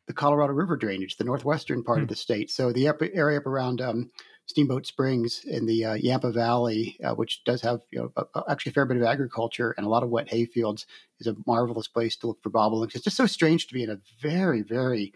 the 0.06 0.12
Colorado 0.12 0.52
River 0.52 0.76
drainage, 0.76 1.16
the 1.16 1.24
northwestern 1.24 1.82
part 1.82 1.98
Hmm. 1.98 2.02
of 2.04 2.08
the 2.08 2.16
state. 2.16 2.50
So 2.50 2.72
the 2.72 2.86
area 3.14 3.38
up 3.38 3.46
around 3.46 3.80
um, 3.80 4.10
Steamboat 4.52 4.86
Springs 4.86 5.44
in 5.44 5.66
the 5.66 5.84
uh, 5.84 5.94
Yampa 5.94 6.30
Valley, 6.30 6.96
uh, 7.02 7.14
which 7.14 7.42
does 7.44 7.60
have 7.62 7.80
you 7.90 7.98
know 7.98 8.12
a, 8.34 8.42
actually 8.50 8.70
a 8.70 8.74
fair 8.74 8.86
bit 8.86 8.96
of 8.98 9.02
agriculture 9.02 9.74
and 9.76 9.84
a 9.86 9.88
lot 9.88 10.02
of 10.02 10.10
wet 10.10 10.28
hay 10.28 10.44
fields, 10.46 10.86
is 11.20 11.26
a 11.26 11.34
marvelous 11.46 11.88
place 11.88 12.16
to 12.16 12.26
look 12.28 12.42
for 12.42 12.50
bobolinks. 12.50 12.94
It's 12.94 13.04
just 13.04 13.16
so 13.16 13.26
strange 13.26 13.66
to 13.68 13.74
be 13.74 13.82
in 13.82 13.90
a 13.90 13.98
very 14.20 14.62
very 14.62 15.12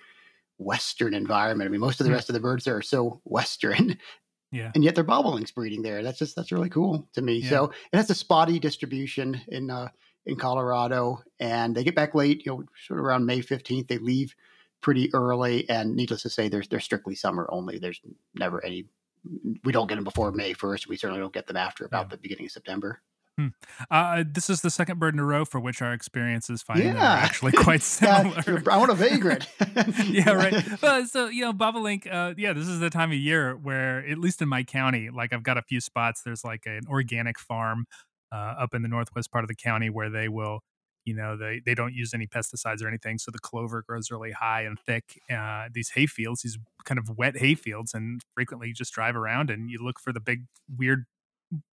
western 0.58 1.14
environment. 1.14 1.68
I 1.68 1.70
mean, 1.70 1.80
most 1.80 2.00
of 2.00 2.04
the 2.04 2.10
Hmm. 2.10 2.14
rest 2.16 2.28
of 2.30 2.34
the 2.34 2.40
birds 2.40 2.64
there 2.64 2.76
are 2.76 2.82
so 2.82 3.20
western, 3.24 3.98
Yeah. 4.52 4.72
and 4.74 4.82
yet 4.82 4.94
they're 4.94 5.04
bobolinks 5.04 5.54
breeding 5.54 5.82
there. 5.82 6.02
That's 6.02 6.18
just 6.18 6.34
that's 6.34 6.50
really 6.52 6.70
cool 6.70 7.06
to 7.12 7.22
me. 7.22 7.38
Yeah. 7.38 7.48
So 7.50 7.64
it 7.92 7.96
has 7.96 8.10
a 8.10 8.14
spotty 8.14 8.58
distribution 8.58 9.40
in 9.48 9.70
uh, 9.70 9.88
in 10.24 10.36
Colorado, 10.36 11.22
and 11.38 11.76
they 11.76 11.84
get 11.84 11.94
back 11.94 12.14
late. 12.14 12.44
You 12.46 12.52
know, 12.52 12.64
sort 12.86 12.98
of 12.98 13.04
around 13.04 13.26
May 13.26 13.42
fifteenth. 13.42 13.88
They 13.88 13.98
leave 13.98 14.34
pretty 14.82 15.12
early, 15.14 15.68
and 15.68 15.94
needless 15.96 16.22
to 16.22 16.30
say, 16.30 16.48
they're 16.48 16.64
they're 16.70 16.80
strictly 16.80 17.14
summer 17.14 17.46
only. 17.50 17.78
There's 17.78 18.00
never 18.34 18.64
any. 18.64 18.86
We 19.64 19.72
don't 19.72 19.86
get 19.88 19.96
them 19.96 20.04
before 20.04 20.32
May 20.32 20.52
first. 20.52 20.88
We 20.88 20.96
certainly 20.96 21.20
don't 21.20 21.32
get 21.34 21.46
them 21.46 21.56
after 21.56 21.84
about 21.84 22.06
Yeah. 22.06 22.10
the 22.10 22.18
beginning 22.18 22.46
of 22.46 22.52
September. 22.52 23.00
Uh, 23.90 24.24
this 24.26 24.48
is 24.48 24.62
the 24.62 24.70
second 24.70 24.98
bird 24.98 25.12
in 25.12 25.20
a 25.20 25.24
row 25.24 25.44
for 25.44 25.60
which 25.60 25.82
our 25.82 25.92
experience 25.92 26.48
is 26.48 26.62
finding 26.62 26.94
them 26.94 26.96
are 26.96 27.00
actually 27.18 27.52
quite 27.56 27.80
Yeah, 28.00 28.22
similar. 28.40 28.62
I 28.72 28.78
want 28.78 28.90
a 28.90 28.94
vagrant. 28.94 29.46
yeah, 30.06 30.30
right. 30.30 30.64
Well, 30.82 31.04
so 31.06 31.28
you 31.28 31.42
know, 31.44 31.52
bobolink. 31.52 32.10
Uh, 32.10 32.32
yeah, 32.38 32.54
this 32.54 32.66
is 32.66 32.80
the 32.80 32.88
time 32.88 33.10
of 33.12 33.18
year 33.18 33.54
where, 33.54 33.98
at 34.08 34.16
least 34.16 34.40
in 34.40 34.48
my 34.48 34.62
county, 34.62 35.10
like 35.10 35.34
I've 35.34 35.42
got 35.42 35.58
a 35.58 35.62
few 35.62 35.80
spots. 35.82 36.22
There's 36.24 36.44
like 36.44 36.62
an 36.64 36.84
organic 36.88 37.38
farm 37.38 37.84
uh, 38.32 38.36
up 38.58 38.72
in 38.74 38.80
the 38.80 38.88
northwest 38.88 39.30
part 39.30 39.44
of 39.44 39.48
the 39.48 39.54
county 39.54 39.90
where 39.90 40.08
they 40.08 40.30
will, 40.30 40.60
you 41.06 41.14
know, 41.14 41.36
they 41.38 41.62
they 41.66 41.74
don't 41.74 41.94
use 41.94 42.14
any 42.14 42.26
pesticides 42.28 42.82
or 42.84 42.88
anything, 42.88 43.18
so 43.18 43.32
the 43.32 43.40
clover 43.40 43.82
grows 43.88 44.10
really 44.10 44.32
high 44.32 44.62
and 44.62 44.78
thick. 44.80 45.20
Uh, 45.30 45.68
these 45.72 45.90
hay 45.90 46.06
fields, 46.06 46.42
these 46.42 46.58
kind 46.84 46.98
of 46.98 47.10
wet 47.18 47.38
hay 47.38 47.54
fields, 47.56 47.94
and 47.94 48.22
frequently 48.34 48.68
you 48.68 48.74
just 48.74 48.94
drive 48.94 49.16
around 49.16 49.50
and 49.50 49.70
you 49.70 49.78
look 49.82 50.00
for 50.00 50.12
the 50.12 50.20
big 50.20 50.44
weird 50.78 51.06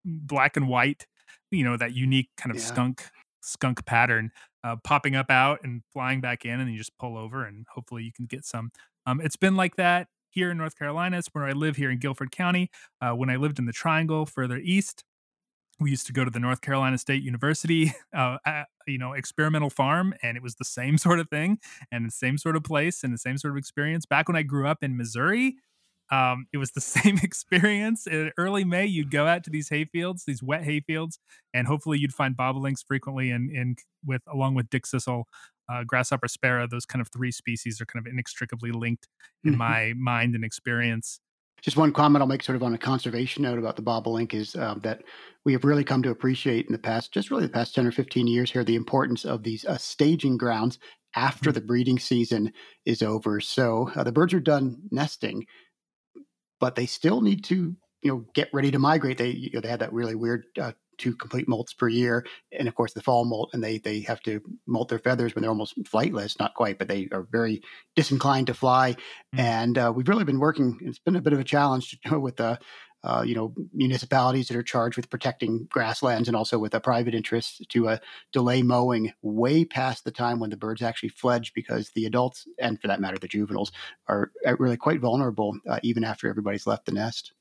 black 0.05 0.57
and 0.57 0.67
white, 0.67 1.05
you 1.51 1.63
know, 1.63 1.77
that 1.77 1.93
unique 1.93 2.29
kind 2.37 2.51
of 2.51 2.59
Yeah. 2.59 2.59
skunk 2.59 3.09
skunk 3.41 3.85
pattern 3.85 4.31
uh, 4.63 4.75
popping 4.83 5.15
up 5.15 5.29
out 5.29 5.59
and 5.63 5.83
flying 5.93 6.21
back 6.21 6.45
in, 6.45 6.59
and 6.59 6.71
you 6.71 6.77
just 6.77 6.97
pull 6.99 7.17
over, 7.17 7.45
and 7.45 7.65
hopefully 7.73 8.03
you 8.03 8.11
can 8.13 8.25
get 8.25 8.45
some. 8.45 8.71
Um, 9.05 9.19
it's 9.21 9.35
been 9.35 9.55
like 9.55 9.75
that 9.75 10.07
here 10.29 10.51
in 10.51 10.57
North 10.57 10.77
Carolina. 10.77 11.17
It's 11.17 11.27
where 11.33 11.43
I 11.45 11.51
live 11.51 11.75
here 11.75 11.91
in 11.91 11.99
Guilford 11.99 12.31
County. 12.31 12.69
Uh, 13.01 13.11
when 13.13 13.29
I 13.29 13.35
lived 13.35 13.59
in 13.59 13.65
the 13.65 13.73
Triangle 13.73 14.25
further 14.25 14.57
east, 14.57 15.03
we 15.79 15.89
used 15.91 16.05
to 16.07 16.13
go 16.13 16.23
to 16.23 16.31
the 16.31 16.39
North 16.39 16.61
Carolina 16.61 16.97
State 16.97 17.23
University, 17.23 17.91
uh, 18.15 18.37
uh, 18.45 18.63
you 18.87 18.97
know, 18.97 19.13
experimental 19.13 19.69
farm, 19.69 20.13
and 20.23 20.37
it 20.37 20.43
was 20.43 20.55
the 20.55 20.65
same 20.65 20.97
sort 20.99 21.19
of 21.19 21.29
thing 21.29 21.59
and 21.91 22.05
the 22.05 22.11
same 22.11 22.37
sort 22.37 22.55
of 22.55 22.63
place 22.63 23.03
and 23.03 23.13
the 23.13 23.17
same 23.17 23.37
sort 23.37 23.51
of 23.53 23.57
experience. 23.57 24.05
Back 24.05 24.27
when 24.27 24.35
I 24.37 24.43
grew 24.43 24.67
up 24.67 24.83
in 24.83 24.95
Missouri, 24.97 25.55
um, 26.11 26.45
it 26.53 26.57
was 26.57 26.71
the 26.71 26.81
same 26.81 27.17
experience. 27.23 28.07
In 28.07 28.31
early 28.37 28.63
May, 28.63 28.85
you'd 28.85 29.11
go 29.11 29.25
out 29.27 29.43
to 29.45 29.49
these 29.49 29.69
hay 29.69 29.85
fields, 29.85 30.25
these 30.25 30.43
wet 30.43 30.63
hay 30.63 30.79
fields, 30.81 31.19
and 31.53 31.67
hopefully 31.67 31.97
you'd 31.99 32.13
find 32.13 32.37
bobolinks 32.37 32.85
frequently 32.85 33.31
and 33.31 33.49
in 33.51 33.75
with 34.05 34.21
along 34.27 34.55
with 34.55 34.69
dickcissel, 34.69 35.23
uh, 35.71 35.83
grasshopper 35.85 36.27
sparrow. 36.27 36.67
Those 36.67 36.85
kind 36.85 37.01
of 37.01 37.07
three 37.09 37.31
species 37.31 37.79
are 37.81 37.85
kind 37.85 38.05
of 38.05 38.11
inextricably 38.11 38.71
linked 38.71 39.07
in 39.45 39.55
Mhm. 39.55 39.57
my 39.57 39.93
mind 39.97 40.35
and 40.35 40.43
experience. 40.43 41.19
Just 41.63 41.77
one 41.77 41.93
comment 41.93 42.21
I'll 42.21 42.27
make 42.27 42.43
sort 42.43 42.57
of 42.57 42.63
on 42.63 42.73
a 42.73 42.77
conservation 42.77 43.43
note 43.43 43.57
about 43.57 43.77
the 43.77 43.81
bobolink 43.81 44.33
is 44.33 44.55
um, 44.55 44.81
that 44.83 45.01
we 45.45 45.53
have 45.53 45.63
really 45.63 45.83
come 45.83 46.03
to 46.03 46.09
appreciate 46.09 46.65
in 46.65 46.73
the 46.73 46.77
past, 46.77 47.13
just 47.13 47.31
really 47.31 47.43
the 47.43 47.49
past 47.49 47.73
10 47.73 47.87
or 47.87 47.91
15 47.91 48.27
years 48.27 48.51
here, 48.51 48.63
the 48.63 48.75
importance 48.75 49.23
of 49.23 49.43
these 49.43 49.65
uh, 49.65 49.77
staging 49.77 50.37
grounds 50.37 50.77
after 51.15 51.51
Mm-hmm. 51.51 51.53
the 51.53 51.61
breeding 51.61 51.99
season 51.99 52.51
is 52.85 53.01
over. 53.01 53.39
So 53.39 53.89
uh, 53.95 54.03
the 54.03 54.11
birds 54.11 54.33
are 54.33 54.39
done 54.39 54.81
nesting, 54.91 55.45
but 56.59 56.75
they 56.75 56.85
still 56.85 57.21
need 57.21 57.43
to, 57.45 57.75
you 58.01 58.11
know, 58.11 58.25
get 58.33 58.49
ready 58.53 58.71
to 58.71 58.79
migrate. 58.79 59.17
They, 59.17 59.29
you 59.29 59.51
know, 59.53 59.61
they 59.61 59.69
had 59.69 59.79
that 59.79 59.93
really 59.93 60.15
weird 60.15 60.45
uh, 60.59 60.73
two 60.97 61.15
complete 61.15 61.47
molts 61.47 61.75
per 61.77 61.87
year, 61.87 62.25
and 62.51 62.67
of 62.67 62.75
course 62.75 62.93
the 62.93 63.01
fall 63.01 63.25
molt, 63.25 63.49
and 63.53 63.63
they 63.63 63.77
they 63.77 64.01
have 64.01 64.21
to 64.21 64.41
molt 64.67 64.89
their 64.89 64.99
feathers 64.99 65.33
when 65.33 65.41
they're 65.41 65.51
almost 65.51 65.81
flightless, 65.83 66.39
not 66.39 66.53
quite, 66.53 66.77
but 66.77 66.87
they 66.87 67.07
are 67.11 67.27
very 67.31 67.61
disinclined 67.95 68.47
to 68.47 68.53
fly. 68.53 68.95
Mm. 69.35 69.39
And 69.39 69.77
uh, 69.77 69.93
we've 69.95 70.07
really 70.07 70.23
been 70.23 70.39
working. 70.39 70.79
It's 70.81 70.99
been 70.99 71.15
a 71.15 71.21
bit 71.21 71.33
of 71.33 71.39
a 71.39 71.43
challenge 71.43 71.99
to, 72.05 72.19
with 72.19 72.37
the. 72.37 72.59
Uh, 73.05 73.21
you 73.21 73.35
know, 73.35 73.53
municipalities 73.73 74.47
that 74.47 74.55
are 74.55 74.63
charged 74.63 74.95
with 74.95 75.09
protecting 75.09 75.67
grasslands 75.69 76.29
and 76.29 76.37
also 76.37 76.57
with 76.57 76.73
a 76.73 76.79
private 76.79 77.13
interest 77.13 77.61
to 77.67 77.89
uh, 77.89 77.97
delay 78.31 78.61
mowing 78.61 79.11
way 79.21 79.65
past 79.65 80.05
the 80.05 80.09
time 80.09 80.39
when 80.39 80.49
the 80.49 80.55
birds 80.55 80.81
actually 80.81 81.09
fledge 81.09 81.51
because 81.53 81.89
the 81.95 82.05
adults, 82.05 82.47
and 82.61 82.79
for 82.79 82.87
that 82.87 83.01
matter, 83.01 83.17
the 83.17 83.27
juveniles, 83.27 83.73
are 84.07 84.31
uh, 84.47 84.55
really 84.57 84.77
quite 84.77 85.01
vulnerable 85.01 85.53
uh, 85.67 85.81
even 85.83 86.05
after 86.05 86.29
everybody's 86.29 86.65
left 86.65 86.85
the 86.85 86.93
nest. 86.93 87.33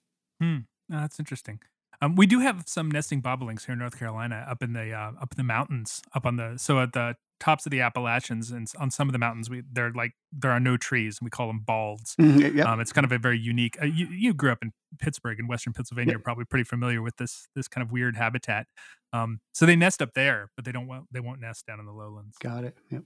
Oh, 0.93 0.99
that's 0.99 1.21
interesting. 1.21 1.61
Um, 2.03 2.17
we 2.17 2.27
do 2.27 2.41
have 2.41 2.65
some 2.67 2.91
nesting 2.91 3.23
bobolinks 3.23 3.65
here 3.65 3.75
in 3.75 3.79
North 3.79 3.97
Carolina, 3.97 4.45
up 4.49 4.63
in 4.63 4.73
the 4.73 4.93
uh, 4.93 5.13
up 5.21 5.33
in 5.33 5.37
the 5.37 5.45
mountains, 5.45 6.03
up 6.15 6.27
on 6.27 6.37
the 6.37 6.59
so 6.59 6.81
at 6.81 6.93
the 6.93 7.15
tops 7.39 7.65
of 7.65 7.71
the 7.71 7.81
Appalachians 7.81 8.51
and 8.51 8.69
on 8.79 8.91
some 8.91 9.09
of 9.09 9.13
the 9.13 9.19
mountains, 9.19 9.49
we 9.49 9.63
they're 9.73 9.93
like 9.93 10.13
there 10.33 10.51
are 10.51 10.59
no 10.59 10.77
trees, 10.77 11.19
and 11.21 11.27
we 11.27 11.31
call 11.31 11.47
them 11.47 11.61
balds. 11.61 12.17
Mhm, 12.21 12.57
yep. 12.57 12.67
Um, 12.67 12.81
it's 12.81 12.93
kind 12.93 13.05
of 13.05 13.13
a 13.13 13.19
very 13.19 13.39
unique. 13.39 13.81
Uh, 13.81 13.87
you, 13.87 14.09
you 14.09 14.35
grew 14.35 14.51
up 14.51 14.59
in 14.63 14.73
Pittsburgh 14.99 15.39
in 15.39 15.47
Western 15.47 15.73
Pennsylvania. 15.73 16.11
Yep. 16.11 16.15
You're 16.15 16.25
probably 16.25 16.45
pretty 16.45 16.65
familiar 16.65 17.01
with 17.01 17.17
this 17.19 17.47
this 17.55 17.69
kind 17.69 17.85
of 17.85 17.93
weird 17.93 18.17
habitat. 18.17 18.67
Um, 19.13 19.41
so 19.55 19.65
they 19.65 19.77
nest 19.77 20.03
up 20.03 20.15
there, 20.15 20.51
but 20.57 20.65
they 20.65 20.73
don't 20.73 20.89
want 20.89 21.05
they 21.13 21.21
won't 21.21 21.41
nest 21.41 21.67
down 21.67 21.79
in 21.79 21.87
the 21.87 21.93
lowlands. 21.93 22.37
Got 22.39 22.65
it. 22.65 22.77
Yep. 22.91 23.05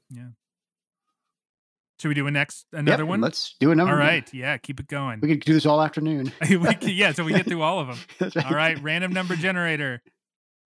Should 2.00 2.08
we 2.08 2.14
do 2.14 2.26
a 2.26 2.30
next 2.30 2.66
another 2.72 3.04
Yep, 3.04 3.08
one? 3.08 3.20
Let's 3.22 3.54
do 3.58 3.70
another. 3.70 3.90
All 3.90 3.96
right, 3.96 4.24
one. 4.24 4.38
yeah, 4.40 4.56
keep 4.58 4.80
it 4.80 4.86
going. 4.86 5.20
We 5.20 5.28
could 5.28 5.40
do 5.40 5.54
this 5.54 5.64
all 5.64 5.80
afternoon. 5.82 6.30
Can- 6.42 6.76
yeah, 6.82 7.12
so 7.12 7.24
we 7.24 7.32
get 7.32 7.46
through 7.46 7.62
all 7.62 7.80
of 7.80 7.88
them. 7.88 7.98
That's 8.18 8.36
All 8.36 8.52
right, 8.52 8.80
random 8.82 9.12
number 9.12 9.34
generator. 9.36 10.02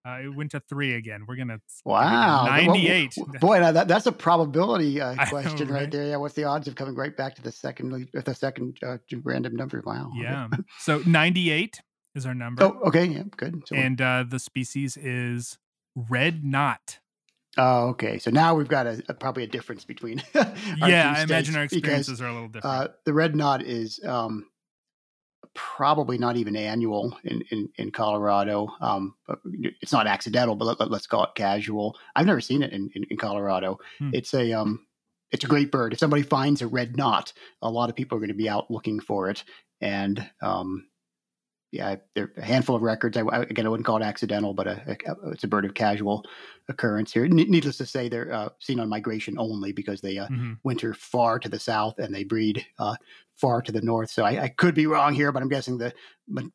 Uh, 0.08 0.20
it 0.24 0.36
went 0.36 0.50
to 0.52 0.62
three 0.62 0.96
again. 0.96 1.26
We're 1.28 1.36
gonna 1.36 1.60
Wow, 1.84 2.46
Well, 2.46 2.66
98. 2.68 3.16
Boy, 3.42 3.60
now 3.60 3.74
that, 3.74 3.88
that's 3.90 4.06
a 4.06 4.12
probability 4.14 5.02
uh, 5.02 5.12
I 5.20 5.26
know, 5.26 5.30
question 5.30 5.68
right? 5.68 5.82
right? 5.82 5.92
there. 5.92 6.08
Yeah, 6.08 6.16
what's 6.16 6.36
the 6.36 6.46
odds 6.46 6.68
of 6.70 6.76
coming 6.76 6.96
right 6.96 7.16
back 7.16 7.36
to 7.36 7.42
the 7.42 7.52
second 7.52 8.08
with 8.14 8.26
the 8.26 8.34
second 8.34 8.78
uh, 8.82 8.98
random 9.24 9.56
number? 9.58 9.84
Wow. 9.86 10.12
Yeah. 10.16 10.48
So 10.80 11.04
98 11.06 11.82
is 12.16 12.26
our 12.26 12.34
number. 12.34 12.64
Oh, 12.64 12.80
okay. 12.88 13.06
Yeah, 13.06 13.24
good. 13.36 13.62
So, 13.68 13.76
and 13.76 14.02
uh, 14.02 14.24
the 14.28 14.40
species 14.40 14.96
is 14.98 15.58
red 15.96 16.46
knot. 16.46 17.00
Oh, 17.58 17.90
okay. 17.90 18.18
So 18.20 18.32
now 18.32 18.56
we've 18.56 18.68
got 18.68 18.88
a, 18.88 19.04
a- 19.10 19.14
probably 19.14 19.44
a 19.44 19.48
difference 19.48 19.86
between. 19.86 20.22
yeah, 20.36 21.14
I 21.16 21.24
imagine 21.24 21.56
our 21.56 21.64
because, 21.64 21.78
experiences 21.78 22.22
are 22.22 22.28
a 22.28 22.34
little 22.34 22.48
different. 22.50 22.66
Uh, 22.76 22.88
the 23.06 23.14
red 23.14 23.36
knot 23.36 23.64
is 23.64 24.00
um, 24.06 24.48
probably 25.54 26.18
not 26.18 26.38
even 26.38 26.56
annual 26.56 27.18
in, 27.24 27.44
in, 27.52 27.70
in 27.78 27.92
Colorado. 27.92 28.70
Um, 28.82 29.16
but 29.28 29.40
it's 29.82 29.92
not 29.92 30.08
accidental, 30.08 30.56
but 30.56 30.80
let, 30.80 30.92
us 30.92 31.08
call 31.08 31.24
it 31.24 31.36
casual. 31.36 31.98
I've 32.16 32.26
never 32.26 32.42
seen 32.42 32.64
it 32.64 32.72
in, 32.72 32.90
in, 32.96 33.04
in 33.10 33.18
Colorado. 33.18 33.80
Hmm. 33.98 34.12
It's 34.14 34.34
a 34.34 34.54
um, 34.54 34.86
it's 35.32 35.44
a 35.44 35.48
great 35.48 35.72
bird. 35.72 35.94
If 35.94 36.00
somebody 36.00 36.24
finds 36.24 36.62
a 36.62 36.68
red 36.68 36.98
knot, 36.98 37.34
a 37.62 37.70
lot 37.70 37.90
of 37.90 37.96
people 37.96 38.18
are 38.18 38.20
going 38.20 38.30
to 38.30 38.36
be 38.36 38.50
out 38.50 38.72
looking 38.72 39.00
for 39.00 39.30
it. 39.30 39.44
And 39.82 40.28
um, 40.42 40.88
yeah, 41.72 41.96
there 42.16 42.26
are 42.26 42.34
a 42.38 42.46
handful 42.46 42.76
of 42.76 42.82
records. 42.82 43.16
I, 43.18 43.22
again, 43.22 43.66
I 43.66 43.70
wouldn't 43.70 43.86
call 43.86 43.98
it 43.98 44.04
accidental, 44.04 44.54
but 44.54 44.68
a, 44.68 44.98
a- 45.06 45.30
it's 45.30 45.44
a 45.44 45.48
bird 45.48 45.66
of 45.66 45.74
casual 45.76 46.26
occurrence 46.68 47.14
here. 47.14 47.28
Ne- 47.28 47.46
Needless 47.46 47.78
to 47.78 47.86
say, 47.86 48.10
they're 48.10 48.32
uh, 48.32 48.50
seen 48.60 48.80
on 48.80 48.90
migration 48.90 49.38
only 49.38 49.72
because 49.72 50.02
they 50.02 50.18
uh, 50.18 50.28
Mhm. 50.30 50.58
winter 50.64 50.94
far 50.94 51.40
to 51.40 51.50
the 51.50 51.60
south 51.60 52.00
and 52.00 52.14
they 52.14 52.24
breed 52.24 52.66
uh, 52.80 52.96
far 53.36 53.62
to 53.62 53.72
the 53.72 53.82
north. 53.82 54.10
So 54.10 54.24
I, 54.24 54.44
I 54.44 54.48
could 54.50 54.76
be 54.76 54.88
wrong 54.88 55.14
here, 55.14 55.32
but 55.32 55.44
I'm 55.44 55.50
guessing 55.50 55.78
that 55.80 55.96
but 56.28 56.46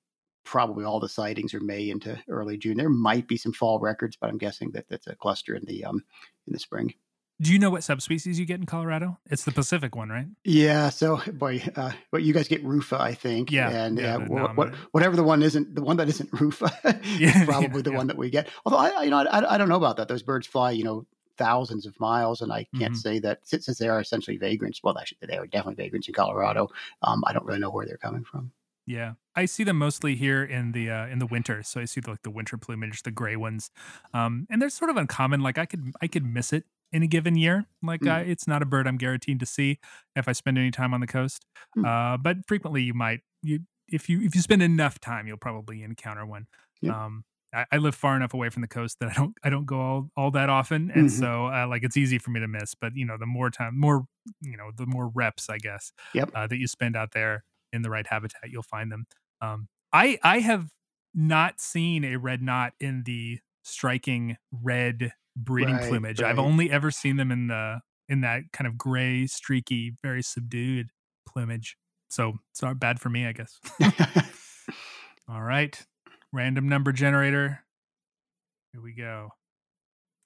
probably 0.45 0.85
all 0.85 1.01
the 1.01 1.09
sightings 1.09 1.55
are 1.55 1.61
May 1.61 1.89
into 1.91 2.21
early 2.29 2.59
June. 2.59 2.77
There 2.77 2.91
might 2.91 3.27
be 3.27 3.37
some 3.37 3.53
fall 3.53 3.79
records, 3.79 4.17
but 4.17 4.29
I'm 4.31 4.39
guessing 4.39 4.71
that 4.73 4.87
that's 4.89 5.07
a 5.07 5.17
cluster 5.17 5.55
in 5.55 5.65
the 5.65 5.85
um 5.85 6.05
in 6.47 6.53
the 6.53 6.59
spring. 6.59 6.93
Do 7.41 7.53
you 7.53 7.59
know 7.59 7.69
what 7.71 7.83
subspecies 7.83 8.39
you 8.39 8.47
get 8.47 8.61
in 8.61 8.67
Colorado? 8.67 9.19
It's 9.27 9.45
the 9.45 9.51
Pacific 9.51 9.97
one, 9.97 10.09
right? 10.09 10.27
Yeah, 10.45 10.89
so 10.91 11.21
boy, 11.33 11.63
uh, 11.75 11.91
but 12.13 12.23
you 12.23 12.33
guys 12.33 12.47
get 12.47 12.63
Rufa, 12.65 12.97
I 13.01 13.13
think. 13.15 13.51
Yeah, 13.51 13.71
and 13.71 13.99
yeah, 13.99 14.15
uh, 14.17 14.19
the 14.19 14.31
wha- 14.31 14.41
what, 14.55 14.69
nominate. 14.69 14.75
whatever 14.93 15.17
the 15.17 15.25
one 15.25 15.43
isn't, 15.43 15.75
the 15.75 15.83
one 15.83 15.97
that 15.97 16.09
isn't 16.09 16.31
Rufa, 16.33 16.71
Yeah, 17.19 17.41
is 17.41 17.45
probably 17.45 17.79
yeah, 17.79 17.83
the 17.83 17.91
yeah. 17.91 17.97
one 17.97 18.07
that 18.07 18.17
we 18.17 18.31
get. 18.31 18.49
Although 18.65 18.79
I, 18.79 19.03
you 19.03 19.11
know, 19.11 19.19
I, 19.19 19.55
I 19.55 19.59
don't 19.59 19.69
know 19.69 19.77
about 19.77 19.97
that. 19.97 20.07
Those 20.09 20.23
birds 20.23 20.47
fly, 20.47 20.71
you 20.71 20.85
know, 20.85 21.07
thousands 21.37 21.87
of 21.87 21.99
miles, 21.99 22.41
and 22.41 22.53
I 22.53 22.67
can't 22.79 22.95
Mhm. 22.95 22.99
say 22.99 23.19
that 23.19 23.41
since, 23.43 23.67
since 23.67 23.79
they 23.79 23.89
are 23.89 24.01
essentially 24.01 24.37
vagrants. 24.37 24.81
Well, 24.85 24.97
actually, 24.97 25.19
they 25.27 25.37
are 25.37 25.47
definitely 25.49 25.83
vagrants 25.83 26.07
in 26.07 26.15
Colorado. 26.15 26.69
Um, 27.03 27.25
I 27.27 27.33
don't 27.33 27.45
really 27.45 27.59
know 27.59 27.71
where 27.71 27.85
they're 27.85 27.97
coming 27.97 28.23
from. 28.23 28.53
Yeah, 28.87 29.15
I 29.35 29.47
see 29.47 29.65
them 29.65 29.79
mostly 29.79 30.15
here 30.15 30.45
in 30.45 30.71
the 30.73 30.91
uh, 30.91 31.07
in 31.09 31.19
the 31.19 31.27
winter. 31.27 31.63
So 31.65 31.81
I 31.81 31.87
see 31.87 32.01
the, 32.01 32.11
like 32.11 32.23
the 32.23 32.31
winter 32.31 32.57
plumage, 32.59 33.03
the 33.03 33.11
gray 33.11 33.35
ones, 33.35 33.71
um, 34.13 34.47
and 34.51 34.63
they're 34.63 34.69
sort 34.71 34.91
of 34.91 34.97
uncommon. 34.97 35.41
Like 35.41 35.59
I 35.59 35.67
could 35.67 35.93
I 36.03 36.07
could 36.07 36.25
miss 36.25 36.53
it 36.53 36.65
in 36.95 37.03
a 37.03 37.09
given 37.09 37.37
year. 37.37 37.67
Like 37.83 38.03
Mm. 38.03 38.29
it's 38.29 38.47
not 38.49 38.63
a 38.63 38.67
bird 38.67 38.87
I'm 38.89 38.97
guaranteed 38.99 39.41
to 39.41 39.47
see 39.47 39.81
if 40.17 40.29
I 40.29 40.33
spend 40.33 40.59
any 40.59 40.71
time 40.71 40.95
on 40.95 41.01
the 41.01 41.07
coast. 41.09 41.45
Mm. 41.77 41.87
Uh, 41.87 42.17
but 42.19 42.39
frequently 42.49 42.83
you 42.85 42.95
might 42.95 43.21
you 43.43 43.61
if 43.89 44.09
you 44.09 44.23
if 44.23 44.35
you 44.35 44.41
spend 44.43 44.63
enough 44.63 45.01
time, 45.01 45.27
you'll 45.27 45.37
probably 45.39 45.83
encounter 45.83 46.25
one. 46.27 46.47
Yep. 46.83 46.95
Um, 46.95 47.25
I, 47.55 47.67
I 47.73 47.77
live 47.79 47.95
far 47.95 48.17
enough 48.17 48.35
away 48.35 48.49
from 48.51 48.63
the 48.63 48.69
coast 48.69 48.99
that 49.01 49.11
I 49.11 49.15
don't 49.15 49.37
I 49.45 49.51
don't 49.51 49.67
go 49.67 49.81
all, 49.81 50.11
all 50.17 50.31
that 50.33 50.49
often, 50.51 50.91
and 50.91 51.09
Mhm. 51.09 51.11
so 51.11 51.47
uh, 51.49 51.67
like 51.69 51.85
it's 51.85 51.97
easy 51.97 52.19
for 52.19 52.31
me 52.31 52.41
to 52.41 52.49
miss. 52.49 52.75
But 52.75 52.97
you 52.97 53.05
know, 53.05 53.17
the 53.19 53.27
more 53.27 53.51
time, 53.51 53.79
more 53.79 54.07
you 54.41 54.57
know, 54.57 54.71
the 54.77 54.87
more 54.87 55.09
reps, 55.09 55.51
I 55.51 55.59
guess, 55.59 55.93
Yep. 56.15 56.31
uh, 56.35 56.47
that 56.47 56.57
you 56.59 56.67
spend 56.67 56.97
out 56.97 57.13
there 57.13 57.45
in 57.73 57.83
the 57.83 57.91
right 57.91 58.07
habitat, 58.07 58.51
you'll 58.51 58.63
find 58.63 58.91
them. 58.93 59.07
Um, 59.41 59.69
I 59.93 60.19
I 60.23 60.41
have 60.41 60.71
not 61.15 61.61
seen 61.61 62.05
a 62.05 62.17
red 62.17 62.43
knot 62.43 62.75
in 62.81 63.05
the 63.05 63.41
striking 63.63 64.37
red 64.51 65.13
breeding 65.37 65.77
Right, 65.77 65.89
plumage. 65.89 66.23
I've 66.23 66.39
only 66.39 66.71
ever 66.71 66.91
seen 66.91 67.17
them 67.17 67.31
in 67.31 67.49
the 67.49 67.81
in 68.09 68.21
that 68.21 68.43
kind 68.53 68.67
of 68.67 68.77
gray, 68.77 69.27
streaky, 69.27 69.95
very 70.03 70.23
subdued 70.23 70.89
plumage. 71.27 71.77
So 72.09 72.35
it's 72.53 72.63
not 72.63 72.79
bad 72.79 73.01
for 73.01 73.09
me, 73.09 73.27
I 73.27 73.33
guess. 73.33 73.59
All 75.29 75.43
right. 75.43 75.81
Random 76.33 76.69
number 76.69 76.93
generator. 76.93 77.61
Here 78.73 78.83
we 78.83 78.93
go. 78.93 79.31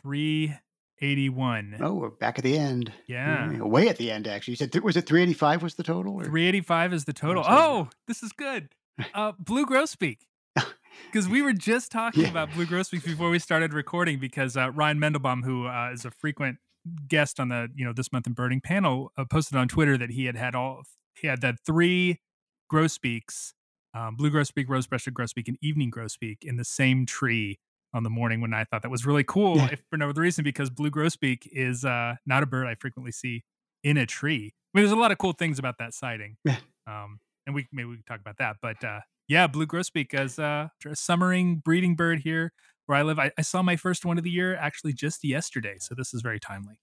381. 0.02 1.76
oh, 1.80 1.94
we're 1.94 2.10
back 2.10 2.38
at 2.38 2.44
the 2.44 2.58
end. 2.58 2.92
Yeah. 3.06 3.48
Mm, 3.48 3.68
way 3.70 3.88
at 3.88 3.96
the 3.96 4.10
end. 4.10 4.26
Actually, 4.26 4.52
you 4.52 4.56
said 4.56 4.72
th- 4.72 4.82
was 4.82 4.96
it 4.96 5.06
385 5.06 5.62
was 5.62 5.74
the 5.74 5.82
total? 5.82 6.14
Or? 6.14 6.24
385 6.24 6.92
is 6.92 7.04
the 7.04 7.12
total. 7.12 7.44
Oh, 7.46 7.88
this 8.06 8.22
is 8.22 8.32
good. 8.32 8.68
Uh, 9.14 9.30
Blue 9.38 9.64
Grosbeak. 9.64 10.18
Because 11.06 11.28
we 11.28 11.42
were 11.42 11.52
just 11.52 11.90
talking 11.90 12.24
Yeah. 12.24 12.30
about 12.30 12.52
Blue 12.52 12.66
Grosbeak 12.66 13.04
before 13.04 13.30
we 13.30 13.38
started 13.38 13.72
recording. 13.72 14.18
Because 14.18 14.56
uh, 14.56 14.70
Ryan 14.70 14.98
Mandelbaum, 14.98 15.44
who 15.44 15.66
uh, 15.66 15.90
is 15.92 16.04
a 16.04 16.10
frequent 16.10 16.58
guest 17.06 17.38
on 17.40 17.48
the 17.48 17.68
you 17.74 17.84
know 17.84 17.92
this 17.92 18.12
month 18.12 18.26
in 18.26 18.32
birding 18.32 18.60
panel, 18.60 19.12
uh, 19.16 19.24
posted 19.24 19.56
on 19.56 19.68
Twitter 19.68 19.96
that 19.98 20.10
he 20.10 20.24
had 20.26 20.36
had 20.36 20.54
all 20.54 20.82
he 21.14 21.26
had 21.26 21.40
that 21.40 21.56
three 21.66 22.20
grosbeaks, 22.72 23.52
um, 23.94 24.14
blue 24.16 24.30
grosbeak, 24.30 24.68
rose-breasted 24.68 25.14
grosbeak, 25.14 25.48
and 25.48 25.56
evening 25.62 25.90
grosbeak 25.90 26.38
in 26.42 26.56
the 26.56 26.64
same 26.64 27.06
tree 27.06 27.58
on 27.94 28.02
the 28.02 28.10
morning 28.10 28.40
when 28.40 28.52
I 28.52 28.64
thought 28.64 28.82
that 28.82 28.90
was 28.90 29.06
really 29.06 29.24
cool. 29.24 29.56
Yeah. 29.56 29.68
If 29.72 29.82
for 29.90 29.96
no 29.96 30.10
other 30.10 30.20
reason, 30.20 30.44
because 30.44 30.68
blue 30.70 30.90
grosbeak 30.90 31.48
is 31.50 31.84
uh, 31.84 32.16
not 32.26 32.42
a 32.42 32.46
bird 32.46 32.66
I 32.66 32.74
frequently 32.74 33.12
see 33.12 33.44
in 33.82 33.96
a 33.96 34.04
tree. 34.06 34.52
I 34.74 34.78
mean, 34.78 34.84
there's 34.84 34.92
a 34.92 34.96
lot 35.00 35.10
of 35.10 35.18
cool 35.18 35.32
things 35.32 35.58
about 35.58 35.76
that 35.78 35.94
sighting. 35.94 36.36
Yeah. 36.44 36.56
Um, 36.86 37.20
and 37.48 37.54
we 37.54 37.66
maybe 37.72 37.88
we 37.88 37.96
can 37.96 38.04
talk 38.04 38.20
about 38.20 38.36
that. 38.38 38.56
But 38.62 38.84
uh, 38.84 39.00
yeah, 39.26 39.48
blue 39.48 39.66
grosbeak 39.66 40.14
as 40.14 40.38
uh, 40.38 40.68
a 40.86 40.94
summering 40.94 41.56
breeding 41.56 41.96
bird 41.96 42.20
here 42.20 42.52
where 42.86 42.96
I 42.96 43.02
live. 43.02 43.18
I, 43.18 43.32
I 43.36 43.42
saw 43.42 43.62
my 43.62 43.74
first 43.74 44.04
one 44.04 44.18
of 44.18 44.24
the 44.24 44.30
year 44.30 44.54
actually 44.54 44.92
just 44.92 45.24
yesterday, 45.24 45.76
so 45.80 45.94
this 45.96 46.14
is 46.14 46.22
very 46.22 46.38
timely. 46.38 46.78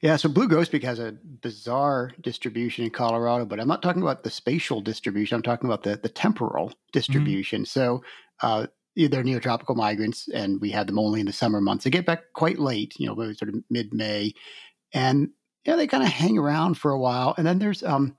Yeah, 0.00 0.16
so 0.16 0.28
blue 0.28 0.48
grosbeak 0.48 0.84
has 0.84 0.98
a 0.98 1.16
bizarre 1.42 2.12
distribution 2.20 2.84
in 2.84 2.90
Colorado, 2.90 3.44
but 3.44 3.58
I'm 3.58 3.68
not 3.68 3.82
talking 3.82 4.02
about 4.02 4.22
the 4.22 4.30
spatial 4.30 4.80
distribution. 4.80 5.34
I'm 5.34 5.42
talking 5.42 5.68
about 5.68 5.82
the, 5.82 5.96
the 5.96 6.08
temporal 6.08 6.72
distribution. 6.92 7.64
So 7.64 8.02
uh, 8.42 8.66
they're 8.94 9.24
neotropical 9.24 9.74
migrants, 9.74 10.28
and 10.28 10.60
we 10.60 10.70
had 10.70 10.86
them 10.86 10.98
only 10.98 11.20
in 11.20 11.26
the 11.26 11.32
summer 11.32 11.60
months. 11.60 11.84
They 11.84 11.90
get 11.90 12.06
back 12.06 12.32
quite 12.34 12.58
late, 12.58 12.94
you 12.98 13.06
know, 13.06 13.14
sort 13.32 13.48
of 13.48 13.56
mid 13.70 13.92
May, 13.92 14.34
and 14.92 15.30
yeah, 15.64 15.74
they 15.74 15.88
kind 15.88 16.04
of 16.04 16.10
hang 16.10 16.38
around 16.38 16.74
for 16.74 16.92
a 16.92 16.98
while, 16.98 17.34
and 17.36 17.46
then 17.46 17.58
there's 17.58 17.82
um 17.82 18.16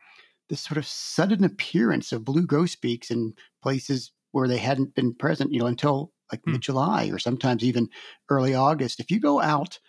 this 0.50 0.62
sort 0.62 0.78
of 0.78 0.86
sudden 0.88 1.44
appearance 1.44 2.12
of 2.12 2.24
blue 2.26 2.46
grosbeaks 2.46 3.12
in 3.12 3.34
places 3.62 4.12
where 4.32 4.48
they 4.48 4.58
hadn't 4.58 4.96
been 4.96 5.14
present, 5.14 5.52
you 5.54 5.60
know, 5.60 5.66
until 5.68 6.14
like 6.32 6.42
Hmm. 6.46 6.58
mid 6.58 6.62
July 6.62 7.10
or 7.10 7.20
sometimes 7.20 7.64
even 7.64 7.90
early 8.30 8.54
August. 8.54 9.00
If 9.00 9.12
you 9.12 9.20
go 9.20 9.42
out 9.42 9.80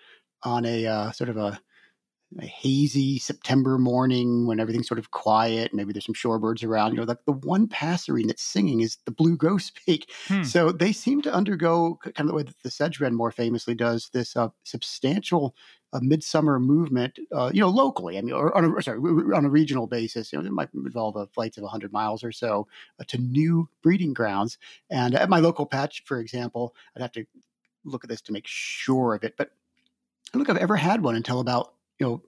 on 0.45 0.65
a 0.67 0.87
uh, 0.87 1.13
sort 1.13 1.31
of 1.31 1.37
a, 1.37 1.61
a 2.41 2.47
hazy 2.47 3.19
September 3.19 3.79
morning 3.79 4.47
when 4.47 4.61
everything's 4.61 4.87
sort 4.87 4.99
of 4.99 5.11
quiet, 5.13 5.73
maybe 5.73 5.93
there's 5.93 6.05
some 6.05 6.15
shorebirds 6.15 6.63
around. 6.63 6.93
You 6.93 6.99
know, 6.99 7.05
like 7.05 7.25
the 7.25 7.33
one 7.33 7.69
passerine 7.69 8.27
that's 8.27 8.43
singing 8.43 8.81
is 8.81 8.99
the 9.07 9.11
blue 9.11 9.37
grosbeak. 9.37 10.05
Hmm. 10.29 10.49
So 10.49 10.71
they 10.73 10.93
seem 10.93 11.23
to 11.23 11.33
undergo 11.33 11.97
kind 12.03 12.21
of 12.21 12.27
the 12.29 12.35
way 12.35 12.43
that 12.43 12.55
the 12.63 12.71
sedge 12.71 13.01
wren 13.01 13.15
more 13.15 13.31
famously 13.33 13.75
does 13.75 14.11
this 14.13 14.37
uh, 14.37 14.51
substantial 14.65 15.55
uh, 15.93 16.01
midsummer 16.03 16.59
movement. 16.61 17.19
Uh, 17.33 17.51
you 17.53 17.61
know, 17.61 17.69
locally. 17.69 18.19
I 18.19 18.23
mean, 18.23 18.35
or 18.35 18.57
on 18.57 18.65
a, 18.65 18.83
sorry, 18.83 18.99
on 18.99 19.45
a 19.45 19.51
regional 19.51 19.87
basis. 19.87 20.33
You 20.33 20.41
know, 20.41 20.47
it 20.47 20.53
might 20.53 20.69
involve 20.75 21.17
uh, 21.17 21.27
flights 21.33 21.57
of 21.57 21.63
100 21.63 21.93
miles 21.93 22.23
or 22.23 22.33
so 22.33 22.67
uh, 23.01 23.05
to 23.09 23.19
new 23.19 23.69
breeding 23.83 24.13
grounds. 24.13 24.59
And 24.91 25.15
at 25.15 25.29
my 25.29 25.39
local 25.39 25.67
patch, 25.67 26.05
for 26.05 26.21
example, 26.21 26.75
I'd 26.95 27.03
have 27.03 27.13
to 27.13 27.25
look 27.85 28.05
at 28.05 28.11
this 28.11 28.21
to 28.23 28.33
make 28.33 28.47
sure 28.47 29.15
of 29.15 29.25
it, 29.25 29.37
but 29.37 29.51
I 30.33 30.37
don't 30.39 30.45
think 30.45 30.57
I've 30.57 30.63
ever 30.63 30.77
had 30.77 31.03
one 31.03 31.17
until 31.17 31.41
about 31.41 31.75
you 31.99 32.07
know 32.07 32.23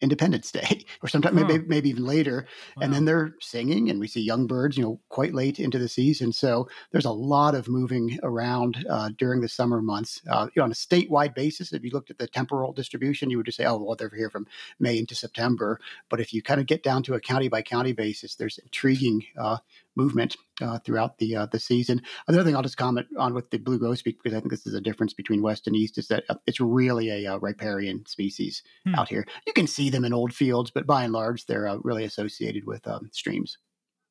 Independence 0.00 0.50
Day, 0.50 0.84
or 1.02 1.08
sometime 1.08 1.36
Huh. 1.36 1.44
maybe 1.46 1.64
maybe 1.66 1.90
even 1.90 2.04
later. 2.04 2.46
And 2.80 2.92
then 2.92 3.04
they're 3.04 3.34
singing, 3.40 3.90
and 3.90 4.00
we 4.00 4.06
see 4.08 4.20
young 4.20 4.46
birds, 4.46 4.76
you 4.76 4.82
know, 4.82 5.00
quite 5.08 5.34
late 5.34 5.58
into 5.60 5.78
the 5.78 5.88
season. 5.88 6.32
So 6.32 6.68
there's 6.92 7.04
a 7.04 7.10
lot 7.12 7.54
of 7.54 7.68
moving 7.68 8.18
around 8.22 8.84
uh, 8.88 9.10
during 9.18 9.40
the 9.40 9.48
summer 9.48 9.80
months. 9.82 10.22
Uh, 10.28 10.46
you 10.54 10.60
know, 10.60 10.64
on 10.64 10.70
a 10.72 10.74
statewide 10.74 11.34
basis, 11.34 11.72
if 11.72 11.84
you 11.84 11.90
looked 11.90 12.10
at 12.10 12.18
the 12.18 12.26
temporal 12.26 12.72
distribution, 12.72 13.30
you 13.30 13.36
would 13.36 13.46
just 13.46 13.58
say, 13.58 13.64
oh, 13.66 13.76
well, 13.76 13.96
they're 13.96 14.10
here 14.16 14.30
from 14.30 14.46
May 14.78 14.98
into 14.98 15.14
September. 15.14 15.80
But 16.08 16.20
if 16.20 16.32
you 16.32 16.42
kind 16.42 16.60
of 16.60 16.66
get 16.66 16.82
down 16.82 17.02
to 17.04 17.14
a 17.14 17.20
county 17.20 17.48
by 17.48 17.62
county 17.62 17.92
basis, 17.92 18.34
there's 18.34 18.58
intriguing 18.58 19.24
uh, 19.38 19.58
movement 19.96 20.36
uh, 20.60 20.78
throughout 20.80 21.18
the 21.18 21.36
uh, 21.36 21.46
the 21.46 21.58
season. 21.58 22.00
Another 22.28 22.44
thing 22.44 22.56
I'll 22.56 22.62
just 22.62 22.76
comment 22.76 23.06
on 23.18 23.34
with 23.34 23.50
the 23.50 23.58
blue 23.58 23.78
grosbeak 23.78 24.16
because 24.22 24.34
I 24.34 24.40
think 24.40 24.50
this 24.50 24.66
is 24.66 24.74
a 24.74 24.80
difference 24.80 25.12
between 25.14 25.42
west 25.42 25.66
and 25.66 25.76
east 25.76 25.98
is 25.98 26.08
that 26.08 26.24
uh, 26.28 26.36
it's 26.46 26.60
really 26.60 27.10
a 27.10 27.34
uh, 27.34 27.38
riparian 27.38 28.04
species 28.06 28.62
Hmm. 28.86 28.94
out 28.94 29.08
here. 29.08 29.26
You 29.46 29.52
can 29.52 29.66
see 29.66 29.90
them 29.90 30.04
in 30.04 30.12
old 30.12 30.32
fields, 30.34 30.70
but 30.70 30.86
by 30.86 31.04
and 31.04 31.12
large, 31.12 31.46
they're 31.46 31.66
uh, 31.68 31.78
really 31.82 32.04
associated 32.04 32.66
with 32.66 32.86
um, 32.86 33.10
streams. 33.12 33.58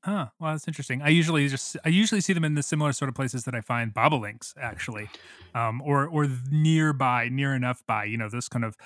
Huh. 0.04 0.28
Well, 0.40 0.54
that's 0.54 0.68
interesting. 0.68 1.02
I 1.02 1.10
usually 1.10 1.48
just 1.50 1.76
I 1.84 1.90
usually 1.90 2.22
see 2.22 2.32
them 2.32 2.46
in 2.46 2.56
the 2.56 2.64
similar 2.64 2.94
sort 2.94 3.10
of 3.10 3.16
places 3.16 3.44
that 3.44 3.54
I 3.54 3.60
find 3.62 3.94
bobolinks, 3.94 4.54
actually, 4.58 5.10
um, 5.54 5.82
or 5.82 6.08
or 6.08 6.28
nearby, 6.50 7.28
near 7.30 7.54
enough 7.54 7.84
by. 7.86 8.06
You 8.06 8.18
know, 8.18 8.30
those 8.30 8.48
kind 8.48 8.64
of 8.64 8.78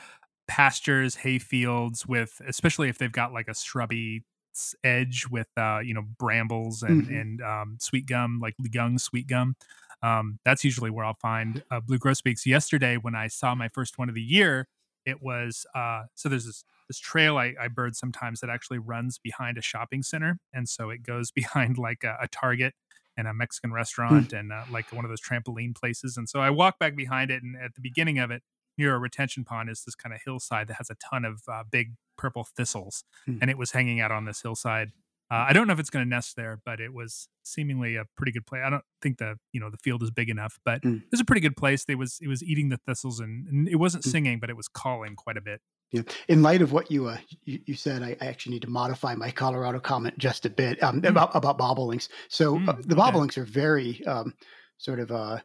pastures, 0.48 1.16
hay 1.18 1.38
fields 1.40 2.08
with, 2.08 2.42
especially 2.48 2.90
if 2.90 2.98
they've 2.98 3.12
got 3.12 3.32
like 3.32 3.48
a 3.48 3.54
shrubby 3.56 4.24
s- 4.56 4.76
edge 4.84 5.28
with, 5.30 5.50
uh, 5.58 5.80
you 5.84 5.94
know, 5.94 6.04
brambles 6.04 6.84
and 6.84 7.08
Mhm. 7.08 7.10
and 7.10 7.42
um, 7.42 7.78
sweet 7.80 8.06
gum, 8.08 8.40
like 8.40 8.56
young 8.72 8.98
sweet 9.00 9.28
gum. 9.28 9.56
Um, 10.02 10.40
that's 10.44 10.64
usually 10.64 10.90
where 10.90 11.06
I'll 11.06 11.14
find 11.16 11.64
uh, 11.72 11.80
blue 11.80 11.98
grosbeaks. 11.98 12.46
Yesterday, 12.46 12.98
when 12.98 13.16
I 13.16 13.28
saw 13.28 13.56
my 13.56 13.70
first 13.70 13.98
one 13.98 14.10
of 14.10 14.16
the 14.16 14.22
year, 14.22 14.68
it 15.06 15.22
was 15.22 15.66
uh, 15.76 16.04
so 16.16 16.30
there's 16.30 16.46
this 16.46 16.64
this 16.88 17.00
trail 17.00 17.38
I, 17.38 17.56
I 17.60 17.70
bird 17.70 17.96
sometimes 17.96 18.42
that 18.42 18.50
actually 18.50 18.80
runs 18.80 19.18
behind 19.18 19.58
a 19.58 19.62
shopping 19.62 20.04
center, 20.04 20.40
and 20.52 20.68
so 20.68 20.90
it 20.90 21.04
goes 21.04 21.32
behind 21.36 21.78
like 21.78 22.04
a, 22.04 22.18
a 22.22 22.28
Target 22.28 22.74
and 23.16 23.28
a 23.28 23.34
Mexican 23.34 23.72
restaurant 23.72 24.26
Hmm. 24.26 24.34
and 24.34 24.52
uh, 24.52 24.66
like 24.68 24.92
one 24.92 25.06
of 25.06 25.10
those 25.10 25.22
trampoline 25.22 25.76
places. 25.76 26.18
And 26.18 26.28
so 26.28 26.40
I 26.40 26.50
walk 26.50 26.80
back 26.80 26.96
behind 26.96 27.32
it, 27.32 27.44
and 27.44 27.56
at 27.56 27.76
the 27.76 27.82
beginning 27.82 28.20
of 28.20 28.32
it, 28.32 28.44
near 28.78 28.96
a 28.96 29.00
retention 29.00 29.44
pond, 29.44 29.70
is 29.70 29.84
this 29.86 29.96
kind 29.96 30.14
of 30.16 30.22
hillside 30.26 30.68
that 30.68 30.76
has 30.76 30.90
a 30.90 30.96
ton 30.96 31.26
of 31.26 31.42
uh, 31.48 31.64
big 31.70 31.94
purple 32.18 32.44
thistles, 32.44 33.04
Hmm. 33.26 33.38
and 33.42 33.50
it 33.50 33.58
was 33.58 33.72
hanging 33.72 34.00
out 34.00 34.12
on 34.12 34.26
this 34.26 34.42
hillside. 34.42 34.92
Uh, 35.32 35.46
I 35.50 35.54
don't 35.54 35.66
know 35.68 35.74
if 35.74 35.80
it's 35.80 35.90
going 35.90 36.06
to 36.06 36.10
nest 36.10 36.36
there, 36.36 36.60
but 36.64 36.80
it 36.80 36.94
was 36.94 37.28
seemingly 37.44 37.96
a 37.96 38.04
pretty 38.16 38.32
good 38.32 38.46
place. 38.46 38.62
I 38.64 38.70
don't 38.70 38.84
think 39.02 39.18
the 39.18 39.38
you 39.52 39.60
know 39.60 39.70
the 39.72 39.78
field 39.78 40.04
is 40.04 40.12
big 40.12 40.30
enough, 40.30 40.60
but 40.64 40.84
Hmm. 40.84 40.98
it 40.98 41.12
was 41.12 41.20
a 41.22 41.26
pretty 41.26 41.42
good 41.42 41.58
place. 41.58 41.86
It 41.88 41.96
was 41.96 42.20
it 42.22 42.28
was 42.28 42.44
eating 42.44 42.70
the 42.70 42.78
thistles 42.86 43.20
and, 43.20 43.48
and 43.48 43.68
it 43.68 43.78
wasn't 43.78 44.04
Hmm. 44.04 44.12
singing, 44.12 44.40
but 44.40 44.50
it 44.50 44.58
was 44.58 44.68
calling 44.68 45.16
quite 45.16 45.38
a 45.38 45.42
bit. 45.42 45.62
Yeah. 45.92 46.02
In 46.28 46.42
light 46.42 46.62
of 46.62 46.72
what 46.72 46.92
you 46.92 47.08
uh, 47.08 47.18
you, 47.46 47.60
you 47.66 47.74
said, 47.76 48.04
I, 48.04 48.16
I 48.22 48.26
actually 48.28 48.54
need 48.54 48.64
to 48.64 48.70
modify 48.70 49.16
my 49.16 49.32
Colorado 49.32 49.80
comment 49.80 50.18
just 50.18 50.46
a 50.46 50.50
bit 50.50 50.82
um, 50.84 51.02
Mm. 51.02 51.10
about 51.10 51.36
about 51.36 51.58
bobolinks. 51.58 52.10
So 52.30 52.56
uh, 52.58 52.60
Mm, 52.60 52.88
the 52.88 52.96
okay. 52.96 53.02
bobolinks 53.02 53.38
are 53.38 53.46
very 53.46 54.06
um, 54.06 54.34
sort 54.78 55.00
of 55.00 55.12
uh, 55.12 55.40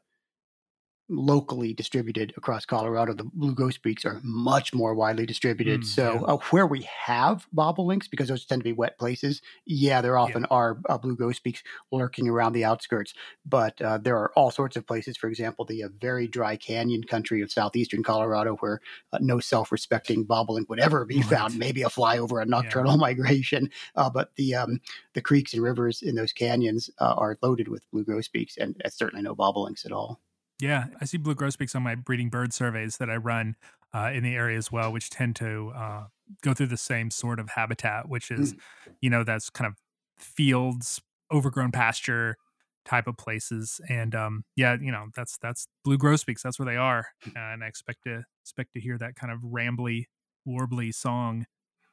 locally 1.08 1.72
distributed 1.72 2.34
across 2.36 2.66
Colorado. 2.66 3.14
The 3.14 3.24
blue 3.24 3.54
grosbeaks 3.54 4.04
are 4.04 4.20
much 4.22 4.74
more 4.74 4.94
widely 4.94 5.26
distributed. 5.26 5.82
Mm, 5.82 5.84
so 5.86 6.14
yeah. 6.14 6.34
uh, 6.34 6.36
where 6.50 6.66
we 6.66 6.82
have 6.82 7.46
bobolinks, 7.54 8.10
because 8.10 8.28
those 8.28 8.44
tend 8.44 8.60
to 8.60 8.64
be 8.64 8.72
wet 8.72 8.98
places, 8.98 9.40
yeah, 9.66 10.00
there 10.00 10.18
often 10.18 10.44
are 10.46 10.78
uh, 10.88 10.98
blue 10.98 11.16
grosbeaks 11.16 11.62
lurking 11.90 12.28
around 12.28 12.52
the 12.52 12.64
outskirts. 12.64 13.14
But 13.46 13.80
uh, 13.80 13.98
there 13.98 14.16
are 14.16 14.32
all 14.36 14.50
sorts 14.50 14.76
of 14.76 14.86
places. 14.86 15.16
For 15.16 15.28
example, 15.28 15.64
the 15.64 15.84
uh, 15.84 15.88
very 16.00 16.26
dry 16.26 16.56
canyon 16.56 17.04
country 17.04 17.40
of 17.40 17.50
southeastern 17.50 18.02
Colorado, 18.02 18.56
where 18.56 18.80
uh, 19.12 19.18
no 19.20 19.40
self-respecting 19.40 20.26
bobolink 20.26 20.68
would 20.68 20.80
ever 20.80 21.04
be 21.04 21.18
Right. 21.18 21.26
found. 21.26 21.58
Maybe 21.58 21.82
a 21.82 21.88
flyover, 21.88 22.42
a 22.42 22.44
nocturnal 22.46 22.96
migration, 23.08 23.70
uh, 23.96 24.10
but 24.10 24.34
the 24.36 24.54
um, 24.54 24.80
the 25.14 25.22
creeks 25.22 25.54
and 25.54 25.62
rivers 25.62 26.02
in 26.02 26.14
those 26.14 26.32
canyons 26.32 26.90
uh, 27.00 27.14
are 27.16 27.38
loaded 27.42 27.68
with 27.68 27.90
blue 27.90 28.04
grosbeaks, 28.04 28.56
and 28.56 28.80
uh, 28.84 28.88
certainly 28.90 29.22
no 29.22 29.34
bobolinks 29.34 29.84
at 29.86 29.92
all. 29.92 30.20
Yeah, 30.60 30.86
I 31.00 31.04
see 31.04 31.18
blue 31.18 31.34
grosbeaks 31.34 31.74
on 31.74 31.82
my 31.82 31.94
breeding 31.94 32.30
bird 32.30 32.52
surveys 32.52 32.96
that 32.98 33.08
I 33.08 33.16
run 33.16 33.56
uh, 33.94 34.10
in 34.12 34.24
the 34.24 34.34
area 34.34 34.58
as 34.58 34.72
well, 34.72 34.92
which 34.92 35.08
tend 35.10 35.36
to 35.36 35.72
uh, 35.74 36.04
go 36.42 36.52
through 36.52 36.66
the 36.66 36.76
same 36.76 37.10
sort 37.10 37.38
of 37.38 37.50
habitat, 37.50 38.08
which 38.08 38.30
is, 38.30 38.54
you 39.00 39.08
know, 39.08 39.22
that's 39.22 39.50
kind 39.50 39.68
of 39.68 39.78
fields, 40.18 41.00
overgrown 41.32 41.70
pasture 41.70 42.36
type 42.84 43.06
of 43.06 43.16
places, 43.16 43.80
and 43.88 44.14
um, 44.14 44.44
yeah, 44.56 44.76
you 44.80 44.90
know, 44.90 45.08
that's 45.14 45.38
that's 45.38 45.68
blue 45.84 45.98
grosbeaks. 45.98 46.42
That's 46.42 46.58
where 46.58 46.66
they 46.66 46.76
are, 46.76 47.06
and 47.36 47.62
I 47.62 47.66
expect 47.66 48.04
to 48.04 48.24
expect 48.42 48.72
to 48.74 48.80
hear 48.80 48.98
that 48.98 49.14
kind 49.14 49.32
of 49.32 49.40
rambly, 49.40 50.06
warbly 50.46 50.92
song 50.94 51.46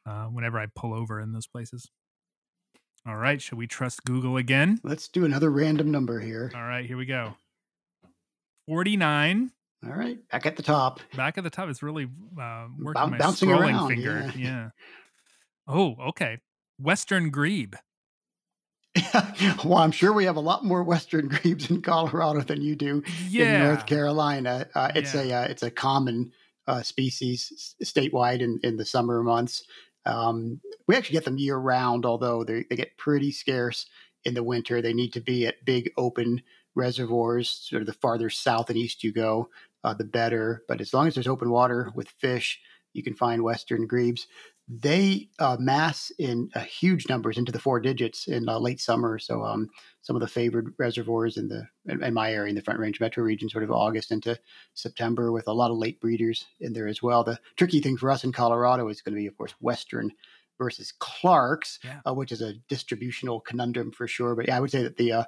uh, 0.06 0.26
whenever 0.26 0.58
I 0.58 0.68
pull 0.74 0.94
over 0.94 1.20
in 1.20 1.34
those 1.34 1.48
places. 1.48 1.92
All 3.06 3.18
right, 3.18 3.42
should 3.42 3.58
we 3.58 3.68
trust 3.68 4.04
Google 4.06 4.38
again? 4.38 4.80
Let's 4.84 5.08
do 5.08 5.26
another 5.26 5.52
random 5.52 5.92
number 5.92 6.20
here. 6.20 6.52
All 6.56 6.64
right, 6.64 6.86
here 6.86 6.98
we 6.98 7.06
go. 7.06 7.36
Forty-nine. 8.68 9.52
All 9.86 9.94
right, 9.94 10.18
back 10.30 10.46
at 10.46 10.56
the 10.56 10.64
top. 10.64 11.00
back 11.16 11.38
at 11.38 11.44
the 11.44 11.50
top 11.50 11.70
it's 11.70 11.84
really 11.84 12.06
uh 12.06 12.68
working 12.80 12.94
Boun- 12.94 13.12
my 13.12 13.18
bouncing 13.18 13.50
scrolling 13.50 13.74
around, 13.74 13.90
finger 13.90 14.32
yeah. 14.36 14.48
yeah. 14.48 14.70
oh 15.68 15.96
okay 16.08 16.40
western 16.80 17.30
grebe 17.30 17.76
well, 19.64 19.78
I'm 19.78 19.92
sure 19.92 20.14
we 20.14 20.26
have 20.26 20.38
a 20.38 20.42
lot 20.42 20.64
more 20.64 20.84
western 20.84 21.28
grebes 21.30 21.70
in 21.70 21.82
Colorado 21.82 22.42
than 22.42 22.62
you 22.62 22.76
do 22.76 23.04
yeah 23.28 23.56
in 23.58 23.64
North 23.64 23.86
Carolina. 23.86 24.68
Uh, 24.74 24.92
it's 24.96 25.14
a 25.14 25.32
uh, 25.34 25.44
it's 25.46 25.64
a 25.64 25.72
common 25.72 26.32
uh, 26.68 26.82
species 26.82 27.76
statewide 27.84 28.42
in, 28.42 28.60
in 28.64 28.78
the 28.78 28.86
summer 28.86 29.22
months. 29.22 29.64
Um, 30.06 30.62
we 30.88 30.96
actually 30.96 31.14
get 31.14 31.26
them 31.26 31.38
year 31.38 31.58
round, 31.58 32.06
although 32.06 32.44
they 32.44 32.66
they 32.70 32.76
get 32.76 32.98
pretty 32.98 33.32
scarce 33.32 33.86
in 34.24 34.34
the 34.34 34.44
winter. 34.44 34.82
They 34.82 34.94
need 34.94 35.14
to 35.14 35.22
be 35.22 35.46
at 35.46 35.66
big 35.66 35.92
open 35.98 36.42
reservoirs, 36.76 37.50
sort 37.50 37.82
of 37.82 37.88
the 37.88 37.94
farther 37.94 38.30
south 38.30 38.70
and 38.70 38.78
east 38.78 39.04
you 39.04 39.12
go, 39.12 39.50
uh, 39.84 39.94
the 39.94 40.04
better. 40.04 40.64
But 40.68 40.82
as 40.82 40.94
long 40.94 41.08
as 41.08 41.16
there's 41.16 41.28
open 41.28 41.50
water 41.50 41.92
with 41.96 42.10
fish, 42.10 42.60
you 42.94 43.04
can 43.04 43.14
find 43.16 43.44
western 43.44 43.88
grebes. 43.88 44.28
They 44.68 45.30
uh, 45.38 45.58
mass 45.60 46.12
in 46.18 46.50
uh, 46.56 46.62
huge 46.62 47.08
numbers 47.08 47.38
into 47.38 47.52
the 47.52 47.60
four 47.60 47.80
digits 47.80 48.28
in 48.28 48.50
uh, 48.50 48.58
late 48.58 48.82
summer. 48.82 49.20
So 49.20 49.44
um, 49.44 49.70
some 50.02 50.16
of 50.16 50.22
the 50.22 50.28
favored 50.28 50.74
reservoirs 50.80 51.38
in 51.38 51.50
the 51.50 51.68
in, 51.86 52.04
in 52.04 52.14
my 52.16 52.32
area 52.32 52.50
in 52.50 52.56
the 52.56 52.64
Front 52.64 52.80
Range 52.80 53.00
metro 53.00 53.24
region, 53.24 53.48
sort 53.48 53.64
of 53.64 53.70
August 53.70 54.12
into 54.12 54.40
September, 54.74 55.32
with 55.32 55.48
a 55.48 55.54
lot 55.54 55.70
of 55.70 55.78
late 55.78 56.02
breeders 56.02 56.46
in 56.60 56.74
there 56.74 56.88
as 56.88 57.04
well. 57.04 57.24
The 57.24 57.40
tricky 57.58 57.80
thing 57.80 57.96
for 57.96 58.10
us 58.10 58.24
in 58.24 58.32
Colorado 58.32 58.88
is 58.88 59.02
going 59.04 59.14
to 59.14 59.22
be, 59.22 59.28
of 59.28 59.38
course, 59.38 59.54
western 59.62 60.12
versus 60.58 60.94
Clark's, 60.98 61.78
Yeah. 61.84 62.00
uh, 62.08 62.14
which 62.16 62.32
is 62.32 62.42
a 62.42 62.54
distributional 62.68 63.42
conundrum 63.42 63.92
for 63.92 64.08
sure. 64.08 64.36
But 64.36 64.48
yeah, 64.48 64.58
I 64.58 64.62
would 64.62 64.72
say 64.72 64.82
that 64.82 64.98
the 64.98 65.12
uh, 65.12 65.24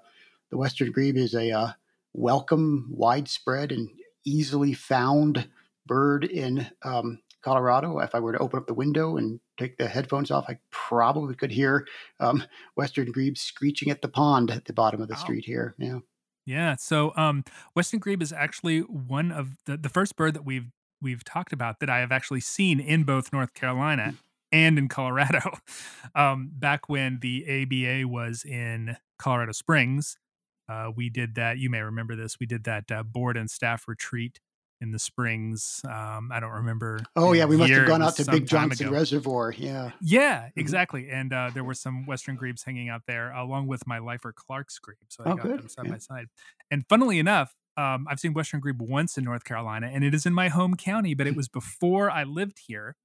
the 0.50 0.58
western 0.58 0.92
grebe 0.92 1.18
is 1.18 1.34
a 1.34 1.52
uh, 1.52 1.72
welcome, 2.14 2.88
widespread, 2.92 3.72
and 3.72 3.90
easily 4.26 4.74
found 4.74 5.50
bird 5.86 6.26
in 6.26 6.70
um, 6.84 7.22
Colorado. 7.42 8.00
If 8.00 8.14
I 8.16 8.20
were 8.20 8.34
to 8.34 8.40
open 8.40 8.60
up 8.60 8.68
the 8.68 8.74
window 8.74 9.18
and 9.18 9.40
take 9.58 9.78
the 9.78 9.88
headphones 9.88 10.32
off, 10.32 10.46
I 10.50 10.60
probably 10.72 11.36
could 11.36 11.52
hear 11.52 11.88
um, 12.20 12.44
western 12.76 13.12
grebes 13.12 13.42
screeching 13.42 13.90
at 13.90 14.02
the 14.02 14.10
pond 14.10 14.52
at 14.52 14.66
the 14.66 14.74
bottom 14.74 15.02
of 15.02 15.08
the 15.08 15.16
Wow. 15.16 15.22
street 15.22 15.46
here. 15.46 15.76
Yeah. 15.78 16.00
yeah 16.46 16.76
so 16.76 17.14
um 17.16 17.44
western 17.74 18.00
grebe 18.00 18.22
is 18.22 18.32
actually 18.34 18.80
one 18.82 19.32
of 19.32 19.58
the 19.66 19.78
the 19.78 19.90
first 19.90 20.16
bird 20.16 20.34
that 20.34 20.46
we've 20.46 20.72
we've 21.02 21.24
talked 21.24 21.54
about 21.54 21.80
that 21.80 21.90
i 21.90 22.00
have 22.00 22.12
actually 22.12 22.40
seen 22.40 22.80
in 22.80 23.04
both 23.04 23.32
north 23.34 23.54
carolina 23.54 24.14
and 24.52 24.78
in 24.78 24.88
colorado 24.88 25.40
um 26.16 26.50
back 26.54 26.88
when 26.90 27.20
the 27.20 27.46
aba 27.48 28.08
was 28.08 28.44
in 28.46 28.98
colorado 29.20 29.52
springs 29.52 30.18
uh, 30.70 30.92
we 30.96 31.10
did 31.10 31.36
that 31.36 31.58
you 31.58 31.70
may 31.70 31.82
remember 31.82 32.16
this 32.16 32.40
we 32.40 32.46
did 32.46 32.64
that 32.66 32.92
uh, 32.92 33.04
board 33.04 33.38
and 33.38 33.50
staff 33.50 33.88
retreat 33.88 34.40
in 34.80 34.92
the 34.92 35.00
springs 35.00 35.82
um, 35.90 36.30
i 36.32 36.40
don't 36.40 36.52
remember 36.52 37.00
Oh 37.16 37.34
yeah, 37.34 37.46
we 37.46 37.58
must 37.58 37.72
have 37.72 37.88
gone 37.88 38.02
out 38.04 38.16
to 38.18 38.26
Big 38.30 38.46
Johnson 38.48 38.88
ago. 38.88 38.94
Reservoir. 38.96 39.52
Yeah. 39.58 39.90
Yeah, 40.00 40.50
exactly. 40.56 41.10
And 41.10 41.34
uh, 41.34 41.50
there 41.52 41.64
were 41.64 41.74
some 41.74 42.06
Western 42.06 42.36
grebes 42.36 42.62
hanging 42.64 42.88
out 42.90 43.02
there, 43.08 43.32
along 43.32 43.66
with 43.66 43.88
my 43.88 43.98
Lifer 43.98 44.32
Clark's 44.36 44.78
grebe. 44.78 44.98
So 45.10 45.24
I 45.26 45.32
Oh, 45.32 45.36
got 45.36 45.46
good, 45.48 45.60
them 45.62 45.68
side 45.70 45.86
yeah. 45.88 45.92
by 45.94 45.98
side. 45.98 46.26
And 46.70 46.84
funnily 46.88 47.18
enough, 47.18 47.56
um, 47.76 48.06
I've 48.08 48.20
seen 48.20 48.34
Western 48.34 48.60
grebe 48.60 48.80
once 48.80 49.18
in 49.18 49.24
North 49.24 49.46
Carolina, 49.46 49.90
and 49.92 50.04
it 50.04 50.14
is 50.14 50.28
in 50.28 50.34
my 50.34 50.50
home 50.50 50.76
county, 50.76 51.16
but 51.16 51.26
it 51.26 51.36
was 51.36 51.48
before 51.50 52.12
I 52.12 52.24
lived 52.24 52.60
here. 52.68 52.96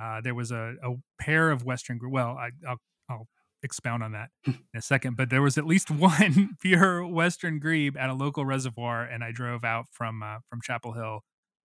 Uh, 0.00 0.22
there 0.22 0.34
was 0.34 0.50
a, 0.50 0.76
a 0.82 0.94
pair 1.20 1.50
of 1.50 1.62
Western 1.66 1.98
grebe. 1.98 2.12
Well, 2.12 2.38
I, 2.38 2.50
I'll, 2.66 2.78
I'll 3.10 3.28
expound 3.62 4.02
on 4.02 4.12
that 4.12 4.30
in 4.46 4.58
a 4.74 4.82
second, 4.82 5.16
but 5.16 5.30
there 5.30 5.42
was 5.42 5.56
at 5.58 5.66
least 5.66 5.90
one 5.92 6.56
pure 6.60 7.06
Western 7.06 7.58
grebe 7.58 7.96
at 7.96 8.10
a 8.10 8.14
local 8.14 8.44
reservoir, 8.44 9.04
and 9.04 9.22
I 9.24 9.32
drove 9.32 9.64
out 9.64 9.86
from 9.90 10.22
uh, 10.22 10.38
from 10.48 10.60
Chapel 10.62 10.92
Hill 10.92 11.20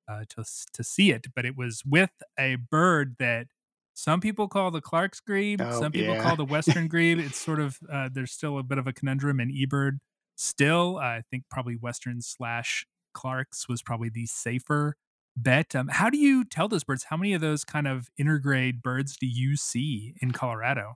uh, 0.08 0.24
to 0.30 0.44
to 0.74 0.84
see 0.84 1.12
it. 1.12 1.28
But 1.36 1.46
it 1.46 1.58
was 1.58 1.84
with 1.86 2.12
a 2.40 2.56
bird 2.56 3.16
that 3.20 3.48
some 3.94 4.22
people 4.22 4.48
call 4.48 4.70
the 4.72 4.82
Clark's 4.82 5.20
grebe, 5.20 5.62
Oh, 5.62 5.80
some 5.80 5.92
people 5.92 6.14
yeah. 6.14 6.22
call 6.24 6.36
the 6.36 6.46
Western 6.46 6.88
grebe. 6.88 7.20
It's 7.20 7.38
sort 7.40 7.60
of 7.60 7.78
uh, 7.92 8.10
there's 8.12 8.32
still 8.32 8.58
a 8.60 8.64
bit 8.64 8.78
of 8.78 8.88
a 8.88 8.94
conundrum 8.94 9.40
in 9.40 9.50
eBird. 9.50 9.98
Still, 10.36 10.98
I 10.98 11.24
think 11.32 11.46
probably 11.50 11.76
Western 11.76 12.22
slash 12.22 12.86
Clark's 13.14 13.68
was 13.68 13.82
probably 13.82 14.10
the 14.10 14.28
safer 14.28 14.96
bet. 15.36 15.76
Um, 15.76 15.88
how 15.88 16.10
do 16.12 16.18
you 16.18 16.46
tell 16.46 16.68
those 16.68 16.84
birds? 16.84 17.06
How 17.06 17.18
many 17.18 17.34
of 17.34 17.42
those 17.42 17.64
kind 17.66 17.88
of 17.88 18.10
intergrade 18.20 18.82
birds 18.84 19.18
do 19.18 19.26
you 19.26 19.56
see 19.58 20.14
in 20.22 20.32
Colorado? 20.32 20.96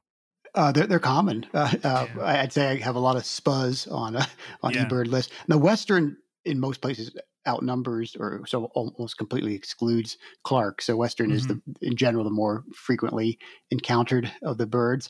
Uh, 0.53 0.71
they're, 0.71 0.87
they're 0.87 0.99
common. 0.99 1.45
Uh, 1.53 1.73
uh, 1.83 2.07
Yeah. 2.07 2.21
I'd 2.21 2.51
say 2.51 2.67
I 2.67 2.75
have 2.77 2.95
a 2.95 2.99
lot 2.99 3.15
of 3.15 3.23
spuhs 3.23 3.89
on 3.91 4.15
uh, 4.17 4.25
on 4.63 4.73
Yeah. 4.73 4.73
eBird 4.73 5.07
list. 5.07 5.31
The 5.47 5.57
Western 5.57 6.17
in 6.45 6.59
most 6.59 6.81
places 6.81 7.15
outnumbers 7.47 8.15
or 8.19 8.45
so 8.45 8.65
almost 8.75 9.17
completely 9.17 9.55
excludes 9.55 10.17
Clark. 10.43 10.81
So 10.81 10.95
Western 10.97 11.31
is 11.31 11.47
the 11.47 11.59
Mm-hmm. 11.59 11.81
in 11.81 11.95
general 11.95 12.23
the 12.23 12.29
more 12.29 12.65
frequently 12.75 13.39
encountered 13.71 14.31
of 14.43 14.57
the 14.57 14.67
birds. 14.67 15.09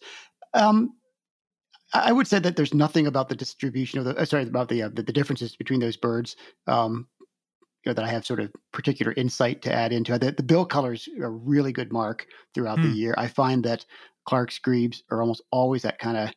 Um, 0.53 0.95
I 1.93 2.11
would 2.13 2.27
say 2.27 2.39
that 2.39 2.55
there's 2.55 2.73
nothing 2.73 3.05
about 3.05 3.29
the 3.29 3.35
distribution 3.35 3.99
of 3.99 4.05
the 4.05 4.15
uh, 4.17 4.25
sorry 4.25 4.43
about 4.43 4.69
the, 4.69 4.83
uh, 4.83 4.89
the 4.89 5.03
the 5.03 5.13
differences 5.13 5.55
between 5.55 5.79
those 5.81 5.97
birds. 5.97 6.35
Um, 6.67 7.07
you 7.85 7.89
know, 7.91 7.93
that 7.95 8.05
I 8.05 8.09
have 8.09 8.25
sort 8.25 8.41
of 8.41 8.53
particular 8.73 9.13
insight 9.13 9.61
to 9.63 9.73
add 9.73 9.93
into 9.93 10.13
it. 10.13 10.19
The, 10.19 10.31
the 10.33 10.43
bill 10.43 10.65
colors 10.65 11.07
are 11.19 11.25
a 11.25 11.29
really 11.31 11.71
good 11.71 11.93
mark 11.93 12.27
throughout 12.53 12.81
Hmm. 12.81 12.83
the 12.83 12.91
year. 12.91 13.15
I 13.17 13.27
find 13.27 13.63
that 13.65 13.85
Clark's 14.25 14.59
grebes 14.59 15.03
are 15.11 15.21
almost 15.21 15.41
always 15.51 15.81
that 15.83 15.99
kind 15.99 16.17
of 16.17 16.33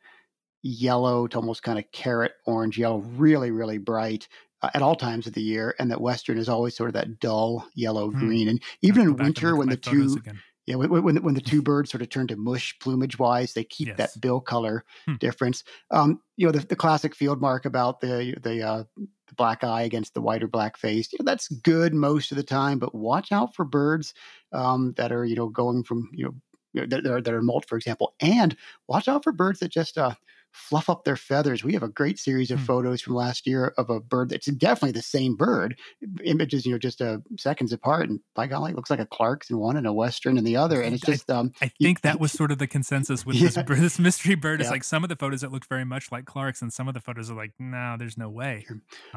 yellow 0.63 1.27
to 1.27 1.37
almost 1.37 1.63
kind 1.63 1.79
of 1.79 1.85
carrot 1.93 2.33
orange 2.47 2.79
yellow, 2.79 2.99
really, 2.99 3.51
really 3.51 3.79
bright 3.79 4.29
uh, 4.63 4.71
at 4.75 4.83
all 4.83 4.97
times 4.97 5.27
of 5.27 5.35
the 5.35 5.43
year. 5.43 5.75
And 5.79 5.91
that 5.91 6.01
Western 6.01 6.39
is 6.39 6.49
always 6.49 6.77
sort 6.77 6.89
of 6.89 6.95
that 6.95 7.19
dull 7.21 7.69
yellow 7.75 8.11
Hmm. 8.13 8.13
green. 8.13 8.49
And 8.49 8.63
even 8.83 9.03
in 9.03 9.19
winter, 9.19 9.57
when 9.57 9.69
the 9.69 9.77
two 9.77 10.17
again. 10.17 10.43
Yeah, 10.67 10.77
when, 10.77 10.91
when 11.05 11.23
when 11.23 11.35
the 11.35 11.43
two 11.43 11.61
birds 11.61 11.91
sort 11.91 12.01
of 12.01 12.09
turn 12.09 12.27
to 12.29 12.37
mush 12.37 12.75
plumage 12.79 13.19
wise, 13.19 13.53
they 13.53 13.65
keep 13.65 13.97
Yes. 13.97 13.99
that 13.99 14.19
bill 14.19 14.41
color 14.41 14.83
Hmm. 15.07 15.17
difference. 15.21 15.63
Um, 15.91 16.23
you 16.39 16.47
know, 16.47 16.53
the, 16.53 16.61
the 16.67 16.75
classic 16.77 17.15
field 17.15 17.39
mark 17.39 17.67
about 17.67 18.01
the 18.01 18.35
the 18.43 18.63
uh, 18.67 18.85
the 18.97 19.35
black 19.37 19.63
eye 19.63 19.83
against 19.83 20.15
the 20.15 20.23
white 20.23 20.43
or 20.43 20.49
black 20.49 20.79
face. 20.79 21.13
You 21.13 21.19
know, 21.21 21.25
that's 21.31 21.49
good 21.49 21.93
most 21.93 22.31
of 22.31 22.39
the 22.39 22.43
time, 22.43 22.79
but 22.79 22.95
watch 22.95 23.31
out 23.31 23.55
for 23.55 23.67
birds 23.67 24.15
um, 24.53 24.95
that 24.97 25.13
are 25.13 25.27
you 25.27 25.37
know 25.37 25.51
going 25.51 25.85
from 25.85 26.09
you 26.15 26.25
know 26.25 26.35
you 26.75 26.83
know, 26.83 26.87
that, 26.89 27.05
that 27.05 27.13
are, 27.13 27.23
that 27.23 27.35
are 27.35 27.43
molt, 27.43 27.67
for 27.69 27.77
example, 27.79 28.15
and 28.21 28.57
watch 28.89 29.09
out 29.09 29.25
for 29.25 29.33
birds 29.33 29.61
that 29.61 29.71
just 29.71 29.97
uh, 29.99 30.15
fluff 30.53 30.91
up 30.91 31.05
their 31.05 31.17
feathers. 31.17 31.65
We 31.65 31.73
have 31.73 31.83
a 31.83 31.89
great 31.89 32.19
series 32.19 32.51
of 32.51 32.61
Hmm. 32.61 32.67
photos 32.67 33.01
from 33.01 33.15
last 33.15 33.47
year 33.47 33.75
of 33.79 33.91
a 33.91 34.01
bird 34.01 34.29
that's 34.31 34.47
definitely 34.47 34.93
the 34.93 35.03
same 35.03 35.37
bird, 35.37 35.79
images 36.25 36.67
you 36.67 36.73
know 36.73 36.79
just 36.79 37.01
uh, 37.03 37.19
seconds 37.39 37.73
apart, 37.73 38.09
and 38.11 38.21
by 38.35 38.47
golly, 38.47 38.73
it 38.73 38.77
looks 38.77 38.91
like 38.91 39.01
a 39.01 39.07
Clark's 39.07 39.51
in 39.51 39.59
one 39.59 39.77
and 39.77 39.87
a 39.87 39.93
Western 39.93 40.39
in 40.39 40.45
the 40.45 40.57
other, 40.57 40.83
and 40.83 40.95
it's 40.95 41.05
just 41.05 41.31
um, 41.31 41.53
I 41.61 41.69
think 41.83 42.01
that 42.03 42.21
was 42.21 42.33
sort 42.33 42.51
of 42.53 42.59
the 42.59 42.67
consensus 42.67 43.25
with 43.25 43.39
this, 43.41 43.57
Yeah. 43.57 43.63
bir- 43.63 43.77
this 43.77 43.99
mystery 43.99 44.35
bird. 44.35 44.61
Is 44.61 44.67
Yeah. 44.67 44.71
like 44.71 44.85
some 44.85 45.03
of 45.05 45.09
the 45.09 45.17
photos 45.17 45.41
that 45.41 45.53
look 45.53 45.67
very 45.67 45.85
much 45.85 46.11
like 46.13 46.25
Clark's, 46.27 46.63
and 46.63 46.73
some 46.73 46.89
of 46.89 46.95
the 46.95 47.01
photos 47.01 47.31
are 47.31 47.37
like, 47.37 47.53
no, 47.59 47.97
there's 47.99 48.19
no 48.19 48.29
way. 48.29 48.67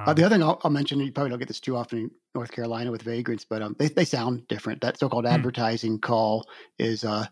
Uh, 0.05 0.11
Um, 0.11 0.15
the 0.15 0.23
other 0.23 0.35
thing 0.35 0.43
I'll, 0.43 0.59
I'll 0.63 0.71
mention, 0.71 0.99
you 0.99 1.11
probably 1.11 1.29
don't 1.31 1.39
get 1.39 1.47
this 1.47 1.59
too 1.59 1.75
often 1.75 1.99
in 1.99 2.11
North 2.35 2.51
Carolina 2.51 2.91
with 2.91 3.01
vagrants, 3.01 3.45
but 3.45 3.61
um, 3.61 3.75
they, 3.79 3.87
they 3.89 4.05
sound 4.05 4.47
different. 4.47 4.81
That 4.81 4.97
so-called 4.99 5.25
Hmm. 5.29 5.35
advertising 5.35 5.99
call 5.99 6.45
is 6.79 7.03
uh, 7.03 7.27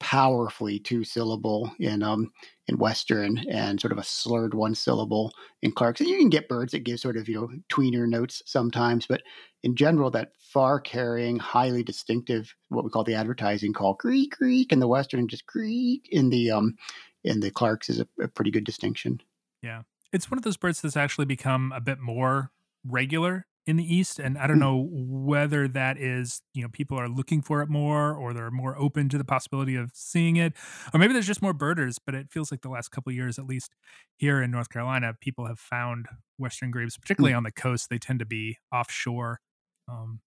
powerfully 0.00 0.78
two 0.78 1.04
syllable 1.04 1.70
in 1.78 2.02
um, 2.02 2.32
in 2.66 2.78
Western 2.78 3.38
and 3.50 3.80
sort 3.80 3.92
of 3.92 3.98
a 3.98 4.02
slurred 4.02 4.54
one 4.54 4.74
syllable 4.74 5.32
in 5.62 5.70
Clark's. 5.70 6.00
And 6.00 6.08
you 6.08 6.18
can 6.18 6.30
get 6.30 6.48
birds 6.48 6.72
that 6.72 6.84
give 6.84 6.98
sort 6.98 7.16
of 7.16 7.28
you 7.28 7.34
know 7.34 7.48
tweener 7.68 8.08
notes 8.08 8.42
sometimes, 8.46 9.06
but 9.06 9.22
in 9.62 9.76
general, 9.76 10.10
that 10.12 10.32
far 10.38 10.80
carrying, 10.80 11.38
highly 11.38 11.82
distinctive, 11.82 12.54
what 12.70 12.82
we 12.82 12.90
call 12.90 13.04
the 13.04 13.14
advertising 13.14 13.72
call, 13.72 13.94
creak 13.94 14.32
creak 14.32 14.72
in 14.72 14.80
the 14.80 14.88
Western, 14.88 15.28
just 15.28 15.46
creak 15.46 16.08
in 16.10 16.30
the 16.30 16.50
um, 16.50 16.76
in 17.22 17.40
the 17.40 17.50
Clark's 17.50 17.90
is 17.90 18.00
a, 18.00 18.08
a 18.20 18.28
pretty 18.28 18.50
good 18.50 18.64
distinction. 18.64 19.20
Yeah, 19.62 19.82
it's 20.12 20.30
one 20.30 20.38
of 20.38 20.44
those 20.44 20.56
birds 20.56 20.80
that's 20.80 20.96
actually 20.96 21.26
become 21.26 21.72
a 21.74 21.80
bit 21.80 22.00
more 22.00 22.50
regular 22.84 23.46
in 23.66 23.76
the 23.76 23.94
east 23.94 24.18
and 24.18 24.38
i 24.38 24.46
don't 24.46 24.56
Mm. 24.56 24.60
know 24.60 24.88
whether 24.90 25.68
that 25.68 25.96
is 25.98 26.42
you 26.54 26.62
know 26.62 26.68
people 26.72 26.98
are 26.98 27.08
looking 27.08 27.42
for 27.42 27.62
it 27.62 27.68
more 27.68 28.14
or 28.14 28.32
they're 28.32 28.50
more 28.50 28.76
open 28.78 29.08
to 29.10 29.18
the 29.18 29.24
possibility 29.24 29.76
of 29.76 29.90
seeing 29.94 30.36
it 30.36 30.54
or 30.92 30.98
maybe 30.98 31.12
there's 31.12 31.26
just 31.26 31.42
more 31.42 31.52
birders 31.52 31.98
but 32.04 32.14
it 32.14 32.30
feels 32.30 32.50
like 32.50 32.62
the 32.62 32.70
last 32.70 32.88
couple 32.90 33.10
of 33.10 33.14
years 33.16 33.38
at 33.38 33.46
least 33.46 33.74
here 34.16 34.42
in 34.42 34.50
north 34.50 34.70
carolina 34.70 35.14
people 35.20 35.46
have 35.46 35.58
found 35.58 36.06
western 36.38 36.70
grebes, 36.70 36.96
particularly 36.96 37.34
on 37.34 37.42
the 37.42 37.52
coast 37.52 37.88
they 37.90 37.98
tend 37.98 38.18
to 38.18 38.24
be 38.26 38.56
offshore 38.72 39.40
um, 39.88 40.20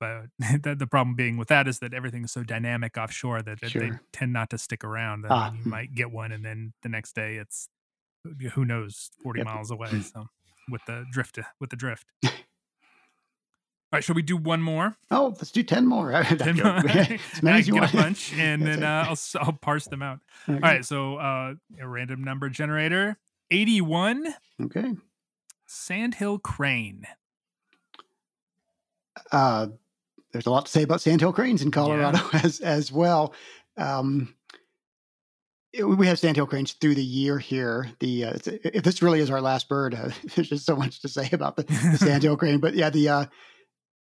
but 0.00 0.26
the, 0.38 0.74
the 0.74 0.86
problem 0.86 1.14
being 1.14 1.36
with 1.36 1.48
that 1.48 1.68
is 1.68 1.80
that 1.80 1.92
everything 1.92 2.24
is 2.24 2.32
so 2.32 2.42
dynamic 2.42 2.96
offshore 2.96 3.42
that 3.42 3.62
it- 3.62 3.74
they 3.74 3.90
tend 4.12 4.32
not 4.32 4.48
to 4.50 4.58
stick 4.58 4.82
around. 4.84 5.26
Ah, 5.28 5.52
you 5.52 5.62
hmm. 5.62 5.70
might 5.70 5.94
get 5.94 6.10
one, 6.10 6.32
and 6.32 6.44
then 6.44 6.72
the 6.82 6.88
next 6.88 7.14
day 7.14 7.36
it's 7.36 7.68
who- 8.24 8.48
who 8.50 8.64
knows, 8.64 9.10
forty 9.22 9.40
Yep. 9.40 9.46
miles 9.46 9.70
away. 9.70 9.90
So 10.02 10.26
with 10.70 10.82
the 10.86 11.04
drift, 11.12 11.38
with 11.60 11.70
the 11.70 11.76
drift. 11.76 12.06
All 13.92 13.96
right, 13.96 14.04
shall 14.04 14.14
we 14.14 14.22
do 14.22 14.36
one 14.36 14.62
more? 14.62 14.96
Oh, 15.10 15.34
let's 15.38 15.50
do 15.50 15.64
ten 15.64 15.84
more. 15.86 16.12
Ten 16.22 16.56
more. 16.56 16.76
as 16.88 17.18
many 17.42 17.58
as 17.58 17.66
you 17.66 17.74
get 17.74 17.80
want. 17.80 17.94
a 17.94 17.96
bunch, 17.96 18.32
and 18.38 18.62
then 18.64 18.84
uh, 18.84 19.06
I'll 19.08 19.18
I'll 19.40 19.52
parse 19.52 19.86
them 19.86 20.00
out. 20.02 20.20
Okay. 20.48 20.54
All 20.54 20.60
right, 20.60 20.84
so 20.84 21.16
uh, 21.16 21.54
a 21.80 21.88
random 21.88 22.22
number 22.22 22.48
generator, 22.48 23.18
eighty-one, 23.50 24.32
Okay. 24.62 24.94
Sandhill 25.66 26.38
Crane. 26.38 27.04
Uh, 29.32 29.68
there's 30.32 30.46
a 30.46 30.50
lot 30.50 30.66
to 30.66 30.72
say 30.72 30.82
about 30.82 31.00
sandhill 31.00 31.32
cranes 31.32 31.62
in 31.62 31.70
Colorado 31.70 32.20
as 32.32 32.60
as 32.60 32.92
well. 32.92 33.34
Um, 33.76 34.34
it- 35.72 35.84
we 35.84 36.06
have 36.06 36.18
sandhill 36.18 36.46
cranes 36.46 36.72
through 36.72 36.94
the 36.94 37.04
year 37.04 37.38
here. 37.38 37.90
The 37.98 38.24
uh, 38.26 38.32
if 38.46 38.84
this 38.84 39.02
really 39.02 39.20
is 39.20 39.30
our 39.30 39.40
last 39.40 39.68
bird, 39.68 39.94
uh, 39.94 40.10
there's 40.34 40.48
just 40.48 40.66
so 40.66 40.76
much 40.76 41.00
to 41.00 41.08
say 41.08 41.28
about 41.32 41.56
the, 41.56 41.64
the 41.64 41.96
sandhill 41.98 42.36
crane. 42.36 42.58
But 42.60 42.74
yeah, 42.74 42.90
the 42.90 43.08
uh, 43.08 43.24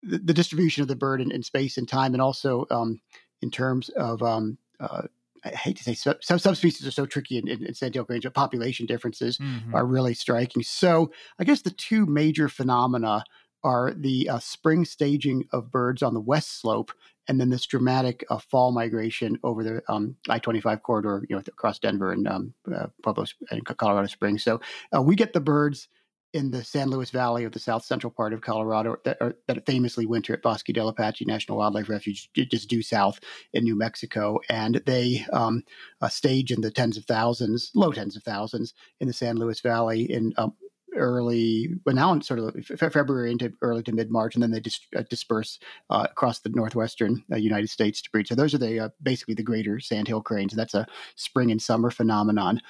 the, 0.04 0.18
the 0.18 0.34
distribution 0.34 0.82
of 0.82 0.88
the 0.88 0.96
bird 0.96 1.22
in, 1.22 1.32
in 1.32 1.44
space 1.44 1.78
and 1.78 1.88
time, 1.88 2.14
and 2.14 2.22
also 2.22 2.66
um, 2.72 3.00
in 3.42 3.52
terms 3.52 3.90
of 3.90 4.22
um, 4.24 4.58
uh, 4.80 5.04
I 5.46 5.50
hate 5.50 5.78
to 5.78 5.84
say 5.84 5.94
sub, 5.94 6.24
some 6.24 6.40
subspecies 6.40 6.86
are 6.88 6.92
so 6.92 7.06
tricky 7.06 7.38
in, 7.38 7.48
in, 7.48 7.66
in 7.66 8.06
cranes, 8.06 8.24
but 8.24 8.34
population 8.34 8.86
differences 8.86 9.38
Mhm. 9.38 9.74
are 9.74 9.86
really 9.86 10.14
striking. 10.14 10.64
So 10.64 11.12
I 11.40 11.44
guess 11.44 11.62
the 11.62 11.72
two 11.72 12.06
major 12.06 12.50
phenomena 12.50 13.24
are 13.64 13.94
the 13.94 14.30
uh, 14.30 14.40
spring 14.40 14.86
staging 14.86 15.46
of 15.52 15.72
birds 15.72 16.04
on 16.04 16.14
the 16.14 16.20
west 16.22 16.60
slope, 16.62 16.92
and 17.28 17.40
then 17.40 17.50
this 17.50 17.66
dramatic 17.66 18.24
uh, 18.30 18.38
fall 18.38 18.72
migration 18.72 19.38
over 19.44 19.64
the 19.64 19.82
um, 19.92 20.16
I-25 20.30 20.82
corridor, 20.84 21.26
you 21.30 21.36
know, 21.36 21.42
across 21.48 21.80
Denver 21.80 22.12
and 22.12 22.28
um, 22.28 22.54
uh, 22.74 22.88
Pueblo 23.04 23.26
and 23.52 23.66
Colorado 23.66 24.08
Springs. 24.08 24.44
So 24.44 24.62
uh, 24.96 25.02
we 25.02 25.16
get 25.16 25.34
the 25.34 25.42
birds 25.42 25.90
in 26.34 26.52
the 26.52 26.64
San 26.64 26.90
Luis 26.90 27.10
Valley 27.10 27.44
of 27.46 27.52
the 27.52 27.60
south 27.60 27.86
central 27.86 28.12
part 28.12 28.34
of 28.34 28.42
Colorado 28.42 28.98
that, 29.06 29.18
are, 29.22 29.36
that 29.48 29.66
famously 29.66 30.06
winter 30.06 30.34
at 30.34 30.42
Bosque 30.42 30.68
del 30.74 30.90
Apache 30.90 31.26
National 31.26 31.58
Wildlife 31.58 31.90
Refuge, 31.90 32.30
just 32.34 32.70
due 32.70 32.82
south 32.82 33.20
in 33.54 33.64
New 33.64 33.78
Mexico, 33.78 34.40
and 34.50 34.82
they 34.86 35.26
um, 35.32 35.64
stage 36.10 36.52
in 36.52 36.62
the 36.62 36.72
tens 36.72 36.98
of 36.98 37.06
thousands, 37.06 37.72
low 37.76 37.92
tens 37.92 38.16
of 38.16 38.24
thousands, 38.24 38.74
in 39.00 39.08
the 39.08 39.14
San 39.14 39.38
Luis 39.38 39.62
Valley 39.62 40.12
in 40.12 40.34
um, 40.38 40.54
early, 40.96 41.70
well, 41.86 41.96
now 41.96 42.12
in 42.12 42.22
sort 42.22 42.40
of 42.40 42.56
February 42.66 43.32
into 43.32 43.54
early 43.62 43.84
to 43.84 43.92
mid 43.92 44.12
March, 44.12 44.36
and 44.36 44.44
then 44.44 44.52
they 44.52 44.60
dis- 44.60 44.80
uh, 44.96 45.04
disperse 45.10 45.60
uh, 45.90 46.08
across 46.10 46.40
the 46.40 46.50
northwestern 46.50 47.24
uh, 47.32 47.38
United 47.38 47.70
States 47.70 48.02
to 48.02 48.12
breed. 48.12 48.28
So 48.28 48.36
those 48.36 48.54
are 48.54 48.58
the 48.60 48.80
uh, 48.80 48.90
basically 49.02 49.36
the 49.36 49.44
greater 49.44 49.80
sandhill 49.80 50.22
cranes. 50.22 50.54
That's 50.54 50.74
a 50.74 50.88
spring 51.16 51.52
and 51.52 51.62
summer 51.62 51.90
phenomenon. 51.90 52.62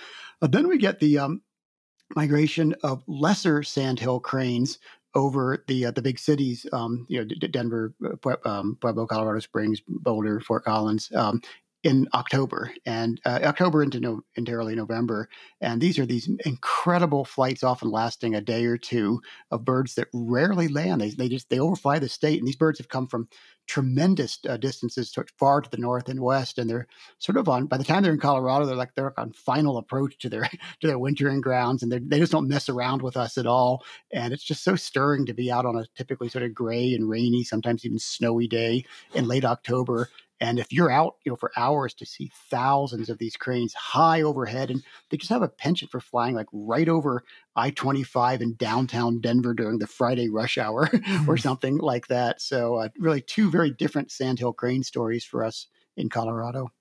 Uh, 0.42 0.48
then 0.48 0.68
we 0.68 0.78
get 0.78 1.00
the 1.00 1.18
um, 1.20 1.42
migration 2.16 2.74
of 2.84 3.04
lesser 3.08 3.64
sandhill 3.64 4.20
cranes 4.20 4.80
over 5.16 5.64
the 5.68 5.86
uh, 5.86 5.92
the 5.92 6.02
big 6.02 6.20
cities, 6.20 6.66
um, 6.74 7.06
you 7.10 7.20
know, 7.20 7.26
D- 7.26 7.48
Denver, 7.48 7.94
uh, 8.26 8.36
um, 8.46 8.78
Pueblo, 8.80 9.08
Colorado 9.08 9.40
Springs, 9.40 9.82
Boulder, 9.88 10.40
Fort 10.40 10.64
Collins, 10.64 11.12
um, 11.16 11.42
in 11.84 12.08
October 12.14 12.72
and 12.86 13.22
uh, 13.26 13.40
October 13.44 13.84
into 13.84 14.00
no, 14.00 14.22
into 14.36 14.52
early 14.52 14.76
November. 14.76 15.30
And 15.62 15.80
these 15.80 16.00
are 16.00 16.06
these 16.06 16.30
incredible 16.46 17.24
flights, 17.24 17.64
often 17.64 17.92
lasting 17.92 18.36
a 18.36 18.42
day 18.42 18.66
or 18.66 18.78
two, 18.78 19.22
of 19.52 19.64
birds 19.64 19.96
that 19.96 20.08
rarely 20.14 20.68
land. 20.68 21.02
They 21.02 21.12
they 21.12 21.30
just 21.30 21.50
they 21.50 21.60
overfly 21.60 22.00
the 22.00 22.10
state, 22.10 22.40
and 22.40 22.48
these 22.48 22.56
birds 22.56 22.80
have 22.80 22.90
come 22.90 23.08
from 23.08 23.30
tremendous 23.68 24.40
uh, 24.48 24.58
distances 24.58 25.12
to, 25.12 25.26
far 25.38 25.62
to 25.62 25.70
the 25.70 25.78
north 25.78 26.10
and 26.10 26.22
west, 26.22 26.58
and 26.58 26.70
they're 26.70 26.88
sort 27.20 27.38
of 27.38 27.48
on. 27.48 27.68
By 27.68 27.78
the 27.78 27.84
time 27.84 28.02
they're 28.02 28.14
in 28.14 28.20
Colorado, 28.20 28.66
they're 28.66 28.76
like 28.76 28.96
they're 28.96 29.18
on 29.20 29.34
final 29.34 29.78
approach 29.78 30.18
to 30.20 30.30
their 30.30 30.50
to 30.82 30.88
their 30.88 31.00
wintering 31.00 31.42
grounds, 31.42 31.84
and 31.84 31.92
they 31.92 32.00
they 32.00 32.20
just 32.20 32.32
don't 32.32 32.48
mess 32.48 32.70
around 32.70 33.02
with 33.02 33.16
us 33.16 33.38
at 33.38 33.46
all. 33.46 33.84
And 34.12 34.34
it's 34.34 34.44
just 34.44 34.64
so 34.64 34.76
stirring 34.76 35.26
to 35.28 35.34
be 35.34 35.52
out 35.52 35.66
on 35.66 35.78
a 35.78 35.86
typically 35.96 36.30
sort 36.30 36.44
of 36.44 36.56
gray 36.56 36.94
and 36.94 37.08
rainy, 37.08 37.44
sometimes 37.44 37.86
even 37.86 38.00
snowy 38.00 38.48
day 38.48 38.84
in 39.14 39.28
late 39.28 39.46
October. 39.46 40.10
And 40.40 40.60
if 40.60 40.72
you're 40.72 40.92
out, 40.92 41.16
you 41.26 41.32
know, 41.32 41.36
for 41.36 41.52
hours 41.58 41.94
to 41.96 42.06
see 42.06 42.32
thousands 42.50 43.10
of 43.10 43.18
these 43.18 43.36
cranes 43.36 43.74
high 43.74 44.22
overhead, 44.22 44.70
and 44.70 44.84
they 45.10 45.18
just 45.18 45.32
have 45.32 45.42
a 45.42 45.48
penchant 45.48 45.92
for 45.92 46.00
flying 46.00 46.36
like 46.36 46.48
right 46.52 46.88
over 46.88 47.24
I-25 47.56 48.42
in 48.42 48.56
downtown 48.56 49.20
Denver 49.20 49.54
during 49.54 49.80
the 49.80 49.88
Friday 49.88 50.30
rush 50.30 50.58
hour 50.58 50.90
or 51.28 51.38
something 51.38 51.78
like 51.78 52.08
that. 52.08 52.42
So, 52.42 52.76
uh, 52.76 52.90
really, 53.00 53.22
two 53.22 53.50
very 53.50 53.72
different 53.72 54.12
sandhill 54.12 54.54
crane 54.54 54.84
stories 54.84 55.26
for 55.26 55.44
us 55.44 55.68
in 55.96 56.10
Colorado. 56.10 56.72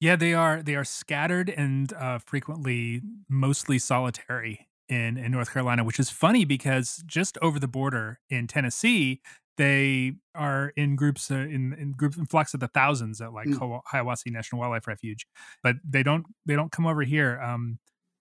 Yeah, 0.00 0.16
they 0.16 0.34
are 0.34 0.62
they 0.62 0.76
are 0.76 0.84
scattered 0.84 1.50
and 1.50 1.92
uh, 1.92 2.18
frequently 2.18 3.02
mostly 3.28 3.78
solitary 3.78 4.68
in 4.88 5.16
in 5.16 5.32
North 5.32 5.52
Carolina, 5.52 5.84
which 5.84 5.98
is 5.98 6.10
funny 6.10 6.44
because 6.44 7.02
just 7.06 7.36
over 7.42 7.58
the 7.58 7.68
border 7.68 8.20
in 8.30 8.46
Tennessee, 8.46 9.20
they 9.58 10.14
are 10.34 10.70
in 10.76 10.96
groups 10.96 11.30
uh, 11.30 11.36
in 11.36 11.74
in 11.74 11.92
groups 11.92 12.16
in 12.18 12.26
flocks 12.26 12.54
of 12.54 12.60
the 12.60 12.68
thousands 12.68 13.20
at 13.20 13.32
like 13.34 13.50
Mm. 13.50 13.58
Hiwassee 13.92 14.32
National 14.32 14.60
Wildlife 14.60 14.86
Refuge, 14.88 15.26
but 15.62 15.76
they 15.84 16.02
don't 16.02 16.26
they 16.46 16.56
don't 16.56 16.72
come 16.72 16.86
over 16.86 17.02
here. 17.02 17.40
Um, 17.40 17.78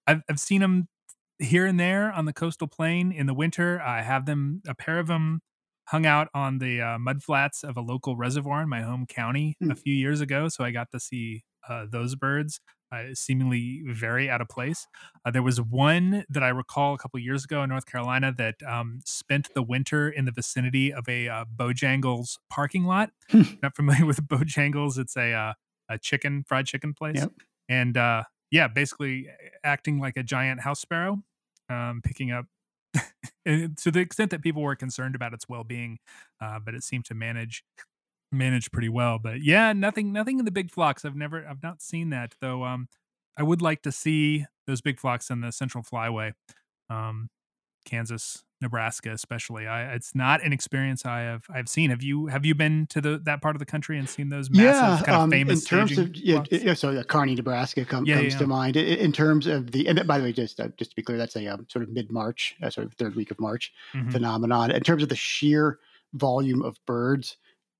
I've 0.08 0.22
I've 0.30 0.40
seen 0.40 0.62
them 0.62 0.90
here 1.40 1.66
and 1.68 1.80
there 1.80 2.12
on 2.12 2.26
the 2.26 2.34
coastal 2.34 2.68
plain 2.68 3.12
in 3.12 3.28
the 3.28 3.34
winter. 3.34 3.82
I 3.82 4.02
have 4.02 4.26
them 4.26 4.62
a 4.68 4.76
pair 4.76 5.00
of 5.00 5.08
them 5.08 5.42
hung 5.90 6.06
out 6.06 6.28
on 6.34 6.60
the 6.60 6.82
uh, 6.82 7.00
mud 7.00 7.24
flats 7.24 7.64
of 7.64 7.78
a 7.78 7.82
local 7.82 8.18
reservoir 8.18 8.62
in 8.64 8.70
my 8.70 8.82
home 8.82 9.06
county 9.08 9.58
a 9.70 9.76
Hmm. 9.76 9.78
few 9.78 9.94
years 9.94 10.22
ago, 10.22 10.50
so 10.50 10.64
I 10.64 10.72
got 10.72 10.92
to 10.92 11.00
see 11.00 11.44
uh, 11.68 11.86
those 11.90 12.16
birds 12.16 12.60
uh, 12.92 13.04
seemingly 13.14 13.84
very 13.88 14.30
out 14.30 14.42
of 14.42 14.48
place. 14.48 14.88
Uh, 15.26 15.32
there 15.32 15.44
was 15.44 15.60
one 15.62 16.24
that 16.30 16.44
I 16.44 16.50
recall 16.50 16.94
a 16.94 16.98
couple 16.98 17.20
years 17.20 17.44
ago 17.44 17.62
in 17.64 17.70
North 17.70 17.86
Carolina 17.86 18.34
that 18.38 18.56
um, 18.66 19.02
spent 19.06 19.54
the 19.54 19.62
winter 19.62 20.10
in 20.10 20.26
the 20.26 20.32
vicinity 20.32 20.94
of 20.94 21.08
a 21.10 21.28
uh, 21.28 21.46
Bojangles 21.54 22.38
parking 22.50 22.86
lot. 22.86 23.12
Not 23.62 23.76
familiar 23.76 24.06
with 24.08 24.26
Bojangles? 24.28 24.98
It's 24.98 25.18
a 25.18 25.34
uh, 25.34 25.54
a 25.90 25.98
chicken 25.98 26.44
fried 26.48 26.66
chicken 26.66 26.94
place, 26.94 27.18
Yep. 27.18 27.32
and 27.70 27.96
uh, 27.98 28.24
yeah, 28.52 28.68
basically 28.68 29.28
acting 29.64 30.00
like 30.00 30.18
a 30.18 30.24
giant 30.24 30.62
house 30.62 30.80
sparrow, 30.82 31.24
um, 31.70 32.02
picking 32.04 32.32
up. 32.32 32.46
to 33.46 33.92
the 33.92 34.00
extent 34.00 34.32
that 34.32 34.42
people 34.42 34.62
were 34.62 34.76
concerned 34.76 35.16
about 35.16 35.34
its 35.34 35.48
well-being, 35.48 35.98
uh, 36.42 36.60
but 36.60 36.74
it 36.74 36.84
seemed 36.84 37.06
to 37.06 37.14
manage 37.14 37.64
managed 38.32 38.72
pretty 38.72 38.90
well. 38.90 39.20
But 39.20 39.42
yeah, 39.44 39.74
nothing 39.74 40.12
nothing 40.12 40.40
in 40.40 40.46
the 40.46 40.52
big 40.52 40.72
flocks. 40.72 41.06
I've 41.06 41.16
never 41.16 41.46
I've 41.48 41.64
not 41.64 41.82
seen 41.82 42.10
that 42.12 42.36
though. 42.42 42.64
Um, 42.64 42.88
I 43.38 43.44
would 43.44 43.62
like 43.62 43.82
to 43.84 43.92
see 43.92 44.46
those 44.66 44.82
big 44.82 45.00
flocks 45.00 45.30
in 45.30 45.42
the 45.42 45.52
Central 45.52 45.84
Flyway, 45.84 46.34
um, 46.90 47.30
Kansas, 47.86 48.44
Nebraska, 48.60 49.12
especially. 49.12 49.68
I 49.68 49.94
it's 49.94 50.14
not 50.16 50.44
an 50.44 50.52
experience 50.52 51.06
I 51.06 51.22
have 51.22 51.44
I've 51.50 51.70
seen. 51.70 51.90
Have 51.92 52.02
you 52.04 52.26
have 52.28 52.46
you 52.46 52.54
been 52.56 52.88
to 52.88 53.00
the 53.00 53.18
that 53.20 53.42
part 53.42 53.56
of 53.56 53.60
the 53.60 53.66
country 53.66 53.98
and 53.98 54.10
seen 54.10 54.30
those 54.30 54.50
massive 54.50 55.00
yeah, 55.00 55.06
kind 55.06 55.16
of 55.16 55.22
um, 55.24 55.30
famous 55.32 55.62
in 55.62 55.66
terms 55.68 55.98
of 55.98 56.16
yeah, 56.16 56.44
yeah, 56.52 56.74
so 56.74 56.90
uh, 56.90 57.04
Kearney, 57.04 57.36
Nebraska 57.36 57.86
com- 57.86 58.06
Yeah, 58.06 58.16
comes 58.18 58.34
yeah. 58.34 58.40
to 58.40 58.48
mind. 58.48 58.76
I- 58.76 58.82
In 58.82 59.12
terms 59.14 59.48
of 59.48 59.72
the 59.72 59.88
and 59.88 60.06
by 60.08 60.18
the 60.18 60.24
way, 60.26 60.34
just 60.34 60.60
uh, 60.60 60.68
just 60.78 60.90
to 60.92 60.96
be 60.96 61.04
clear, 61.04 61.18
that's 61.18 61.36
a 61.38 61.48
um, 61.48 61.66
sort 61.70 61.84
of 61.84 61.90
mid 61.90 62.12
March, 62.12 62.56
uh, 62.62 62.70
sort 62.70 62.88
of 62.88 62.94
third 62.96 63.16
week 63.16 63.32
of 63.32 63.40
March 63.40 63.72
Mhm. 63.94 64.12
phenomenon. 64.12 64.72
In 64.72 64.82
terms 64.84 65.04
of 65.04 65.10
the 65.10 65.16
sheer 65.16 65.80
volume 66.14 66.64
of 66.64 66.78
birds, 66.86 67.38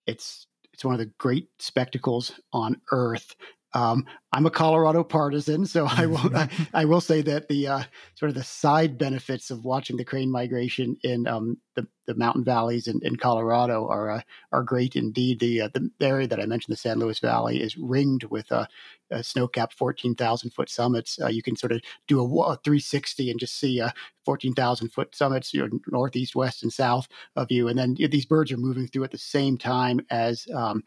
it's 0.08 0.48
it's 0.74 0.86
one 0.86 0.94
of 0.94 1.00
the 1.00 1.12
great 1.18 1.50
spectacles 1.60 2.40
on 2.54 2.82
Earth. 2.92 3.36
Um, 3.74 4.06
I'm 4.32 4.46
a 4.46 4.52
Colorado 4.52 5.04
partisan, 5.04 5.66
so 5.66 5.88
I 5.90 6.06
will 6.06 6.36
I, 6.36 6.50
I 6.74 6.86
will 6.86 7.02
say 7.02 7.22
that 7.22 7.48
the 7.48 7.68
uh, 7.68 7.84
sort 8.16 8.30
of 8.30 8.36
the 8.36 8.44
side 8.44 8.98
benefits 8.98 9.52
of 9.52 9.66
watching 9.66 9.98
the 9.98 10.06
crane 10.06 10.32
migration 10.32 10.98
in 11.04 11.28
um, 11.28 11.58
the, 11.76 11.88
the 12.06 12.16
mountain 12.16 12.44
valleys 12.44 12.88
in, 12.88 13.00
in 13.04 13.18
Colorado 13.18 13.88
are 13.88 14.10
uh, 14.10 14.22
are 14.52 14.64
great 14.64 14.96
indeed. 14.96 15.40
The 15.40 15.62
uh, 15.62 15.70
the 15.74 15.90
area 16.00 16.28
that 16.28 16.40
I 16.40 16.46
mentioned, 16.46 16.74
the 16.74 16.80
San 16.80 17.00
Luis 17.00 17.20
Valley, 17.20 17.62
is 17.62 17.78
ringed 17.78 18.24
with 18.26 18.52
a, 18.52 18.68
uh, 19.12 19.22
snow-capped 19.22 19.74
14,000 19.74 20.50
foot 20.52 20.70
summits. 20.70 21.20
Uh, 21.22 21.28
you 21.28 21.42
can 21.42 21.56
sort 21.56 21.72
of 21.72 21.82
do 22.08 22.20
a, 22.20 22.24
a 22.24 22.58
360 22.64 23.32
and 23.32 23.40
just 23.40 23.58
see 23.58 23.80
uh, 23.80 23.92
14,000 24.26 24.90
foot 24.90 25.16
summits, 25.16 25.54
you 25.54 25.66
know, 25.66 25.80
northeast, 25.88 26.36
west, 26.36 26.64
and 26.64 26.74
south 26.74 27.08
of 27.36 27.50
you. 27.50 27.68
And 27.68 27.80
then 27.80 27.96
these 27.96 28.26
birds 28.26 28.52
are 28.52 28.58
moving 28.58 28.88
through 28.88 29.06
at 29.06 29.12
the 29.12 29.18
same 29.18 29.58
time 29.58 30.02
as 30.10 30.48
um, 30.54 30.84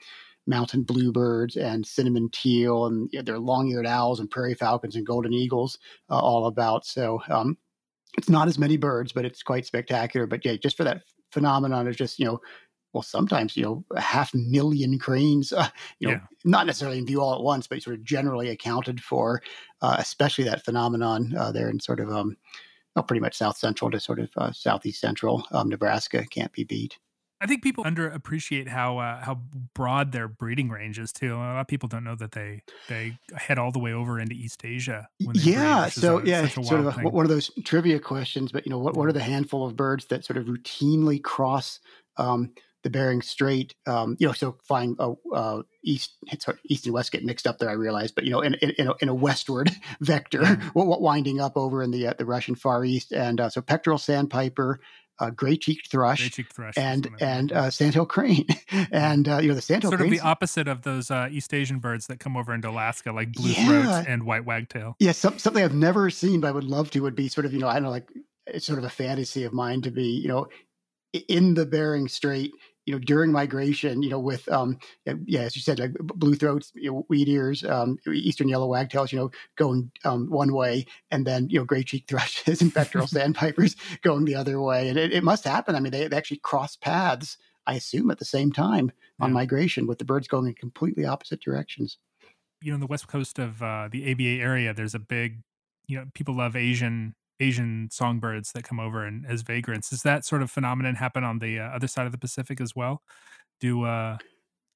mountain 0.50 0.82
bluebirds 0.82 1.56
and 1.56 1.86
cinnamon 1.86 2.28
teal, 2.32 2.86
and 2.86 3.08
you 3.12 3.20
know, 3.20 3.22
there 3.22 3.36
are 3.36 3.40
long-eared 3.40 3.86
owls 3.86 4.20
and 4.20 4.30
prairie 4.30 4.54
falcons 4.54 4.96
and 4.96 5.06
golden 5.06 5.32
eagles 5.32 5.78
uh, 6.10 6.18
all 6.18 6.46
about. 6.46 6.84
So 6.84 7.22
um, 7.30 7.56
it's 8.18 8.28
not 8.28 8.48
as 8.48 8.58
many 8.58 8.76
birds, 8.76 9.12
but 9.12 9.24
it's 9.24 9.42
quite 9.42 9.66
spectacular. 9.66 10.26
But 10.26 10.44
yeah, 10.44 10.56
just 10.56 10.76
for 10.76 10.84
that 10.84 11.02
phenomenon 11.32 11.88
of 11.88 11.96
just 11.96 12.18
you 12.18 12.26
know. 12.26 12.40
Well, 12.92 13.04
sometimes 13.04 13.56
you 13.56 13.62
know 13.62 13.84
a 13.94 14.00
half 14.00 14.34
million 14.34 14.98
cranes, 14.98 15.52
uh, 15.60 15.68
you 16.00 16.08
know, 16.08 16.14
Yeah. 16.14 16.26
not 16.44 16.66
necessarily 16.66 16.98
in 16.98 17.06
view 17.06 17.22
all 17.22 17.36
at 17.36 17.42
once, 17.42 17.68
but 17.68 17.80
sort 17.82 17.94
of 17.94 18.02
generally 18.02 18.48
accounted 18.48 19.00
for, 19.00 19.42
uh, 19.80 19.94
especially 20.00 20.44
that 20.44 20.64
phenomenon 20.64 21.32
uh, 21.38 21.52
there 21.52 21.70
in 21.70 21.78
sort 21.78 22.00
of 22.00 22.10
um, 22.10 22.36
well, 22.96 23.04
pretty 23.04 23.20
much 23.20 23.36
south 23.36 23.56
central 23.56 23.90
to 23.92 24.00
sort 24.00 24.18
of 24.18 24.30
uh, 24.36 24.52
southeast 24.52 25.00
central 25.00 25.46
um, 25.52 25.68
Nebraska 25.68 26.26
can't 26.30 26.52
be 26.52 26.64
beat. 26.64 26.98
I 27.40 27.46
think 27.46 27.62
people 27.62 27.84
underappreciate 27.84 28.68
how 28.68 28.98
uh, 28.98 29.24
how 29.24 29.40
broad 29.74 30.12
their 30.12 30.28
breeding 30.28 30.68
range 30.68 30.98
is 30.98 31.12
too. 31.12 31.34
A 31.34 31.38
lot 31.38 31.60
of 31.60 31.66
people 31.68 31.88
don't 31.88 32.04
know 32.04 32.16
that 32.16 32.32
they 32.32 32.62
they 32.88 33.18
head 33.34 33.58
all 33.58 33.72
the 33.72 33.78
way 33.78 33.92
over 33.94 34.20
into 34.20 34.34
East 34.34 34.62
Asia. 34.64 35.08
Breed, 35.24 35.36
yeah, 35.36 35.86
which 35.86 35.94
so 35.94 36.18
a- 36.18 36.24
yeah, 36.24 36.46
sort 36.48 36.80
of 36.80 36.98
a, 36.98 37.08
one 37.08 37.24
of 37.24 37.30
those 37.30 37.50
trivia 37.64 37.98
questions. 37.98 38.52
But 38.52 38.66
you 38.66 38.70
know, 38.70 38.78
what 38.78 38.94
what 38.94 39.08
are 39.08 39.12
the 39.12 39.20
handful 39.22 39.66
of 39.66 39.74
birds 39.74 40.04
that 40.06 40.24
sort 40.24 40.36
of 40.36 40.46
routinely 40.46 41.22
cross 41.22 41.80
um, 42.18 42.52
the 42.82 42.90
Bering 42.90 43.22
Strait? 43.22 43.74
Um, 43.86 44.16
you 44.20 44.26
know, 44.26 44.34
so 44.34 44.58
flying 44.68 44.96
uh, 44.98 45.14
uh, 45.32 45.62
east, 45.82 46.16
sorry, 46.40 46.58
east 46.66 46.84
and 46.84 46.92
west 46.92 47.10
get 47.10 47.24
mixed 47.24 47.46
up 47.46 47.58
there. 47.58 47.70
I 47.70 47.74
realize, 47.74 48.12
but 48.12 48.24
you 48.24 48.30
know, 48.32 48.42
in 48.42 48.52
in, 48.54 48.70
in, 48.72 48.88
a, 48.88 48.92
in 49.00 49.08
a 49.08 49.14
westward 49.14 49.70
vector, 50.02 50.42
w- 50.74 51.00
winding 51.00 51.40
up 51.40 51.56
over 51.56 51.82
in 51.82 51.90
the 51.90 52.08
uh, 52.08 52.14
the 52.18 52.26
Russian 52.26 52.54
Far 52.54 52.84
East, 52.84 53.12
and 53.12 53.40
uh, 53.40 53.48
so 53.48 53.62
pectoral 53.62 53.96
sandpiper. 53.96 54.80
Uh, 55.20 55.28
gray-cheeked 55.30 55.90
thrush, 55.90 56.20
Gray-cheeked 56.20 56.52
thrush 56.52 56.74
and 56.78 57.04
one 57.04 57.14
of 57.14 57.20
them, 57.20 57.28
and 57.28 57.52
uh, 57.52 57.70
sandhill 57.70 58.06
crane, 58.06 58.46
and 58.90 59.28
uh, 59.28 59.36
you 59.38 59.48
know 59.48 59.54
the 59.54 59.60
sandhill 59.60 59.90
sort 59.90 60.00
of 60.00 60.10
the 60.10 60.20
opposite 60.20 60.66
of 60.66 60.82
those 60.82 61.10
uh, 61.10 61.28
East 61.30 61.52
Asian 61.52 61.78
birds 61.78 62.06
that 62.06 62.18
come 62.20 62.36
over 62.38 62.54
into 62.54 62.70
Alaska, 62.70 63.12
like 63.12 63.32
blue 63.32 63.50
Yeah. 63.50 63.66
throats 63.66 64.08
and 64.08 64.22
white 64.22 64.46
wagtail. 64.46 64.96
Yeah, 64.98 65.12
some, 65.12 65.38
something 65.38 65.62
I've 65.62 65.74
never 65.74 66.08
seen, 66.08 66.40
but 66.40 66.48
I 66.48 66.52
would 66.52 66.64
love 66.64 66.90
to 66.92 67.00
would 67.00 67.14
be 67.14 67.28
sort 67.28 67.44
of, 67.44 67.52
you 67.52 67.58
know, 67.58 67.68
I 67.68 67.74
don't 67.74 67.82
know, 67.84 67.90
like 67.90 68.08
it's 68.46 68.64
sort 68.66 68.78
of 68.78 68.84
a 68.84 68.90
fantasy 68.90 69.44
of 69.44 69.52
mine 69.52 69.82
to 69.82 69.90
be, 69.90 70.04
you 70.04 70.28
know, 70.28 70.46
in 71.28 71.54
the 71.54 71.66
Bering 71.66 72.08
Strait, 72.08 72.50
you 72.86 72.94
know, 72.94 72.98
during 72.98 73.30
migration, 73.32 74.02
you 74.02 74.10
know, 74.10 74.18
with, 74.18 74.48
um, 74.50 74.78
yeah, 75.26 75.40
as 75.42 75.54
you 75.54 75.62
said, 75.62 75.78
like 75.78 75.92
blue 75.94 76.34
throats, 76.34 76.72
you 76.74 76.90
know, 76.90 77.04
wheat 77.08 77.28
ears, 77.28 77.64
um, 77.64 77.98
eastern 78.12 78.48
yellow 78.48 78.66
wagtails, 78.66 79.12
you 79.12 79.18
know, 79.18 79.30
going 79.56 79.90
um, 80.04 80.28
one 80.30 80.52
way, 80.52 80.86
and 81.10 81.26
then, 81.26 81.48
you 81.50 81.58
know, 81.58 81.64
gray 81.64 81.82
cheek 81.82 82.04
thrushes 82.08 82.60
and 82.60 82.74
pectoral 82.74 83.06
sandpipers 83.08 83.76
going 84.02 84.24
the 84.24 84.34
other 84.34 84.60
way. 84.60 84.88
And 84.88 84.98
it, 84.98 85.12
it 85.12 85.24
must 85.24 85.44
happen. 85.44 85.74
I 85.74 85.80
mean, 85.80 85.92
they, 85.92 86.08
they 86.08 86.16
actually 86.16 86.38
cross 86.38 86.76
paths, 86.76 87.36
I 87.66 87.74
assume, 87.74 88.10
at 88.10 88.18
the 88.18 88.24
same 88.24 88.52
time 88.52 88.90
on 89.20 89.30
Yeah. 89.30 89.34
migration 89.34 89.86
with 89.86 89.98
the 89.98 90.04
birds 90.04 90.28
going 90.28 90.46
in 90.46 90.54
completely 90.54 91.04
opposite 91.04 91.40
directions. 91.40 91.98
You 92.62 92.72
know, 92.72 92.74
on 92.74 92.80
the 92.80 92.86
west 92.86 93.08
coast 93.08 93.38
of 93.38 93.62
uh, 93.62 93.88
the 93.90 94.10
ABA 94.10 94.42
area, 94.42 94.74
there's 94.74 94.94
a 94.94 94.98
big, 94.98 95.40
you 95.86 95.98
know, 95.98 96.06
people 96.14 96.34
love 96.36 96.56
Asian 96.56 97.14
Asian 97.40 97.88
songbirds 97.90 98.52
that 98.52 98.64
come 98.64 98.80
over 98.80 99.04
and 99.04 99.26
as 99.26 99.42
vagrants. 99.42 99.90
Does 99.90 100.02
that 100.02 100.24
sort 100.24 100.42
of 100.42 100.50
phenomenon 100.50 100.96
happen 100.96 101.24
on 101.24 101.38
the 101.38 101.58
uh, 101.58 101.64
other 101.64 101.88
side 101.88 102.06
of 102.06 102.12
the 102.12 102.18
Pacific 102.18 102.60
as 102.60 102.74
well? 102.76 103.02
Do 103.60 103.84
uh, 103.84 104.18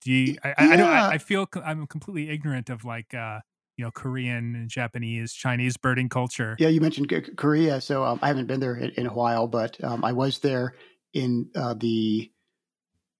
do 0.02 0.12
you? 0.12 0.38
I, 0.44 0.50
I, 0.50 0.68
I 0.72 0.76
don't. 0.76 0.88
I, 0.88 1.04
I 1.14 1.18
feel 1.18 1.46
co- 1.46 1.62
I'm 1.62 1.86
completely 1.86 2.30
ignorant 2.30 2.70
of 2.70 2.84
like 2.84 3.14
uh, 3.14 3.40
you 3.76 3.84
know, 3.84 3.90
Korean 3.90 4.54
and 4.54 4.68
Japanese, 4.68 5.32
Chinese 5.32 5.76
birding 5.76 6.08
culture. 6.08 6.56
Yeah, 6.58 6.68
you 6.68 6.80
mentioned 6.80 7.08
K- 7.08 7.20
Korea, 7.36 7.80
so 7.80 8.04
um, 8.04 8.18
I 8.22 8.28
haven't 8.28 8.46
been 8.46 8.60
there 8.60 8.76
in, 8.76 8.90
in 8.90 9.06
a 9.06 9.12
while, 9.12 9.48
but 9.48 9.82
um, 9.82 10.04
I 10.04 10.12
was 10.12 10.38
there 10.38 10.74
in 11.12 11.50
uh, 11.56 11.74
the 11.74 12.30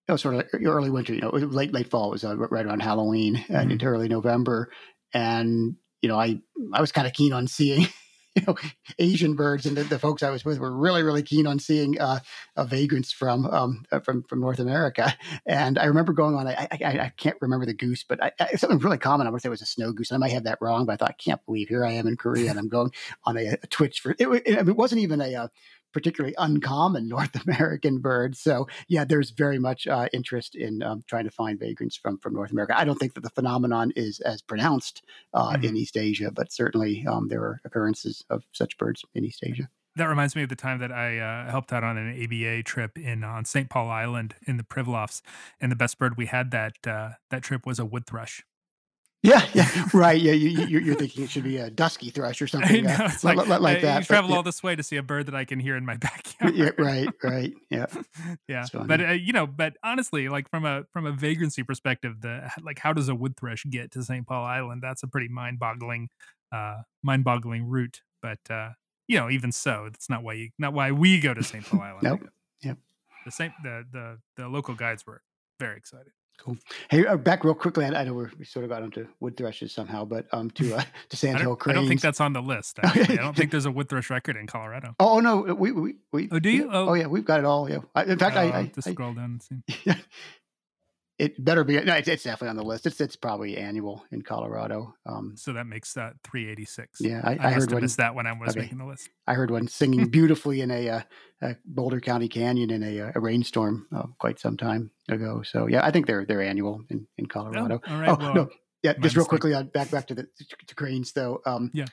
oh, 0.09 0.17
sort 0.17 0.37
of 0.37 0.47
early 0.65 0.91
winter. 0.91 1.15
You 1.15 1.23
know, 1.23 1.31
late 1.31 1.73
late 1.73 1.91
fall. 1.91 2.09
It 2.09 2.13
was 2.13 2.25
uh, 2.25 2.37
right 2.37 2.67
around 2.67 2.83
Halloween 2.83 3.45
and 3.49 3.71
Mhm. 3.71 3.73
into 3.73 3.87
early 3.87 4.09
November, 4.09 4.73
and 5.15 5.77
you 6.03 6.09
know, 6.09 6.19
I 6.19 6.41
I 6.75 6.81
was 6.81 6.93
kind 6.93 7.07
of 7.07 7.13
keen 7.13 7.33
on 7.33 7.47
seeing. 7.49 7.87
You 8.41 8.43
know, 8.49 8.57
Asian 8.99 9.35
birds, 9.37 9.65
and 9.65 9.77
the, 9.77 9.85
the 9.85 9.99
folks 9.99 10.25
I 10.25 10.31
was 10.31 10.45
with 10.45 10.59
were 10.59 10.77
really, 10.77 11.05
really 11.05 11.23
keen 11.23 11.47
on 11.47 11.61
seeing 11.61 12.01
uh, 12.01 12.19
vagrants 12.65 13.13
from 13.13 13.47
um, 13.47 13.85
uh, 13.93 14.01
from 14.01 14.25
from 14.25 14.41
North 14.41 14.59
America. 14.59 15.15
And 15.47 15.79
I 15.79 15.85
remember 15.85 16.13
going 16.13 16.35
on. 16.35 16.49
I 16.49 16.67
I, 16.73 16.79
I 16.83 17.13
can't 17.17 17.37
remember 17.41 17.65
the 17.65 17.75
goose, 17.75 18.03
but 18.03 18.21
I, 18.21 18.33
I, 18.41 18.57
something 18.57 18.79
really 18.81 18.99
common. 18.99 19.29
I 19.29 19.31
to 19.31 19.39
say 19.39 19.49
it 19.49 19.51
was 19.51 19.63
a 19.63 19.67
snow 19.67 19.93
goose. 19.93 20.11
And 20.11 20.17
I 20.17 20.19
might 20.27 20.33
have 20.33 20.45
that 20.45 20.59
wrong, 20.61 20.85
but 20.85 20.95
I 20.95 20.97
thought 20.97 21.11
I 21.11 21.23
can't 21.23 21.45
believe 21.47 21.69
here 21.69 21.85
I 21.85 21.93
am 21.93 22.09
in 22.09 22.17
Korea 22.17 22.51
and 22.51 22.59
I'm 22.59 22.69
going 22.69 22.91
on 23.25 23.37
a, 23.37 23.57
a 23.63 23.67
Twitch 23.69 24.01
for 24.01 24.17
it. 24.19 24.29
wa- 24.29 24.41
I 24.47 24.51
mean, 24.63 24.69
it 24.71 24.77
wasn't 24.77 25.03
even 25.03 25.21
a, 25.21 25.35
uh 25.37 25.49
particularly 25.95 26.35
uncommon 26.37 27.09
North 27.15 27.35
American 27.47 27.99
bird. 27.99 28.37
So 28.37 28.69
yeah, 28.89 29.05
there's 29.05 29.31
very 29.31 29.59
much 29.59 29.87
uh, 29.87 30.09
interest 30.13 30.55
in 30.55 30.83
um, 30.83 31.03
trying 31.07 31.25
to 31.25 31.31
find 31.31 31.59
vagrants 31.59 31.97
from 31.97 32.19
from 32.19 32.35
North 32.35 32.51
America. 32.51 32.79
I 32.79 32.85
don't 32.85 32.99
think 32.99 33.15
that 33.15 33.23
the 33.23 33.31
phenomenon 33.31 33.93
is 33.97 34.21
as 34.21 34.43
pronounced 34.43 35.03
uh, 35.33 35.57
in 35.63 35.77
East 35.77 35.97
Asia, 35.97 36.31
but 36.31 36.53
certainly 36.53 37.07
um, 37.07 37.29
there 37.29 37.41
are 37.41 37.61
occurrences 37.65 38.25
of 38.29 38.43
such 38.53 38.77
birds 38.77 39.05
in 39.15 39.25
East 39.25 39.41
Asia. 39.43 39.69
That 39.97 40.07
reminds 40.07 40.35
me 40.35 40.43
of 40.43 40.49
the 40.49 40.57
time 40.57 40.81
that 40.81 40.91
I 40.91 41.19
uh, 41.19 41.51
helped 41.51 41.73
out 41.73 41.85
on 41.85 41.97
an 41.97 42.21
ABA 42.21 42.65
trip 42.65 42.99
in 42.99 43.23
on 43.23 43.45
St. 43.45 43.71
Paul 43.71 43.89
Island 43.89 44.35
in 44.45 44.57
the 44.57 44.65
Pribilofs, 44.65 45.23
and 45.61 45.71
the 45.71 45.77
best 45.77 45.99
bird 45.99 46.17
we 46.17 46.27
had 46.27 46.51
that 46.51 46.85
uh, 46.87 47.11
that 47.31 47.43
trip 47.43 47.65
was 47.65 47.79
a 47.79 47.85
wood 47.85 48.07
thrush. 48.07 48.43
Yeah, 49.25 49.43
yeah, 49.55 49.85
right. 49.95 50.21
Yeah, 50.21 50.33
you, 50.33 50.51
you, 50.67 50.81
you're 50.81 50.95
thinking 50.97 51.25
it 51.25 51.31
should 51.31 51.45
be 51.45 51.57
a 51.57 51.71
dusky 51.71 52.11
thrush 52.11 52.43
or 52.43 52.47
something 52.47 52.85
know, 52.85 52.91
uh, 52.91 53.09
it's 53.11 53.25
li- 53.25 53.35
like, 53.35 53.49
like 53.49 53.79
uh, 53.79 53.81
that. 53.81 53.95
You 53.95 54.01
but 54.01 54.07
travel 54.07 54.31
yeah, 54.31 54.37
all 54.37 54.43
this 54.43 54.63
way 54.63 54.77
to 54.77 54.83
see 54.83 54.97
a 54.97 55.03
bird 55.03 55.25
that 55.27 55.35
I 55.35 55.47
can 55.47 55.59
hear 55.61 55.77
in 55.77 55.87
my 55.87 55.97
backyard. 55.97 56.55
yeah, 56.55 56.71
right, 56.77 57.09
right. 57.23 57.55
Yeah. 57.71 57.87
yeah, 58.49 58.67
but 58.75 59.01
uh, 59.01 59.13
you 59.13 59.33
know, 59.33 59.47
but 59.47 59.79
honestly, 59.83 60.29
like 60.29 60.51
from 60.51 60.67
a 60.67 60.85
from 60.93 61.07
a 61.07 61.13
vagrancy 61.13 61.63
perspective, 61.63 62.21
the 62.21 62.51
like 62.63 62.79
how 62.79 62.93
does 62.93 63.09
a 63.09 63.15
wood 63.15 63.35
thrush 63.39 63.65
get 63.71 63.91
to 63.93 64.03
St. 64.03 64.27
Paul 64.27 64.45
Island? 64.45 64.83
That's 64.83 65.03
a 65.03 65.07
pretty 65.07 65.29
mind 65.29 65.59
boggling, 65.59 66.11
uh, 66.53 66.83
mind 67.03 67.25
boggling 67.25 67.65
route. 67.65 68.03
But 68.21 68.41
uh, 68.51 68.73
you 69.09 69.19
know, 69.19 69.31
even 69.31 69.53
so, 69.53 69.89
that's 69.91 70.11
not 70.11 70.23
why 70.23 70.35
you 70.35 70.51
not 70.59 70.75
why 70.75 70.93
we 70.93 71.19
go 71.19 71.33
to 71.33 71.43
St. 71.43 71.65
Paul 71.65 71.81
Island. 71.83 72.03
Nope. 72.03 72.29
Yep. 72.63 72.77
The 73.25 73.31
same 73.31 73.55
the 73.63 73.87
the 73.91 74.19
the 74.37 74.49
local 74.49 74.75
guides 74.75 75.07
were 75.07 75.23
very 75.59 75.79
excited. 75.79 76.13
Cool. 76.39 76.59
Hey, 76.91 77.07
uh, 77.07 77.17
back 77.17 77.43
real 77.45 77.55
quickly. 77.55 77.85
I, 77.87 78.01
I 78.01 78.05
know 78.05 78.13
we're, 78.15 78.31
we 78.39 78.45
sort 78.45 78.65
of 78.65 78.71
got 78.71 78.83
onto 78.83 79.07
wood 79.21 79.37
thrushes 79.37 79.73
somehow, 79.73 80.05
but 80.05 80.27
um, 80.33 80.51
to 80.53 80.75
uh, 80.75 80.83
to 81.09 81.17
sandhill 81.17 81.57
don't, 81.57 81.71
I 81.71 81.73
don't 81.75 81.89
think 81.89 82.01
that's 82.01 82.21
on 82.21 82.33
the 82.33 82.43
list. 82.43 82.79
Actually, 82.83 83.19
I 83.19 83.23
don't 83.23 83.37
think 83.37 83.51
there's 83.51 83.67
a 83.67 83.71
wood 83.71 83.89
thrush 83.89 84.11
record 84.11 84.37
in 84.37 84.47
Colorado. 84.47 84.95
Oh, 85.01 85.17
oh, 85.17 85.21
no, 85.21 85.55
we 85.55 85.73
we 85.73 85.95
we. 86.13 86.29
Oh, 86.31 86.39
do 86.39 86.51
you? 86.51 86.69
Oh, 86.71 86.91
Oh. 86.91 86.95
yeah, 86.95 87.07
we've 87.07 87.25
got 87.25 87.39
it 87.41 87.47
all. 87.47 87.71
Yeah. 87.71 87.79
I, 87.95 88.05
in 88.05 88.19
fact, 88.19 88.37
I, 88.37 88.49
I'll 88.49 88.55
I, 88.55 88.67
to 88.67 88.83
I 88.85 88.93
scroll 88.93 89.15
down 89.15 89.41
and 89.49 89.65
see. 89.67 89.93
it 91.19 91.43
better 91.43 91.63
be. 91.63 91.81
No, 91.81 91.95
it's, 91.95 92.09
it's 92.09 92.25
definitely 92.25 92.49
on 92.49 92.57
the 92.57 92.65
list. 92.65 92.87
It's 92.87 93.01
it's 93.01 93.15
probably 93.15 93.57
annual 93.57 94.05
in 94.11 94.23
Colorado. 94.23 94.95
Um, 95.07 95.35
So 95.37 95.53
that 95.53 95.67
makes 95.67 95.95
that 95.95 96.15
386. 96.25 97.01
yeah, 97.01 97.21
I, 97.23 97.35
I, 97.35 97.49
I, 97.49 97.53
heard 97.53 97.71
one. 97.71 97.83
missed 97.83 97.99
that 97.99 98.15
when 98.15 98.27
I 98.27 98.33
was 98.33 98.51
okay. 98.51 98.63
making 98.63 98.79
the 98.79 98.85
list. 98.85 99.09
I 99.27 99.35
heard 99.35 99.51
one 99.51 99.69
singing 99.69 100.09
beautifully 100.09 100.61
in 100.61 100.71
a, 100.71 100.89
uh, 100.89 101.01
a 101.41 101.57
Boulder 101.65 102.01
County 102.01 102.29
Canyon 102.29 102.71
in 102.71 102.83
a, 102.83 103.01
uh, 103.01 103.13
a 103.15 103.21
rainstorm 103.21 103.87
uh, 103.95 104.07
quite 104.19 104.41
some 104.41 104.57
time 104.57 104.91
ago. 105.09 105.43
So 105.43 105.69
yeah, 105.69 105.85
I 105.85 105.93
think 105.93 106.07
they're 106.07 106.25
they're 106.25 106.43
annual 106.43 106.83
in, 106.91 107.07
in 107.17 107.27
Colorado. 107.27 107.81
all 107.87 108.01
right, 108.01 108.09
oh 108.09 108.17
well, 108.19 108.35
no, 108.35 108.49
yeah. 108.83 108.95
Just 108.95 109.15
real 109.15 109.23
mistake. 109.23 109.29
quickly, 109.29 109.55
uh, 109.55 109.63
back 109.63 109.91
back 109.91 110.09
to 110.09 110.15
the 110.15 110.27
to 110.67 110.75
cranes 110.75 111.13
though. 111.13 111.41
Um, 111.47 111.71
Yeah. 111.73 111.87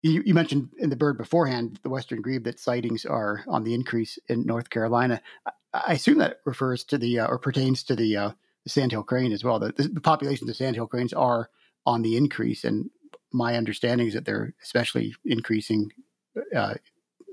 You, 0.00 0.22
you 0.24 0.32
mentioned 0.32 0.68
in 0.78 0.90
the 0.90 0.96
bird 0.96 1.18
beforehand, 1.18 1.80
the 1.82 1.88
western 1.88 2.22
grebe, 2.22 2.44
that 2.44 2.60
sightings 2.60 3.04
are 3.04 3.42
on 3.48 3.64
the 3.64 3.74
increase 3.74 4.16
in 4.28 4.46
North 4.46 4.70
Carolina. 4.70 5.20
I, 5.44 5.50
I 5.74 5.92
assume 5.94 6.18
that 6.18 6.36
refers 6.46 6.84
to 6.84 6.98
the 6.98 7.18
uh, 7.18 7.26
or 7.26 7.40
pertains 7.40 7.82
to 7.82 7.96
the 7.96 8.16
uh, 8.16 8.30
the 8.64 8.70
sandhill 8.70 9.02
crane 9.02 9.32
as 9.32 9.44
well. 9.44 9.58
The, 9.58 9.72
the, 9.72 9.88
the 9.88 10.00
populations 10.00 10.48
of 10.50 10.56
sandhill 10.56 10.86
cranes 10.86 11.12
are 11.12 11.50
on 11.86 12.02
the 12.02 12.16
increase, 12.16 12.64
and 12.64 12.90
my 13.32 13.56
understanding 13.56 14.08
is 14.08 14.14
that 14.14 14.24
they're 14.24 14.54
especially 14.62 15.14
increasing 15.24 15.92
uh, 16.54 16.74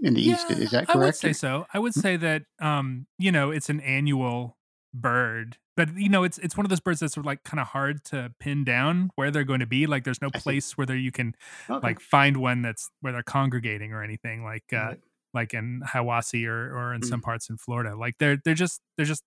in 0.01 0.13
the 0.13 0.21
east. 0.21 0.49
Is 0.51 0.71
that 0.71 0.87
correct? 0.87 0.89
I 0.89 1.05
would 1.05 1.15
say 1.15 1.33
so. 1.33 1.65
I 1.73 1.79
would 1.79 1.93
say 1.93 2.17
that 2.17 2.43
um, 2.59 3.07
you 3.17 3.31
know, 3.31 3.51
it's 3.51 3.69
an 3.69 3.79
annual 3.81 4.57
bird. 4.93 5.57
But 5.77 5.97
you 5.97 6.07
know, 6.07 6.23
it's 6.23 6.37
it's 6.37 6.55
one 6.55 6.65
of 6.65 6.69
those 6.69 6.79
birds 6.79 7.01
that's 7.01 7.13
sort 7.15 7.23
of 7.23 7.27
like 7.27 7.43
kind 7.43 7.59
of 7.59 7.67
hard 7.67 8.05
to 8.05 8.33
pin 8.39 8.63
down 8.63 9.09
where 9.15 9.29
they're 9.29 9.43
going 9.43 9.59
to 9.59 9.65
be. 9.65 9.87
Like 9.87 10.05
there's 10.05 10.21
no 10.21 10.29
place 10.31 10.77
where 10.77 10.85
there 10.87 10.95
you 10.95 11.11
can 11.11 11.35
Okay. 11.69 11.85
like 11.85 11.99
find 11.99 12.37
one 12.37 12.61
that's 12.61 12.89
where 13.01 13.11
they're 13.11 13.23
congregating 13.23 13.91
or 13.91 14.01
anything 14.01 14.43
like 14.45 14.63
uh 14.71 14.77
Right. 14.77 14.99
like 15.33 15.53
in 15.53 15.81
Hiwassee 15.85 16.45
or 16.47 16.73
or 16.77 16.93
in 16.93 17.01
Mm. 17.01 17.09
some 17.09 17.21
parts 17.21 17.49
in 17.49 17.57
Florida. 17.57 17.93
Like 17.97 18.15
they're 18.19 18.37
they're 18.45 18.53
just 18.53 18.79
they're 18.95 19.05
just 19.05 19.23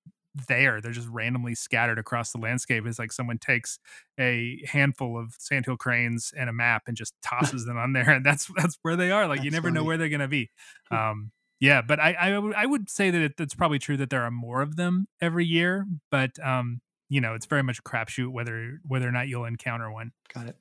there. 0.46 0.80
They're 0.80 0.92
just 0.92 1.08
randomly 1.08 1.54
scattered 1.54 1.98
across 1.98 2.32
the 2.32 2.38
landscape. 2.38 2.86
It's 2.86 2.98
like 2.98 3.12
someone 3.12 3.38
takes 3.38 3.78
a 4.18 4.62
handful 4.66 5.18
of 5.18 5.34
sandhill 5.38 5.76
cranes 5.76 6.32
and 6.36 6.48
a 6.48 6.52
map 6.52 6.84
and 6.86 6.96
just 6.96 7.14
tosses 7.22 7.64
them 7.66 7.76
on 7.76 7.92
there, 7.92 8.10
and 8.10 8.24
that's 8.24 8.48
that's 8.56 8.78
where 8.82 8.96
they 8.96 9.10
are. 9.10 9.26
Like 9.26 9.38
you 9.42 9.50
That's 9.50 9.62
never 9.62 9.70
know 9.70 9.84
where 9.84 9.96
they're 9.96 10.08
gonna 10.08 10.28
be. 10.28 10.50
Hmm. 10.90 10.96
Um, 10.96 11.32
yeah, 11.60 11.82
but 11.82 11.98
I 11.98 12.12
I 12.12 12.38
would 12.38 12.54
would 12.70 12.90
say 12.90 13.10
that 13.10 13.20
it, 13.20 13.34
it's 13.38 13.54
probably 13.54 13.78
true 13.78 13.96
that 13.96 14.10
there 14.10 14.22
are 14.22 14.30
more 14.30 14.62
of 14.62 14.76
them 14.76 15.08
every 15.20 15.44
year, 15.44 15.86
but 16.10 16.38
um, 16.44 16.80
you 17.08 17.20
know, 17.20 17.34
it's 17.34 17.46
very 17.46 17.62
much 17.62 17.78
a 17.80 17.82
crapshoot 17.82 18.28
whether 18.28 18.80
whether 18.86 19.08
or 19.08 19.12
not 19.12 19.28
you'll 19.28 19.44
encounter 19.44 19.90
one 19.90 20.12
Got 20.32 20.48
it. 20.48 20.56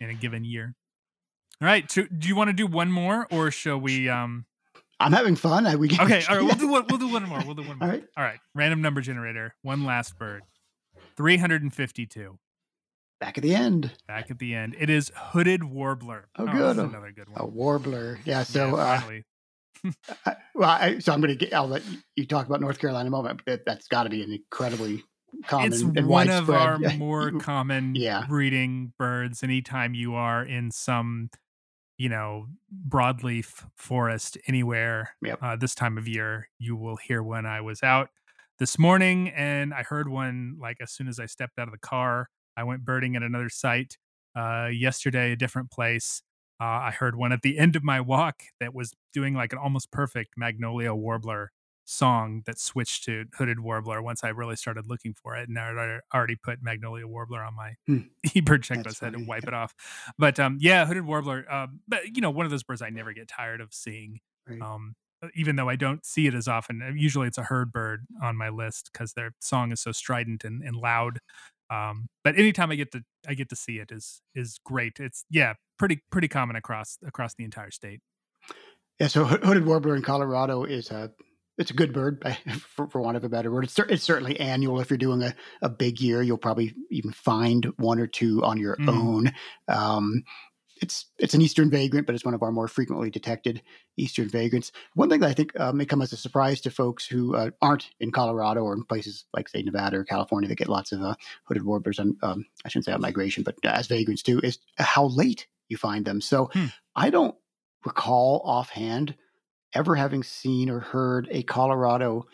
in 0.00 0.10
a 0.10 0.14
given 0.14 0.44
year. 0.44 0.74
All 1.62 1.66
right, 1.66 1.90
so 1.90 2.02
do 2.02 2.28
you 2.28 2.36
want 2.36 2.48
to 2.48 2.52
do 2.52 2.66
one 2.66 2.90
more, 2.90 3.26
or 3.30 3.50
shall 3.50 3.78
we? 3.78 4.08
Um, 4.08 4.44
I'm 5.00 5.12
having 5.12 5.36
fun. 5.36 5.66
I, 5.66 5.76
we 5.76 5.88
can, 5.88 6.00
okay, 6.04 6.24
all 6.28 6.36
right, 6.36 6.44
we'll 6.44 6.54
do 6.54 6.68
one. 6.68 6.84
We'll 6.88 6.98
do 6.98 7.08
one 7.08 7.28
more. 7.28 7.40
We'll 7.44 7.54
do 7.54 7.62
one 7.62 7.78
more. 7.80 7.88
All 7.88 7.88
right. 7.88 8.04
All 8.16 8.24
right, 8.24 8.38
random 8.54 8.80
number 8.82 9.00
generator. 9.00 9.54
One 9.62 9.84
last 9.84 10.18
bird. 10.18 10.42
Three 11.16 11.36
hundred 11.36 11.62
and 11.62 11.72
fifty-two. 11.72 12.38
Back 13.20 13.38
at 13.38 13.42
the 13.42 13.54
end. 13.54 13.92
Back 14.06 14.30
at 14.30 14.38
the 14.38 14.54
end, 14.54 14.76
it 14.78 14.90
is 14.90 15.10
hooded 15.14 15.64
warbler. 15.64 16.28
Oh, 16.36 16.44
this 16.46 16.54
good. 16.54 16.78
Oh, 16.78 16.84
another 16.84 17.12
good 17.12 17.28
one. 17.28 17.40
A 17.40 17.46
warbler. 17.46 18.18
Yeah. 18.24 18.38
Yeah, 18.38 18.42
So, 18.42 18.76
uh. 18.76 19.00
I, 20.24 20.36
well, 20.54 20.70
I, 20.70 20.98
so 20.98 21.12
I'm 21.12 21.20
going 21.20 21.36
to 21.36 21.36
get. 21.36 21.54
I'll 21.54 21.68
let 21.68 21.82
you, 22.16 22.26
talk 22.26 22.46
about 22.46 22.60
North 22.60 22.78
Carolina 22.78 23.08
a 23.08 23.10
moment. 23.10 23.42
But 23.44 23.46
that, 23.46 23.66
that's 23.66 23.88
got 23.88 24.04
to 24.04 24.10
be 24.10 24.22
an 24.22 24.32
incredibly 24.32 25.04
common 25.46 25.72
it's 25.72 25.82
and 25.82 26.06
one 26.06 26.30
of 26.30 26.48
our 26.50 26.78
more 26.98 27.32
common 27.32 27.94
yeah. 27.94 28.24
breeding 28.28 28.92
birds 28.98 29.42
anytime 29.42 29.94
you 29.94 30.14
are 30.14 30.42
in 30.42 30.70
some 30.70 31.28
you 31.98 32.08
know 32.08 32.46
broadleaf 32.88 33.68
forest 33.76 34.36
anywhere 34.46 35.16
Yep. 35.22 35.38
uh, 35.42 35.56
this 35.56 35.74
time 35.74 35.98
of 35.98 36.08
year 36.08 36.48
you 36.58 36.76
will 36.76 36.96
hear 36.96 37.22
one 37.22 37.46
i 37.46 37.60
was 37.60 37.82
out 37.82 38.10
this 38.58 38.78
morning 38.78 39.28
and 39.30 39.72
i 39.74 39.82
heard 39.82 40.08
one 40.08 40.56
like 40.60 40.76
as 40.80 40.92
soon 40.92 41.08
as 41.08 41.18
i 41.20 41.26
stepped 41.26 41.58
out 41.58 41.68
of 41.68 41.72
the 41.72 41.78
car 41.78 42.28
i 42.56 42.64
went 42.64 42.84
birding 42.84 43.16
at 43.16 43.22
another 43.22 43.48
site 43.48 43.96
uh, 44.36 44.66
yesterday 44.72 45.32
a 45.32 45.36
different 45.36 45.70
place 45.70 46.22
uh, 46.60 46.64
i 46.64 46.90
heard 46.90 47.16
one 47.16 47.32
at 47.32 47.42
the 47.42 47.58
end 47.58 47.76
of 47.76 47.84
my 47.84 48.00
walk 48.00 48.42
that 48.60 48.74
was 48.74 48.92
doing 49.12 49.34
like 49.34 49.52
an 49.52 49.58
almost 49.58 49.90
perfect 49.92 50.30
magnolia 50.36 50.94
warbler 50.94 51.52
song 51.84 52.42
that 52.46 52.58
switched 52.58 53.04
to 53.04 53.24
hooded 53.36 53.60
warbler 53.60 54.02
once 54.02 54.24
I 54.24 54.28
really 54.28 54.56
started 54.56 54.86
looking 54.86 55.14
for 55.14 55.36
it, 55.36 55.48
and 55.48 55.58
I 55.58 56.00
already- 56.14 56.36
put 56.36 56.62
magnolia 56.62 57.06
warbler 57.06 57.42
on 57.42 57.54
my 57.54 57.74
Hmm. 57.86 57.98
eBird 58.28 58.60
checklist. 58.62 58.84
That's 58.84 59.02
I 59.02 59.06
had 59.06 59.14
to 59.14 59.24
wipe 59.24 59.44
yeah. 59.44 59.48
it 59.50 59.54
off, 59.54 59.74
but 60.18 60.38
um, 60.40 60.58
yeah, 60.60 60.86
hooded 60.86 61.04
warbler. 61.06 61.50
Um, 61.52 61.80
but 61.86 62.16
you 62.16 62.20
know, 62.22 62.30
one 62.30 62.44
of 62.46 62.50
those 62.50 62.62
birds 62.62 62.82
I 62.82 62.90
never 62.90 63.12
get 63.12 63.28
tired 63.28 63.60
of 63.60 63.72
seeing. 63.72 64.20
Right. 64.48 64.60
Um, 64.60 64.94
even 65.34 65.56
though 65.56 65.70
I 65.70 65.76
don't 65.76 66.04
see 66.04 66.26
it 66.26 66.34
as 66.34 66.46
often. 66.48 66.82
Uh, 66.82 66.90
Usually, 66.94 67.26
it's 67.26 67.38
a 67.38 67.44
herd 67.44 67.72
bird 67.72 68.04
on 68.22 68.36
my 68.36 68.50
list 68.50 68.90
because 68.92 69.14
their 69.14 69.32
song 69.40 69.72
is 69.72 69.80
so 69.80 69.90
strident 69.90 70.44
and, 70.44 70.62
and 70.62 70.76
loud. 70.76 71.18
Um, 71.70 72.08
but 72.22 72.38
anytime 72.38 72.70
I 72.70 72.74
get 72.74 72.92
to 72.92 73.02
I 73.26 73.32
get 73.32 73.48
to 73.48 73.56
see 73.56 73.78
it 73.78 73.90
is 73.90 74.20
is 74.34 74.58
great. 74.66 75.00
It's 75.00 75.24
yeah, 75.30 75.54
pretty 75.78 76.02
pretty 76.10 76.28
common 76.28 76.56
across 76.56 76.98
across 77.06 77.34
the 77.34 77.44
entire 77.44 77.70
state. 77.70 78.00
Yeah, 79.00 79.06
so 79.08 79.24
hooded 79.24 79.64
warbler 79.64 79.96
in 79.96 80.02
Colorado 80.02 80.64
is 80.64 80.90
a 80.90 81.10
it's 81.58 81.70
a 81.70 81.74
good 81.74 81.92
bird, 81.92 82.22
for, 82.74 82.88
for 82.88 83.00
want 83.00 83.16
of 83.16 83.24
a 83.24 83.28
better 83.28 83.50
word. 83.52 83.64
It's, 83.64 83.78
it's 83.78 84.02
certainly 84.02 84.38
annual. 84.40 84.80
If 84.80 84.90
you're 84.90 84.96
doing 84.98 85.22
a, 85.22 85.34
a 85.62 85.68
big 85.68 86.00
year, 86.00 86.22
you'll 86.22 86.36
probably 86.38 86.74
even 86.90 87.12
find 87.12 87.66
one 87.76 87.98
or 87.98 88.06
two 88.06 88.42
on 88.44 88.58
your 88.58 88.76
Mhm. 88.78 88.88
own. 88.88 89.32
Um, 89.68 90.24
it's 90.82 91.06
it's 91.18 91.34
an 91.34 91.40
eastern 91.40 91.70
vagrant, 91.70 92.04
but 92.04 92.16
it's 92.16 92.24
one 92.24 92.34
of 92.34 92.42
our 92.42 92.50
more 92.50 92.66
frequently 92.66 93.08
detected 93.08 93.62
eastern 93.96 94.28
vagrants. 94.28 94.72
One 94.94 95.08
thing 95.08 95.20
that 95.20 95.30
I 95.30 95.32
think 95.32 95.58
uh, 95.58 95.72
may 95.72 95.86
come 95.86 96.02
as 96.02 96.12
a 96.12 96.16
surprise 96.16 96.60
to 96.62 96.70
folks 96.70 97.06
who 97.06 97.36
uh, 97.36 97.50
aren't 97.62 97.90
in 98.00 98.10
Colorado 98.10 98.64
or 98.64 98.74
in 98.74 98.82
places 98.82 99.24
like 99.32 99.48
say 99.48 99.62
Nevada 99.62 99.98
or 99.98 100.04
California 100.04 100.48
that 100.48 100.56
get 100.56 100.68
lots 100.68 100.90
of 100.90 101.00
uh, 101.00 101.14
hooded 101.44 101.62
warblers 101.64 102.00
on 102.00 102.16
um, 102.22 102.44
I 102.64 102.68
shouldn't 102.68 102.86
say 102.86 102.92
on 102.92 103.00
migration, 103.00 103.44
but 103.44 103.54
as 103.64 103.86
vagrants 103.86 104.22
too, 104.22 104.40
is 104.40 104.58
how 104.76 105.06
late 105.06 105.46
you 105.68 105.76
find 105.76 106.04
them. 106.04 106.20
So 106.20 106.50
Hmm. 106.52 106.66
I 106.96 107.08
don't 107.08 107.36
recall 107.84 108.42
offhand 108.44 109.14
ever 109.74 109.94
having 109.94 110.22
seen 110.22 110.70
or 110.70 110.80
heard 110.80 111.28
a 111.30 111.42
Colorado 111.42 112.26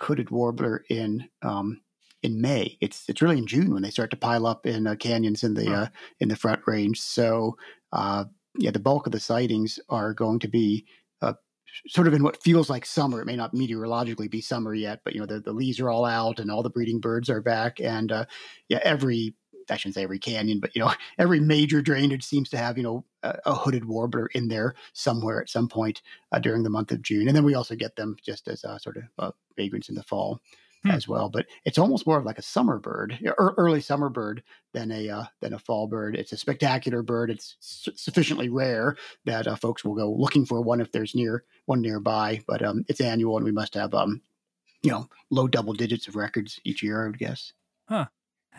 hooded 0.00 0.30
warbler 0.30 0.84
in 0.90 1.28
um, 1.42 1.80
in 2.22 2.40
May. 2.40 2.76
It's 2.80 3.08
it's 3.08 3.22
really 3.22 3.38
in 3.38 3.46
June 3.46 3.72
when 3.72 3.82
they 3.82 3.90
start 3.90 4.10
to 4.10 4.16
pile 4.16 4.46
up 4.46 4.66
in 4.66 4.86
uh, 4.86 4.94
canyons 4.96 5.44
in 5.44 5.54
the 5.54 5.66
Huh. 5.66 5.72
uh, 5.72 5.86
in 6.20 6.28
the 6.28 6.36
Front 6.36 6.62
Range. 6.66 6.98
So 7.00 7.56
uh, 7.92 8.24
yeah, 8.58 8.70
the 8.70 8.80
bulk 8.80 9.06
of 9.06 9.12
the 9.12 9.20
sightings 9.20 9.78
are 9.88 10.14
going 10.14 10.40
to 10.40 10.48
be. 10.48 10.86
Uh, 11.22 11.34
Sort 11.88 12.08
of 12.08 12.14
in 12.14 12.22
what 12.24 12.42
feels 12.42 12.68
like 12.70 12.84
summer. 12.86 13.20
It 13.20 13.26
may 13.26 13.36
not 13.36 13.54
meteorologically 13.54 14.26
be 14.28 14.40
summer 14.40 14.74
yet, 14.74 15.00
but 15.04 15.14
you 15.14 15.20
know 15.20 15.26
the, 15.26 15.40
the 15.40 15.52
leaves 15.52 15.78
are 15.78 15.90
all 15.90 16.04
out 16.04 16.40
and 16.40 16.50
all 16.50 16.62
the 16.62 16.70
breeding 16.70 16.98
birds 16.98 17.30
are 17.30 17.42
back. 17.42 17.78
And 17.78 18.10
uh, 18.10 18.24
yeah, 18.68 18.80
every 18.82 19.34
I 19.70 19.76
shouldn't 19.76 19.94
say 19.94 20.02
every 20.02 20.18
canyon, 20.18 20.60
but 20.60 20.74
you 20.74 20.80
know 20.82 20.92
every 21.18 21.40
major 21.40 21.82
drainage 21.82 22.24
seems 22.24 22.48
to 22.50 22.58
have 22.58 22.76
you 22.76 22.82
know 22.84 23.04
a, 23.22 23.38
a 23.46 23.54
hooded 23.54 23.84
warbler 23.86 24.26
in 24.28 24.48
there 24.48 24.74
somewhere 24.92 25.40
at 25.40 25.48
some 25.50 25.68
point 25.68 26.02
uh, 26.32 26.38
during 26.38 26.62
the 26.62 26.70
month 26.70 26.92
of 26.92 27.02
June, 27.02 27.28
and 27.28 27.36
then 27.36 27.44
we 27.44 27.54
also 27.54 27.74
get 27.74 27.96
them 27.96 28.16
just 28.22 28.48
as 28.48 28.64
uh, 28.64 28.78
sort 28.78 28.96
of 28.96 29.04
uh, 29.18 29.30
vagrants 29.56 29.88
in 29.88 29.94
the 29.94 30.02
fall 30.02 30.40
Hmm. 30.84 30.90
as 30.90 31.08
well. 31.08 31.28
But 31.28 31.46
it's 31.64 31.76
almost 31.78 32.06
more 32.06 32.18
of 32.18 32.24
like 32.24 32.38
a 32.38 32.42
summer 32.42 32.78
bird, 32.78 33.18
or 33.38 33.52
early 33.56 33.80
summer 33.80 34.08
bird 34.08 34.44
than 34.72 34.92
a 34.92 35.08
uh, 35.08 35.24
than 35.40 35.52
a 35.52 35.58
fall 35.58 35.88
bird. 35.88 36.14
It's 36.16 36.32
a 36.32 36.36
spectacular 36.36 37.02
bird. 37.02 37.30
It's 37.30 37.56
su- 37.58 37.90
sufficiently 37.96 38.48
rare 38.48 38.96
that 39.24 39.48
uh, 39.48 39.56
folks 39.56 39.84
will 39.84 39.96
go 39.96 40.08
looking 40.12 40.46
for 40.46 40.60
one 40.60 40.80
if 40.80 40.92
there's 40.92 41.16
near 41.16 41.44
one 41.66 41.80
nearby. 41.82 42.42
But 42.46 42.62
um, 42.62 42.84
it's 42.88 43.00
annual, 43.00 43.36
and 43.36 43.44
we 43.44 43.50
must 43.50 43.74
have 43.74 43.92
um, 43.92 44.22
you 44.82 44.90
know 44.90 45.08
low 45.30 45.48
double 45.48 45.74
digits 45.74 46.08
of 46.08 46.16
records 46.16 46.60
each 46.64 46.82
year. 46.82 47.04
I 47.04 47.08
would 47.08 47.18
guess. 47.18 47.52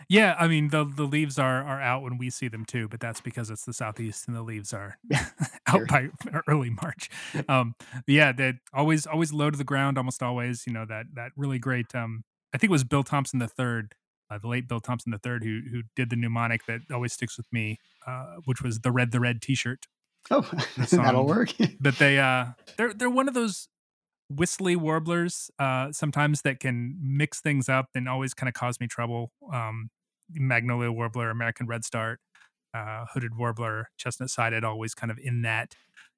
Yeah, 0.08 0.36
I 0.38 0.48
mean 0.48 0.68
the 0.68 0.84
the 0.84 1.04
leaves 1.04 1.38
are 1.38 1.62
are 1.62 1.80
out 1.80 2.02
when 2.02 2.18
we 2.18 2.30
see 2.30 2.48
them 2.48 2.64
too, 2.64 2.88
but 2.88 3.00
that's 3.00 3.20
because 3.20 3.50
it's 3.50 3.64
the 3.64 3.72
southeast 3.72 4.26
and 4.28 4.36
the 4.36 4.42
leaves 4.42 4.72
are 4.72 4.98
out 5.66 5.86
by 5.88 6.08
early 6.48 6.70
March. 6.70 7.10
Um, 7.48 7.74
yeah, 8.06 8.32
that 8.32 8.56
always 8.72 9.06
always 9.06 9.32
low 9.32 9.50
to 9.50 9.58
the 9.58 9.64
ground, 9.64 9.98
almost 9.98 10.22
always. 10.22 10.66
You 10.66 10.72
know 10.72 10.84
that 10.86 11.06
that 11.14 11.32
really 11.36 11.58
great. 11.58 11.94
Um, 11.94 12.24
I 12.54 12.58
think 12.58 12.70
it 12.70 12.72
was 12.72 12.84
Bill 12.84 13.04
Thompson 13.04 13.38
the 13.38 13.48
third, 13.48 13.94
uh, 14.30 14.38
the 14.38 14.48
late 14.48 14.68
Bill 14.68 14.80
Thompson 14.80 15.12
the 15.12 15.18
third, 15.18 15.44
who 15.44 15.60
who 15.70 15.82
did 15.96 16.10
the 16.10 16.16
mnemonic 16.16 16.66
that 16.66 16.80
always 16.92 17.12
sticks 17.12 17.36
with 17.36 17.46
me, 17.52 17.78
uh, 18.06 18.36
which 18.44 18.62
was 18.62 18.80
the 18.80 18.92
red 18.92 19.12
the 19.12 19.20
red 19.20 19.42
T-shirt. 19.42 19.86
Oh, 20.30 20.48
that'll 20.76 21.26
work. 21.26 21.50
But 21.80 21.98
they 21.98 22.18
uh 22.18 22.46
they're 22.76 22.92
they're 22.92 23.10
one 23.10 23.28
of 23.28 23.34
those 23.34 23.68
whistly 24.30 24.76
warblers 24.76 25.50
uh 25.58 25.92
sometimes 25.92 26.42
that 26.42 26.60
can 26.60 26.96
mix 27.02 27.40
things 27.40 27.68
up 27.68 27.86
and 27.94 28.08
always 28.08 28.34
kind 28.34 28.48
of 28.48 28.54
cause 28.54 28.80
me 28.80 28.86
trouble 28.86 29.32
um 29.52 29.90
magnolia 30.30 30.92
warbler 30.92 31.30
american 31.30 31.66
redstart 31.66 32.20
uh 32.74 33.04
hooded 33.12 33.36
warbler 33.36 33.88
chestnut 33.96 34.30
sided 34.30 34.64
always 34.64 34.94
kind 34.94 35.10
of 35.10 35.18
in 35.18 35.42
that 35.42 35.74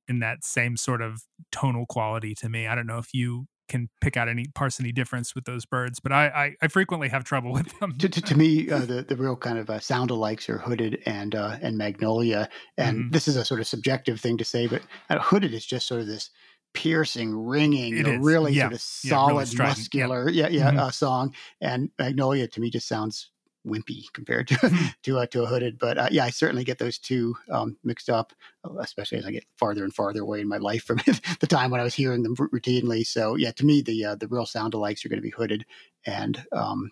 in 0.09 0.19
that 0.19 0.45
same 0.45 0.77
sort 0.77 1.01
of 1.01 1.23
tonal 1.51 1.87
quality 1.87 2.35
to 2.35 2.49
me 2.49 2.67
i 2.67 2.75
don't 2.75 2.87
know 2.87 2.99
if 2.99 3.15
you 3.15 3.47
can 3.69 3.89
pick 4.03 4.17
out 4.19 4.29
any 4.29 4.45
parse 4.55 4.79
any 4.79 4.93
difference 4.93 5.35
with 5.35 5.45
those 5.45 5.65
birds 5.65 5.99
but 6.01 6.13
i 6.13 6.27
i, 6.29 6.57
I 6.63 6.69
frequently 6.69 7.09
have 7.09 7.25
trouble 7.25 7.53
with 7.55 7.79
them 7.81 7.97
to, 7.99 8.09
to, 8.09 8.23
to 8.23 8.37
me, 8.37 8.71
uh, 8.71 8.87
the 8.87 9.03
the 9.03 9.17
real 9.17 9.37
kind 9.37 9.59
of 9.59 9.69
uh, 9.69 9.79
sound 9.79 10.11
alikes 10.11 10.49
are 10.49 10.59
hooded 10.59 11.03
and 11.05 11.35
uh, 11.35 11.59
and 11.61 11.77
magnolia. 11.77 12.49
And 12.79 13.05
Mhm. 13.05 13.13
this 13.13 13.29
is 13.29 13.37
a 13.37 13.45
sort 13.45 13.61
of 13.61 13.67
subjective 13.67 14.21
thing 14.21 14.39
to 14.39 14.45
say, 14.45 14.67
but 14.67 14.83
uh, 15.11 15.19
hooded 15.19 15.53
is 15.53 15.67
just 15.67 15.87
sort 15.87 16.01
of 16.01 16.07
this 16.07 16.31
piercing, 16.75 17.35
ringing, 17.37 17.97
you 17.97 18.03
know, 18.03 18.15
really 18.15 18.53
Yeah. 18.53 18.63
sort 18.65 18.73
of 18.75 18.83
Yeah, 19.03 19.11
really 19.11 19.45
solid, 19.45 19.49
strident. 19.49 19.79
Yep. 19.95 20.09
muscular, 20.09 20.31
yeah, 20.31 20.49
yeah, 20.49 20.71
Mhm. 20.73 20.79
uh, 20.79 20.91
song. 20.91 21.35
And 21.61 21.91
magnolia 21.99 22.49
to 22.49 22.61
me 22.61 22.71
just 22.71 22.89
sounds 22.89 23.31
wimpy 23.67 24.13
compared 24.13 24.49
to 24.49 24.57
to 25.05 25.19
a, 25.19 25.27
to 25.29 25.43
a 25.43 25.47
hooded. 25.47 25.79
But 25.79 25.99
uh, 25.99 26.09
yeah, 26.11 26.25
I 26.25 26.31
certainly 26.31 26.65
get 26.65 26.79
those 26.79 26.99
two 26.99 27.37
um, 27.51 27.77
mixed 27.85 28.11
up, 28.11 28.33
uh, 28.65 28.77
especially 28.79 29.19
as 29.19 29.27
I 29.27 29.31
get 29.31 29.45
farther 29.57 29.85
and 29.85 29.95
farther 29.95 30.21
away 30.23 30.41
in 30.41 30.49
my 30.49 30.57
life 30.59 30.85
from 30.85 30.97
the 31.41 31.47
time 31.47 31.71
when 31.71 31.81
I 31.81 31.85
was 31.85 31.95
hearing 31.95 32.23
them 32.25 32.35
routinely. 32.37 33.07
So 33.07 33.37
yeah, 33.37 33.53
to 33.53 33.65
me, 33.65 33.83
the 33.83 34.05
uh, 34.05 34.15
the 34.17 34.29
real 34.29 34.47
sound 34.47 34.73
alikes 34.75 35.05
are 35.05 35.09
going 35.09 35.19
to 35.19 35.23
be 35.23 35.31
hooded 35.31 35.65
and 36.07 36.45
um, 36.53 36.91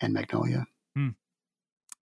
and 0.00 0.12
magnolia. 0.12 0.66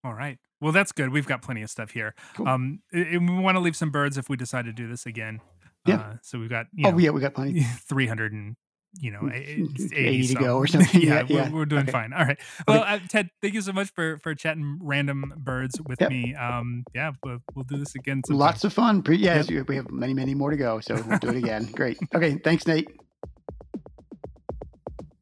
all 0.05 0.15
right 0.15 0.39
well 0.61 0.73
that's 0.73 0.93
good 0.93 1.11
we've 1.11 1.27
got 1.27 1.43
plenty 1.43 1.63
of 1.63 1.71
stuff 1.71 1.91
here 1.91 2.15
Cool. 2.35 2.47
um 2.49 2.81
we 2.93 3.19
want 3.19 3.57
to 3.57 3.61
leave 3.61 3.77
some 3.77 3.91
birds 3.91 4.17
if 4.17 4.29
we 4.29 4.37
decide 4.37 4.65
to 4.67 4.73
do 4.73 4.87
this 4.89 5.05
again 5.07 5.41
Yeah. 5.87 5.97
uh, 5.97 6.15
so 6.23 6.39
we've 6.39 6.51
got 6.51 6.67
you 6.73 6.87
Oh 6.87 6.91
know, 6.93 6.99
yeah, 6.99 7.11
we 7.11 7.21
got 7.21 7.35
plenty. 7.35 7.61
300 7.89 8.33
and 8.33 8.57
you 8.99 9.11
know, 9.11 9.29
80 9.31 9.95
80 9.95 10.27
to 10.29 10.35
go 10.37 10.57
or 10.57 10.67
something. 10.73 11.03
yeah, 11.03 11.23
Yeah, 11.29 11.51
we're, 11.51 11.59
we're 11.59 11.65
doing 11.67 11.83
Okay. 11.83 11.93
fine. 11.93 12.15
All 12.15 12.25
right. 12.25 12.39
Well, 12.67 12.83
uh, 12.83 12.99
Ted, 13.11 13.29
thank 13.43 13.53
you 13.53 13.61
so 13.61 13.73
much 13.75 13.91
for 13.95 14.17
for 14.19 14.35
chatting 14.35 14.79
random 14.81 15.35
birds 15.37 15.79
with 15.87 16.01
Yep. 16.01 16.11
me. 16.11 16.35
Um, 16.35 16.85
yeah, 16.95 17.13
we'll, 17.23 17.41
we'll 17.55 17.65
do 17.67 17.77
this 17.77 17.95
again. 17.95 18.23
Sometime. 18.25 18.39
Lots 18.41 18.65
of 18.65 18.73
fun. 18.73 19.03
Pre- 19.03 19.19
yes, 19.19 19.51
we 19.51 19.77
have 19.77 19.91
many, 19.91 20.15
many 20.15 20.35
more 20.35 20.51
to 20.51 20.57
go. 20.57 20.81
So 20.81 20.95
we'll 21.07 21.19
do 21.19 21.29
it 21.29 21.37
again. 21.37 21.67
Great. 21.73 21.99
Okay. 22.15 22.39
Thanks, 22.43 22.67
Nate. 22.67 22.89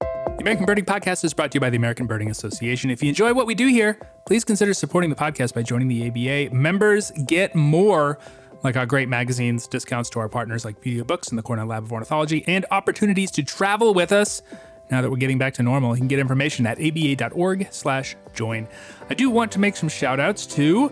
The 0.00 0.40
American 0.40 0.66
Birding 0.66 0.84
Podcast 0.84 1.24
is 1.24 1.32
brought 1.32 1.52
to 1.52 1.56
you 1.56 1.60
by 1.60 1.70
the 1.70 1.76
American 1.76 2.06
Birding 2.06 2.30
Association. 2.30 2.90
If 2.90 3.02
you 3.02 3.08
enjoy 3.08 3.32
what 3.34 3.46
we 3.46 3.54
do 3.54 3.66
here, 3.68 3.98
please 4.26 4.44
consider 4.44 4.74
supporting 4.74 5.08
the 5.10 5.16
podcast 5.16 5.54
by 5.54 5.62
joining 5.62 5.88
the 5.88 6.06
ABA. 6.08 6.54
Members 6.54 7.12
get 7.26 7.54
more, 7.54 8.18
like 8.64 8.76
our 8.76 8.86
great 8.86 9.08
magazines, 9.08 9.68
discounts 9.68 10.10
to 10.10 10.18
our 10.18 10.28
partners 10.28 10.64
like 10.64 10.84
Media 10.84 11.04
Books 11.04 11.28
and 11.28 11.38
the 11.38 11.42
Cornell 11.42 11.66
Lab 11.66 11.84
of 11.84 11.92
Ornithology, 11.92 12.42
and 12.48 12.64
opportunities 12.70 13.30
to 13.32 13.42
travel 13.42 13.94
with 13.94 14.10
us. 14.10 14.42
Now 14.90 15.02
that 15.02 15.10
we're 15.10 15.16
getting 15.18 15.38
back 15.38 15.54
to 15.54 15.62
normal, 15.62 15.94
you 15.94 16.00
can 16.00 16.08
get 16.08 16.18
information 16.18 16.66
at 16.66 16.78
aba.org 16.78 17.68
slash 17.70 18.16
join. 18.34 18.66
I 19.08 19.14
do 19.14 19.30
want 19.30 19.52
to 19.52 19.58
make 19.58 19.76
some 19.76 19.88
shout 19.88 20.18
outs 20.18 20.46
to 20.46 20.90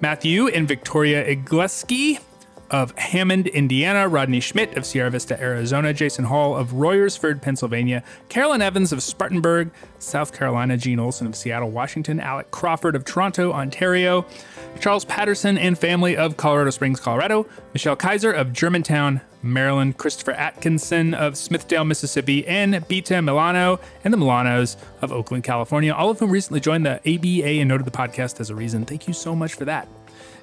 Matthew 0.00 0.48
and 0.48 0.66
Victoria 0.66 1.24
Igleski 1.24 2.18
of 2.70 2.96
Hammond, 2.98 3.46
Indiana, 3.48 4.08
Rodney 4.08 4.40
Schmidt 4.40 4.76
of 4.76 4.86
Sierra 4.86 5.10
Vista, 5.10 5.40
Arizona, 5.40 5.92
Jason 5.92 6.24
Hall 6.24 6.56
of 6.56 6.70
Royersford, 6.70 7.42
Pennsylvania, 7.42 8.02
Carolyn 8.28 8.62
Evans 8.62 8.92
of 8.92 9.02
Spartanburg, 9.02 9.70
South 9.98 10.32
Carolina, 10.32 10.76
Gene 10.76 10.98
Olson 10.98 11.26
of 11.26 11.34
Seattle, 11.34 11.70
Washington, 11.70 12.20
Alec 12.20 12.50
Crawford 12.50 12.94
of 12.96 13.04
Toronto, 13.04 13.52
Ontario, 13.52 14.26
Charles 14.80 15.04
Patterson 15.04 15.58
and 15.58 15.78
family 15.78 16.16
of 16.16 16.36
Colorado 16.36 16.70
Springs, 16.70 17.00
Colorado, 17.00 17.46
Michelle 17.72 17.96
Kaiser 17.96 18.32
of 18.32 18.52
Germantown, 18.52 19.20
Maryland, 19.42 19.96
Christopher 19.96 20.32
Atkinson 20.32 21.14
of 21.14 21.34
Smithdale, 21.34 21.86
Mississippi, 21.86 22.46
and 22.46 22.74
Bita 22.74 23.24
Milano 23.24 23.80
and 24.04 24.12
the 24.12 24.18
Milanos 24.18 24.76
of 25.00 25.12
Oakland, 25.12 25.44
California, 25.44 25.92
all 25.92 26.10
of 26.10 26.18
whom 26.18 26.30
recently 26.30 26.60
joined 26.60 26.86
the 26.86 27.00
ABA 27.00 27.60
and 27.60 27.68
noted 27.68 27.86
the 27.86 27.90
podcast 27.90 28.40
as 28.40 28.50
a 28.50 28.54
reason. 28.54 28.84
Thank 28.84 29.08
you 29.08 29.14
so 29.14 29.34
much 29.34 29.54
for 29.54 29.64
that. 29.64 29.88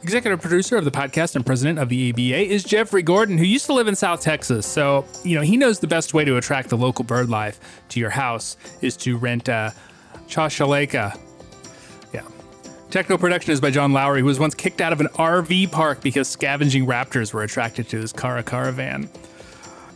Executive 0.03 0.39
producer 0.39 0.77
of 0.77 0.85
the 0.85 0.91
podcast 0.91 1.35
and 1.35 1.45
president 1.45 1.79
of 1.79 1.89
the 1.89 2.11
ABA 2.11 2.53
is 2.53 2.63
Jeffrey 2.63 3.01
Gordon, 3.01 3.37
who 3.37 3.43
used 3.43 3.65
to 3.65 3.73
live 3.73 3.87
in 3.87 3.95
South 3.95 4.21
Texas. 4.21 4.65
So, 4.65 5.05
you 5.23 5.35
know, 5.35 5.41
he 5.41 5.57
knows 5.57 5.79
the 5.79 5.87
best 5.87 6.13
way 6.13 6.23
to 6.23 6.37
attract 6.37 6.69
the 6.69 6.77
local 6.77 7.03
bird 7.03 7.29
life 7.29 7.59
to 7.89 7.99
your 7.99 8.11
house 8.11 8.57
is 8.81 8.95
to 8.97 9.17
rent 9.17 9.47
a 9.47 9.73
chachalaca. 10.27 11.19
Yeah. 12.13 12.21
Techno 12.91 13.17
production 13.17 13.53
is 13.53 13.59
by 13.59 13.71
John 13.71 13.91
Lowry, 13.91 14.19
who 14.19 14.27
was 14.27 14.39
once 14.39 14.53
kicked 14.53 14.81
out 14.81 14.93
of 14.93 15.01
an 15.01 15.07
RV 15.15 15.71
park 15.71 16.01
because 16.01 16.27
scavenging 16.27 16.85
raptors 16.85 17.33
were 17.33 17.41
attracted 17.41 17.89
to 17.89 17.99
his 17.99 18.13
caracara 18.13 18.71
van. 18.71 19.09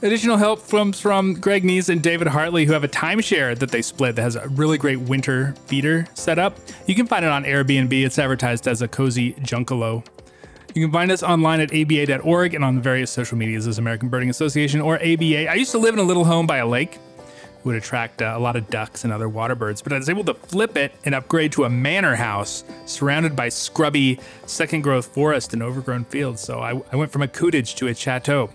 Additional 0.03 0.37
help 0.37 0.67
comes 0.67 0.99
from 0.99 1.35
Greg 1.35 1.63
Nees 1.63 1.87
and 1.87 2.01
David 2.01 2.27
Hartley, 2.27 2.65
who 2.65 2.73
have 2.73 2.83
a 2.83 2.87
timeshare 2.87 3.55
that 3.59 3.69
they 3.69 3.83
split 3.83 4.15
that 4.15 4.23
has 4.23 4.35
a 4.35 4.47
really 4.49 4.79
great 4.79 4.99
winter 4.99 5.53
feeder 5.67 6.07
set 6.15 6.39
up. 6.39 6.57
You 6.87 6.95
can 6.95 7.05
find 7.05 7.23
it 7.23 7.29
on 7.29 7.43
Airbnb. 7.43 7.93
It's 8.03 8.17
advertised 8.17 8.67
as 8.67 8.81
a 8.81 8.87
cozy 8.87 9.33
junkalo. 9.33 10.03
You 10.73 10.83
can 10.83 10.91
find 10.91 11.11
us 11.11 11.21
online 11.21 11.59
at 11.59 11.71
aba.org 11.71 12.55
and 12.55 12.65
on 12.65 12.81
various 12.81 13.11
social 13.11 13.37
medias 13.37 13.67
as 13.67 13.77
American 13.77 14.09
Birding 14.09 14.31
Association 14.31 14.81
or 14.81 14.95
ABA. 14.95 15.47
I 15.47 15.53
used 15.53 15.71
to 15.71 15.77
live 15.77 15.93
in 15.93 15.99
a 15.99 16.03
little 16.03 16.25
home 16.25 16.47
by 16.47 16.57
a 16.57 16.67
lake. 16.67 16.95
It 16.95 17.65
would 17.65 17.75
attract 17.75 18.23
uh, 18.23 18.33
a 18.35 18.39
lot 18.39 18.55
of 18.55 18.71
ducks 18.71 19.03
and 19.03 19.13
other 19.13 19.29
water 19.29 19.53
birds, 19.53 19.83
but 19.83 19.93
I 19.93 19.99
was 19.99 20.09
able 20.09 20.23
to 20.23 20.33
flip 20.33 20.77
it 20.77 20.95
and 21.05 21.13
upgrade 21.13 21.51
to 21.51 21.65
a 21.65 21.69
manor 21.69 22.15
house 22.15 22.63
surrounded 22.87 23.35
by 23.35 23.49
scrubby 23.49 24.19
second 24.47 24.81
growth 24.81 25.13
forest 25.13 25.53
and 25.53 25.61
overgrown 25.61 26.05
fields. 26.05 26.41
So 26.41 26.59
I, 26.59 26.81
I 26.91 26.95
went 26.95 27.11
from 27.11 27.21
a 27.21 27.27
cottage 27.27 27.75
to 27.75 27.85
a 27.85 27.93
chateau. 27.93 28.49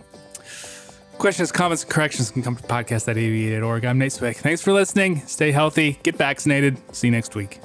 Questions, 1.18 1.50
comments, 1.50 1.82
and 1.82 1.90
corrections 1.90 2.30
can 2.30 2.42
come 2.42 2.56
to 2.56 2.62
podcast 2.64 3.08
at. 3.08 3.16
I'm 3.84 3.98
Nate 3.98 4.12
Swick. 4.12 4.36
Thanks 4.36 4.60
for 4.60 4.72
listening. 4.72 5.22
Stay 5.26 5.50
healthy, 5.50 5.98
get 6.02 6.16
vaccinated. 6.16 6.76
See 6.94 7.08
you 7.08 7.10
next 7.10 7.34
week. 7.34 7.58